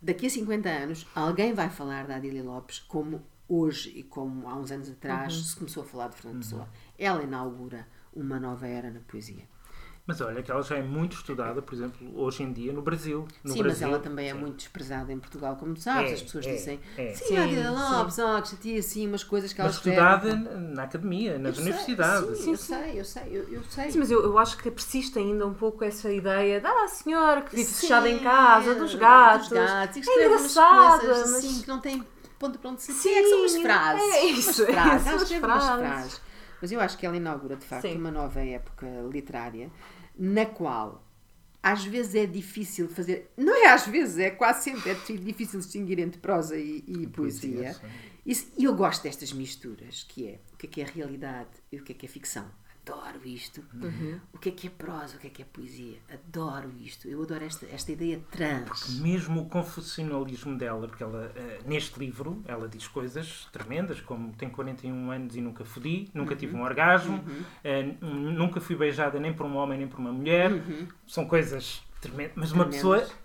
daqui 0.00 0.26
a 0.26 0.30
50 0.30 0.68
anos 0.68 1.06
alguém 1.14 1.52
vai 1.52 1.68
falar 1.68 2.06
da 2.06 2.16
Adília 2.16 2.42
Lopes 2.42 2.78
como 2.80 3.22
hoje 3.48 3.90
e 3.96 4.02
como 4.02 4.48
há 4.48 4.54
uns 4.56 4.70
anos 4.70 4.90
atrás 4.90 5.34
se 5.34 5.56
começou 5.56 5.82
a 5.82 5.86
falar 5.86 6.08
de 6.08 6.16
Fernando 6.16 6.42
Pessoa. 6.42 6.68
Ela 6.98 7.22
inaugura 7.22 7.86
uma 8.12 8.40
nova 8.40 8.66
era 8.66 8.90
na 8.90 9.00
poesia. 9.00 9.48
Mas 10.06 10.20
olha, 10.20 10.40
que 10.42 10.50
ela 10.50 10.62
já 10.62 10.76
é 10.76 10.82
muito 10.82 11.16
estudada, 11.16 11.60
por 11.60 11.74
exemplo, 11.74 11.98
hoje 12.16 12.42
em 12.42 12.52
dia 12.52 12.72
no 12.72 12.80
Brasil. 12.80 13.26
No 13.42 13.54
sim, 13.54 13.62
mas 13.62 13.64
Brasil, 13.64 13.88
ela 13.88 13.98
também 13.98 14.28
é 14.28 14.32
sim. 14.32 14.38
muito 14.38 14.56
desprezada 14.58 15.12
em 15.12 15.18
Portugal, 15.18 15.56
como 15.56 15.74
tu 15.74 15.80
sabes. 15.80 16.12
É, 16.12 16.14
As 16.14 16.22
pessoas 16.22 16.46
é, 16.46 16.52
dizem, 16.52 16.80
é. 16.96 17.12
sim, 17.14 17.24
Sim, 17.24 17.36
a 17.62 17.70
sim. 17.76 17.96
Lopes, 17.96 18.18
oh, 18.18 18.40
que 18.42 18.48
chatia, 18.48 18.78
assim, 18.78 19.08
umas 19.08 19.24
coisas 19.24 19.52
que 19.52 19.60
ela 19.60 19.68
Mas 19.68 19.76
escreve. 19.78 19.98
estudada 19.98 20.36
na 20.36 20.82
academia, 20.84 21.38
nas 21.38 21.56
Eu 21.56 21.62
sei, 21.62 21.72
universidades. 21.72 22.38
Sim, 22.38 22.50
eu 22.52 22.56
sei, 22.56 23.00
eu 23.00 23.04
sei, 23.04 23.22
eu, 23.32 23.42
eu 23.48 23.62
sei. 23.64 23.90
Sim, 23.90 23.98
mas 23.98 24.10
eu, 24.10 24.22
eu 24.22 24.38
acho 24.38 24.56
que 24.58 24.70
persiste 24.70 25.18
ainda 25.18 25.44
um 25.46 25.54
pouco 25.54 25.82
essa 25.84 26.12
ideia 26.12 26.60
da 26.60 26.86
senhora 26.88 27.42
que 27.42 27.54
vive 27.56 27.68
Sim, 27.68 27.80
fechada 27.80 28.08
em 28.08 28.18
casa, 28.20 28.74
dos 28.76 28.94
gatos. 28.94 29.48
dos 29.48 29.58
gatos. 29.58 30.06
É 30.06 30.24
engraçada, 30.26 31.02
mas- 31.08 31.44
assim 31.44 31.62
que 31.62 31.68
não 31.68 31.80
tem 31.80 32.04
ponto 32.38 32.58
para 32.58 32.70
onde 32.70 32.82
se 32.82 32.92
Sim, 32.92 33.10
é 33.10 33.22
que 33.22 33.28
são 33.28 33.40
umas 33.40 33.56
frases. 33.56 34.14
é 34.14 34.24
isso, 34.26 34.62
umas 34.62 34.68
é, 34.70 34.72
frases. 34.72 35.06
as 35.08 35.22
escreve 35.22 35.46
umas 35.46 35.64
frases. 35.64 35.78
frases. 35.78 36.20
Mas 36.60 36.72
eu 36.72 36.80
acho 36.80 36.96
que 36.96 37.04
ela 37.06 37.16
inaugura, 37.16 37.56
de 37.56 37.64
facto, 37.66 37.82
Sim. 37.82 37.98
uma 37.98 38.10
nova 38.10 38.40
época 38.40 38.86
literária 39.12 39.70
na 40.18 40.46
qual 40.46 41.06
às 41.62 41.84
vezes 41.84 42.14
é 42.14 42.26
difícil 42.26 42.88
fazer. 42.88 43.32
Não 43.36 43.54
é 43.54 43.68
às 43.68 43.86
vezes, 43.86 44.18
é 44.18 44.30
quase 44.30 44.64
sempre 44.64 44.90
é 44.90 44.94
difícil 44.94 45.58
distinguir 45.58 45.98
entre 45.98 46.20
prosa 46.20 46.56
e, 46.56 46.84
e 46.86 47.06
poesia. 47.08 47.76
E 48.24 48.64
eu 48.64 48.74
gosto 48.74 49.02
destas 49.02 49.32
misturas, 49.32 50.04
que 50.04 50.28
é 50.28 50.40
o 50.52 50.56
que 50.56 50.66
é 50.66 50.70
que 50.70 50.80
é 50.80 50.84
realidade 50.84 51.50
e 51.70 51.78
o 51.78 51.82
que 51.82 51.92
é 51.92 51.94
que 51.94 52.06
é 52.06 52.08
ficção. 52.08 52.48
Adoro 52.88 53.18
isto. 53.24 53.64
Uhum. 53.74 54.20
O 54.32 54.38
que 54.38 54.48
é 54.48 54.52
que 54.52 54.66
é 54.68 54.70
prosa, 54.70 55.16
o 55.16 55.18
que 55.18 55.26
é 55.26 55.30
que 55.30 55.42
é 55.42 55.44
poesia. 55.44 55.98
Adoro 56.12 56.70
isto. 56.80 57.08
Eu 57.08 57.20
adoro 57.22 57.44
esta, 57.44 57.66
esta 57.66 57.90
ideia 57.90 58.20
trans. 58.30 59.00
Mesmo 59.00 59.42
o 59.42 59.48
confucionalismo 59.48 60.56
dela, 60.56 60.86
porque 60.86 61.02
ela, 61.02 61.32
eh, 61.34 61.58
neste 61.66 61.98
livro, 61.98 62.42
ela 62.46 62.68
diz 62.68 62.86
coisas 62.86 63.48
tremendas, 63.52 64.00
como 64.00 64.32
tenho 64.34 64.52
41 64.52 65.10
anos 65.10 65.34
e 65.34 65.40
nunca 65.40 65.64
fodi, 65.64 66.08
nunca 66.14 66.32
Uhum. 66.32 66.38
tive 66.38 66.54
um 66.56 66.62
orgasmo, 66.62 67.24
eh, 67.64 67.80
n- 67.80 67.98
nunca 68.02 68.60
fui 68.60 68.76
beijada 68.76 69.18
nem 69.18 69.32
por 69.32 69.46
um 69.46 69.56
homem 69.56 69.78
nem 69.78 69.88
por 69.88 69.98
uma 69.98 70.12
mulher. 70.12 70.52
São 71.08 71.26
coisas 71.26 71.82
tremendas. 72.00 72.34
Mas 72.36 72.52
uma 72.52 72.64
Uhum. 72.66 72.70
Tremendas. 72.70 73.00
pessoa 73.08 73.18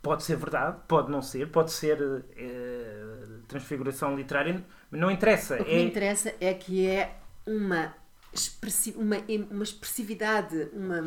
pode 0.00 0.22
ser 0.24 0.36
verdade, 0.36 0.78
pode 0.88 1.10
não 1.10 1.20
ser, 1.20 1.48
pode 1.50 1.70
ser 1.72 2.24
eh, 2.36 3.04
transfiguração 3.48 4.16
literária, 4.16 4.64
mas 4.90 4.98
não 5.00 5.10
interessa. 5.10 5.60
O 5.60 5.64
que 5.64 5.70
é, 5.70 5.76
me 5.76 5.84
interessa 5.84 6.34
é 6.40 6.54
que 6.54 6.86
é 6.86 7.18
uma, 7.46 7.94
expressi 8.32 8.94
uma, 8.96 9.16
uma 9.50 9.62
expressividade, 9.62 10.68
uma 10.72 11.02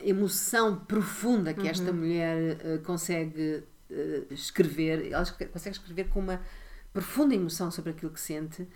emoção 0.00 0.76
profunda 0.76 1.54
que 1.54 1.68
esta 1.68 1.92
mulher 1.92 2.58
eh, 2.60 2.78
consegue 2.78 3.64
eh, 3.90 4.22
escrever. 4.30 5.12
Ela 5.12 5.24
consegue 5.24 5.76
escrever 5.76 6.08
com 6.08 6.20
uma 6.20 6.40
profunda 6.92 7.34
emoção 7.34 7.70
sobre 7.70 7.90
aquilo 7.90 8.12
que 8.12 8.20
sente. 8.20 8.66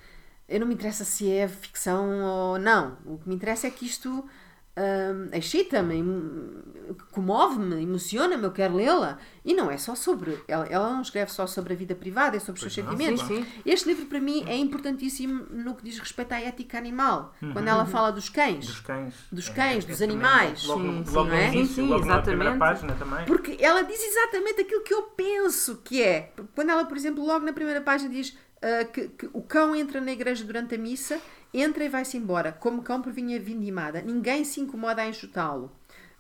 Eu 0.49 0.61
não 0.61 0.67
me 0.67 0.75
interessa 0.75 1.05
se 1.05 1.31
é 1.31 1.49
ficção 1.49 2.09
ou 2.23 2.59
não. 2.59 2.99
O 3.05 3.19
que 3.19 3.29
me 3.29 3.35
interessa 3.35 3.67
é 3.67 3.71
que 3.71 3.87
isto 3.87 4.29
hum, 4.77 5.29
excita-me, 5.33 5.95
em- 5.97 6.63
comove-me, 7.11 7.83
emociona-me, 7.83 8.43
eu 8.45 8.53
quero 8.53 8.75
lê-la. 8.77 9.19
E 9.45 9.55
não 9.55 9.71
é 9.71 9.77
só 9.79 9.95
sobre. 9.95 10.39
Ela, 10.47 10.67
ela 10.67 10.91
não 10.93 11.03
escreve 11.03 11.31
só 11.33 11.47
sobre 11.47 11.73
a 11.73 11.77
vida 11.77 11.95
privada, 11.95 12.37
é 12.37 12.41
sobre 12.41 12.65
os 12.65 12.73
seus 12.73 12.85
não, 12.87 12.93
sentimentos. 12.93 13.27
sim, 13.27 13.43
sim. 13.45 13.63
Este 13.65 13.89
livro, 13.89 14.07
para 14.07 14.21
mim, 14.21 14.45
é 14.47 14.57
importantíssimo 14.57 15.47
no 15.51 15.75
que 15.75 15.85
diz 15.85 15.99
respeito 15.99 16.33
à 16.33 16.41
ética 16.41 16.79
animal. 16.79 17.35
Quando 17.53 17.69
ela 17.69 17.87
fala 17.87 18.11
dos 18.13 18.29
cães. 18.29 18.67
dos 18.67 18.81
cães. 18.81 19.15
Dos 19.31 19.49
cães, 19.49 19.85
é 19.85 19.89
dos 19.89 20.03
animais. 20.03 20.65
Logo, 20.65 20.81
Sim, 20.81 21.05
sim, 21.05 21.15
logo 21.15 21.29
no 21.29 21.35
não 21.35 21.37
é? 21.37 21.49
início, 21.49 21.67
Sim, 21.75 21.83
sim, 21.83 21.89
logo 21.89 22.05
na 22.05 22.23
primeira 22.23 22.55
exatamente. 22.55 22.59
página 22.59 22.95
também. 22.95 23.25
Porque 23.27 23.57
ela 23.65 23.83
diz 23.83 24.01
exatamente 24.03 24.61
aquilo 24.63 24.83
que 24.83 24.95
eu 24.95 25.03
penso 25.03 25.81
que 25.85 26.03
é. 26.03 26.33
Quando 26.55 26.71
ela, 26.71 26.85
por 26.85 26.97
exemplo, 26.97 27.25
logo 27.25 27.45
na 27.45 27.53
primeira 27.53 27.81
página 27.81 28.11
diz 28.11 28.37
ah, 28.63 28.85
que, 28.85 29.09
que 29.09 29.29
o 29.33 29.43
cão 29.43 29.75
entra 29.75 30.01
na 30.01 30.13
igreja 30.13 30.45
durante 30.45 30.75
a 30.75 30.79
missa, 30.79 31.21
entra 31.53 31.85
e 31.85 31.89
vai-se 31.89 32.17
embora, 32.17 32.53
como 32.53 32.83
cão 32.83 33.01
por 33.03 33.13
vinha 33.13 33.39
vindimada. 33.41 34.01
Ninguém 34.03 34.45
se 34.45 34.61
incomoda 34.61 35.03
a 35.03 35.07
enxutá-lo. 35.07 35.71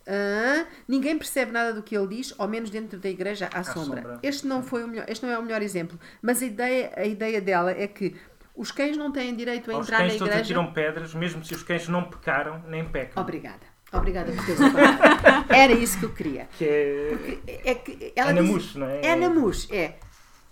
Ah, 0.06 0.66
ninguém 0.88 1.16
percebe 1.16 1.52
nada 1.52 1.72
do 1.72 1.82
que 1.82 1.96
ele 1.96 2.08
diz, 2.08 2.34
ao 2.36 2.48
menos 2.48 2.70
dentro 2.70 2.98
da 2.98 3.08
igreja 3.08 3.48
à, 3.54 3.62
sombra. 3.62 4.02
sombra. 4.02 4.18
Este 4.22 4.46
não 4.46 4.62
foi 4.62 4.82
o 4.82 4.88
melhor, 4.88 5.04
este 5.08 5.24
não 5.24 5.32
é 5.32 5.38
o 5.38 5.42
melhor 5.42 5.62
exemplo, 5.62 5.98
mas 6.20 6.42
a 6.42 6.46
ideia, 6.46 6.92
a 6.96 7.04
ideia 7.06 7.40
dela 7.40 7.70
é 7.70 7.86
que 7.86 8.16
os 8.54 8.72
cães 8.72 8.96
não 8.96 9.12
têm 9.12 9.34
direito 9.34 9.70
a 9.70 9.78
Os 9.78 9.86
entrar 9.86 9.98
cães 9.98 10.12
na 10.14 10.18
todos 10.18 10.32
igreja. 10.34 10.42
atiram 10.58 10.72
pedras, 10.72 11.14
mesmo 11.14 11.44
se 11.44 11.54
os 11.54 11.62
cães 11.62 11.88
não 11.88 12.02
pecaram, 12.04 12.62
nem 12.68 12.84
pecam. 12.84 13.22
Obrigada. 13.22 13.60
Obrigada 13.92 14.32
por 14.32 14.44
teres. 14.44 14.60
Era 15.50 15.72
isso 15.72 15.98
que 15.98 16.04
eu 16.06 16.12
queria. 16.12 16.48
Que 16.58 16.64
é... 16.64 17.38
É 17.70 17.74
que 17.74 18.12
ela 18.16 18.30
É 18.30 18.32
na 18.32 18.42
diz- 18.42 18.74
não 18.74 18.86
é? 18.88 19.04
É 19.06 19.14
na 19.16 19.30
mousse, 19.30 19.72
é. 19.74 19.98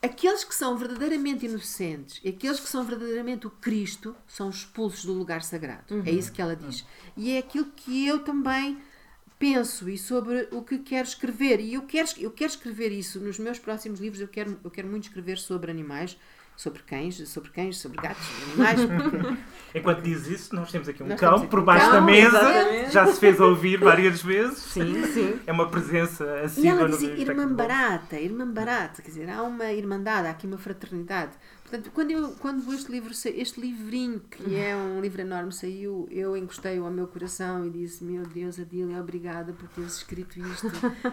Aqueles 0.02 0.44
que 0.44 0.54
são 0.54 0.78
verdadeiramente 0.78 1.44
inocentes 1.44 2.20
e 2.24 2.30
aqueles 2.30 2.58
que 2.58 2.68
são 2.68 2.84
verdadeiramente 2.84 3.46
o 3.46 3.50
Cristo 3.50 4.16
são 4.26 4.48
expulsos 4.48 5.04
do 5.04 5.12
lugar 5.12 5.42
sagrado. 5.42 6.02
É 6.06 6.10
isso 6.10 6.32
que 6.32 6.40
ela 6.40 6.56
diz. 6.56 6.86
E 7.16 7.32
é 7.32 7.38
aquilo 7.38 7.66
que 7.66 8.06
eu 8.06 8.20
também 8.20 8.78
penso 9.38 9.88
e 9.88 9.96
sobre 9.96 10.48
o 10.52 10.62
que 10.62 10.78
quero 10.78 11.08
escrever. 11.08 11.60
E 11.60 11.74
eu 11.74 11.82
quero, 11.82 12.08
eu 12.18 12.30
quero 12.30 12.50
escrever 12.50 12.92
isso 12.92 13.18
nos 13.18 13.38
meus 13.38 13.58
próximos 13.58 13.98
livros. 13.98 14.20
Eu 14.20 14.28
quero, 14.28 14.60
eu 14.62 14.70
quero 14.70 14.86
muito 14.88 15.04
escrever 15.04 15.38
sobre 15.38 15.70
animais, 15.70 16.16
sobre 16.56 16.82
cães, 16.82 17.16
sobre 17.28 17.50
cães, 17.50 17.78
sobre 17.78 18.00
gatos, 18.00 18.26
animais, 18.48 18.80
porque 18.84 19.36
Enquanto 19.78 20.02
diz 20.02 20.26
isso, 20.26 20.54
nós 20.54 20.70
temos 20.70 20.88
aqui 20.88 21.02
um 21.02 21.06
Nós 21.06 21.18
cão 21.18 21.36
aqui 21.36 21.46
por 21.46 21.62
baixo 21.62 21.86
cão, 21.86 21.94
da 21.94 22.00
mesa, 22.00 22.38
exatamente. 22.38 22.92
já 22.92 23.06
se 23.06 23.20
fez 23.20 23.40
ouvir 23.40 23.78
várias 23.78 24.20
vezes. 24.20 24.58
Sim, 24.58 25.04
sim. 25.06 25.40
É 25.46 25.52
uma 25.52 25.68
presença 25.68 26.24
E 26.24 26.44
assídua 26.44 26.70
ela 26.70 26.88
Biblioteca 26.88 27.20
irmã 27.20 27.52
barata, 27.52 28.18
irmã 28.18 28.50
barata, 28.50 29.00
quer 29.00 29.08
dizer, 29.08 29.30
há 29.30 29.42
uma 29.42 29.72
irmandade, 29.72 30.26
há 30.26 30.30
aqui 30.32 30.46
uma 30.46 30.58
fraternidade. 30.58 31.32
Portanto, 31.70 31.92
quando, 31.94 32.10
eu, 32.10 32.30
quando 32.40 32.74
este 32.74 32.90
livro, 32.90 33.12
este 33.12 33.60
livrinho, 33.60 34.20
que 34.28 34.56
é 34.56 34.74
um 34.74 35.00
livro 35.00 35.20
enorme, 35.20 35.52
saiu, 35.52 36.08
eu 36.10 36.36
encostei-o 36.36 36.84
ao 36.84 36.90
meu 36.90 37.06
coração 37.06 37.64
e 37.64 37.70
disse, 37.70 38.02
meu 38.02 38.24
Deus, 38.24 38.58
Adília, 38.58 39.00
obrigada 39.00 39.52
por 39.52 39.68
teres 39.68 39.98
escrito 39.98 40.40
isto. 40.40 40.66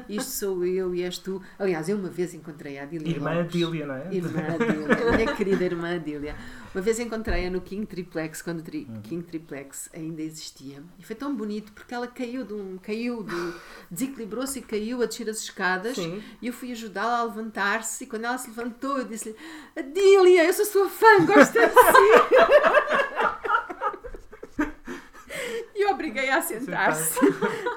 Isto 0.09 0.31
sou 0.31 0.65
eu 0.65 0.95
e 0.95 1.03
és 1.03 1.19
tu. 1.19 1.39
Aliás, 1.59 1.87
eu 1.87 1.95
uma 1.95 2.09
vez 2.09 2.33
encontrei 2.33 2.79
a 2.79 2.83
Adília 2.83 3.07
Irmã 3.07 3.33
Lopes. 3.35 3.49
Adília, 3.49 3.85
não 3.85 3.95
é? 3.95 4.09
Irmã 4.11 4.41
Adília, 4.41 5.11
minha 5.15 5.35
querida 5.35 5.63
irmã 5.63 5.93
Adília. 5.93 6.35
Uma 6.73 6.81
vez 6.83 6.99
encontrei-a 6.99 7.49
no 7.49 7.61
King 7.61 7.85
Triplex, 7.85 8.41
quando 8.41 8.59
o 8.59 8.61
tri 8.61 8.87
King 9.03 9.23
Triplex 9.23 9.89
ainda 9.93 10.21
existia. 10.21 10.83
E 10.99 11.03
foi 11.03 11.15
tão 11.15 11.35
bonito 11.35 11.71
porque 11.71 11.93
ela 11.93 12.07
caiu 12.07 12.43
de 12.43 12.53
um. 12.53 12.77
caiu 12.77 13.23
de. 13.23 13.53
desequilibrou-se 13.89 14.59
e 14.59 14.61
caiu 14.61 15.01
a 15.01 15.05
descer 15.05 15.29
as 15.29 15.41
escadas. 15.41 15.95
Sim. 15.95 16.21
E 16.41 16.47
eu 16.47 16.53
fui 16.53 16.71
ajudá-la 16.71 17.19
a 17.19 17.23
levantar-se. 17.23 18.03
E 18.03 18.07
quando 18.07 18.25
ela 18.25 18.37
se 18.37 18.49
levantou, 18.49 18.99
eu 18.99 19.05
disse-lhe: 19.05 19.35
Adília, 19.75 20.46
eu 20.47 20.53
sou 20.53 20.65
sua 20.65 20.89
fã, 20.89 21.25
gosto 21.25 21.53
de 21.53 21.67
si. 21.67 22.07
E 25.75 25.81
eu 25.83 25.91
obriguei-a 25.91 26.37
a 26.37 26.41
sentar-se 26.41 27.19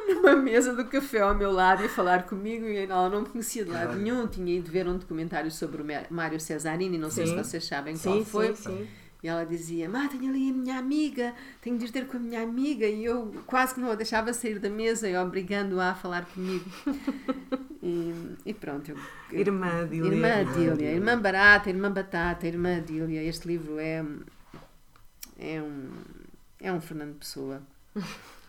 numa 0.09 0.35
mesa 0.37 0.73
do 0.73 0.87
café 0.87 1.21
ao 1.21 1.35
meu 1.35 1.51
lado 1.51 1.83
e 1.83 1.87
a 1.87 1.89
falar 1.89 2.23
comigo. 2.25 2.65
E 2.65 2.79
ela 2.79 3.11
não 3.11 3.23
me 3.23 3.29
conhecia 3.29 3.65
de 3.65 3.71
lado 3.71 3.97
nenhum. 3.97 4.27
Tinha 4.27 4.57
ido 4.57 4.71
ver 4.71 4.89
um 4.89 4.97
documentário 4.97 5.51
sobre 5.51 5.83
o 5.83 5.87
Mário 6.09 6.41
Cesarini, 6.41 6.97
não 6.97 7.11
sei 7.11 7.27
Sim. 7.27 7.33
se 7.33 7.45
vocês 7.45 7.65
sabem 7.67 7.99
qual 7.99 8.19
Sim, 8.19 8.25
foi. 8.25 8.55
sim, 8.55 8.63
sim. 8.63 8.89
E 9.23 9.29
ela 9.29 9.45
dizia: 9.45 9.89
Má, 9.89 10.09
tenho 10.09 10.31
ali 10.31 10.51
a 10.51 10.53
minha 10.55 10.79
amiga, 10.79 11.35
tenho 11.61 11.77
de 11.79 11.85
ir 11.85 11.91
ter 11.91 12.07
com 12.07 12.17
a 12.17 12.21
minha 12.21 12.43
amiga. 12.43 12.87
E 12.87 13.05
eu 13.05 13.35
quase 13.47 13.75
que 13.75 13.81
não 13.81 13.91
a 13.91 13.95
deixava 13.95 14.33
sair 14.33 14.59
da 14.59 14.71
mesa 14.71 15.09
e 15.09 15.17
obrigando-a 15.17 15.91
a 15.91 15.95
falar 15.95 16.25
comigo. 16.27 16.65
e, 17.83 18.15
e 18.47 18.55
pronto. 18.55 18.91
Eu, 18.91 18.97
eu- 19.33 19.41
Irmã 19.41 19.83
Adília. 19.83 20.13
Irmã 20.13 20.41
Adília, 20.41 20.93
Irmã 20.93 21.19
Barata, 21.21 21.69
Irmã 21.69 21.91
Batata, 21.91 22.47
Irmã 22.47 22.79
Adília. 22.79 23.23
Este 23.23 23.47
livro 23.47 23.79
é, 23.79 24.05
é, 25.39 25.61
um, 25.61 25.91
é 26.61 26.73
um 26.73 26.81
Fernando 26.81 27.17
Pessoa. 27.19 27.63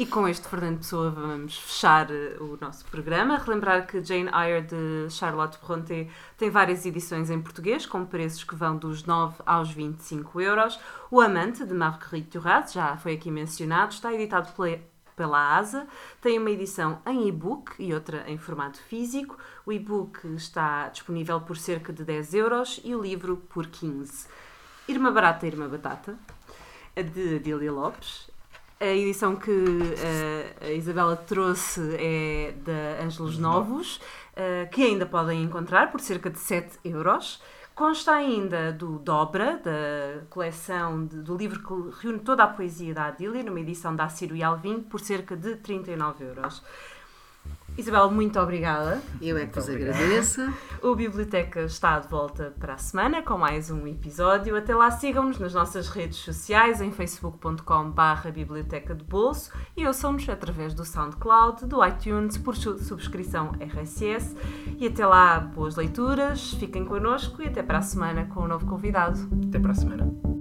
E 0.00 0.06
com 0.06 0.28
este 0.28 0.46
Fernando 0.46 0.78
Pessoa 0.78 1.10
vamos 1.10 1.58
fechar 1.58 2.08
eh, 2.12 2.36
o 2.38 2.56
nosso 2.60 2.84
programa. 2.84 3.36
Relembrar 3.36 3.84
que 3.84 4.00
Jane 4.00 4.30
Eyre 4.32 4.64
de 4.64 5.10
Charlotte 5.10 5.58
Brontë 5.58 6.08
tem 6.36 6.50
várias 6.50 6.86
edições 6.86 7.30
em 7.30 7.42
português, 7.42 7.84
com 7.84 8.04
preços 8.04 8.44
que 8.44 8.54
vão 8.54 8.76
dos 8.76 9.02
9 9.02 9.42
aos 9.44 9.72
25 9.72 10.40
euros. 10.40 10.78
O 11.10 11.20
Amante 11.20 11.64
de 11.64 11.74
Marguerite 11.74 12.38
Duras, 12.38 12.72
já 12.72 12.96
foi 12.96 13.14
aqui 13.14 13.28
mencionado, 13.28 13.92
está 13.92 14.14
editado 14.14 14.52
pela, 14.52 14.78
pela 15.16 15.56
ASA. 15.56 15.84
Tem 16.20 16.38
uma 16.38 16.52
edição 16.52 17.02
em 17.04 17.26
e-book 17.26 17.72
e 17.80 17.92
outra 17.92 18.22
em 18.30 18.38
formato 18.38 18.78
físico. 18.78 19.36
O 19.66 19.72
e-book 19.72 20.24
está 20.28 20.90
disponível 20.90 21.40
por 21.40 21.56
cerca 21.56 21.92
de 21.92 22.04
10 22.04 22.34
euros 22.34 22.80
e 22.84 22.94
o 22.94 23.02
livro 23.02 23.38
por 23.48 23.66
15. 23.66 24.28
Irmã 24.86 25.12
Barata, 25.12 25.44
Irmã 25.44 25.68
Batata, 25.68 26.16
de 26.94 27.34
Adília 27.34 27.72
Lopes. 27.72 28.37
A 28.80 28.86
edição 28.86 29.34
que 29.34 29.50
eh, 29.50 30.54
a 30.60 30.70
Isabela 30.70 31.16
trouxe 31.16 31.80
é 31.98 32.54
da 32.64 33.04
Ângelos 33.04 33.36
Novos, 33.36 34.00
eh, 34.36 34.68
que 34.70 34.82
ainda 34.84 35.04
podem 35.04 35.42
encontrar 35.42 35.90
por 35.90 36.00
cerca 36.00 36.30
de 36.30 36.38
7 36.38 36.78
euros. 36.84 37.42
Consta 37.74 38.12
ainda 38.12 38.72
do 38.72 38.98
Dobra, 39.00 39.58
da 39.58 40.22
coleção 40.30 41.04
de- 41.06 41.22
do 41.22 41.36
livro 41.36 41.60
que 41.60 42.00
reúne 42.02 42.20
toda 42.20 42.44
a 42.44 42.46
poesia 42.46 42.94
da 42.94 43.06
Adília, 43.06 43.42
numa 43.42 43.58
edição 43.60 43.94
da 43.96 44.08
Ciro 44.08 44.36
e 44.36 44.42
Alvim, 44.44 44.80
por 44.80 45.00
cerca 45.00 45.36
de 45.36 45.56
39 45.56 46.24
euros. 46.24 46.62
Isabel, 47.78 48.10
muito 48.10 48.38
obrigada. 48.40 49.00
Eu 49.22 49.38
é 49.38 49.46
que 49.46 49.54
vos 49.54 49.68
agradeço. 49.68 50.52
O 50.82 50.96
Biblioteca 50.96 51.60
está 51.62 52.00
de 52.00 52.08
volta 52.08 52.52
para 52.58 52.74
a 52.74 52.76
semana 52.76 53.22
com 53.22 53.38
mais 53.38 53.70
um 53.70 53.86
episódio. 53.86 54.56
Até 54.56 54.74
lá 54.74 54.90
sigam-nos 54.90 55.38
nas 55.38 55.54
nossas 55.54 55.88
redes 55.88 56.18
sociais 56.18 56.80
em 56.80 56.90
facebook.com.br 56.90 58.30
Biblioteca 58.34 58.96
de 58.96 59.04
Bolso 59.04 59.52
e 59.76 59.86
ouçam-nos 59.86 60.28
através 60.28 60.74
do 60.74 60.84
SoundCloud, 60.84 61.66
do 61.66 61.84
iTunes, 61.86 62.36
por 62.36 62.56
su- 62.56 62.78
subscrição 62.82 63.52
RSS. 63.60 64.36
E 64.76 64.88
até 64.88 65.06
lá, 65.06 65.38
boas 65.38 65.76
leituras, 65.76 66.54
fiquem 66.54 66.84
connosco 66.84 67.40
e 67.42 67.46
até 67.46 67.62
para 67.62 67.78
a 67.78 67.82
semana 67.82 68.24
com 68.26 68.42
um 68.42 68.48
novo 68.48 68.66
convidado. 68.66 69.20
Até 69.48 69.58
para 69.60 69.70
a 69.70 69.74
semana. 69.76 70.37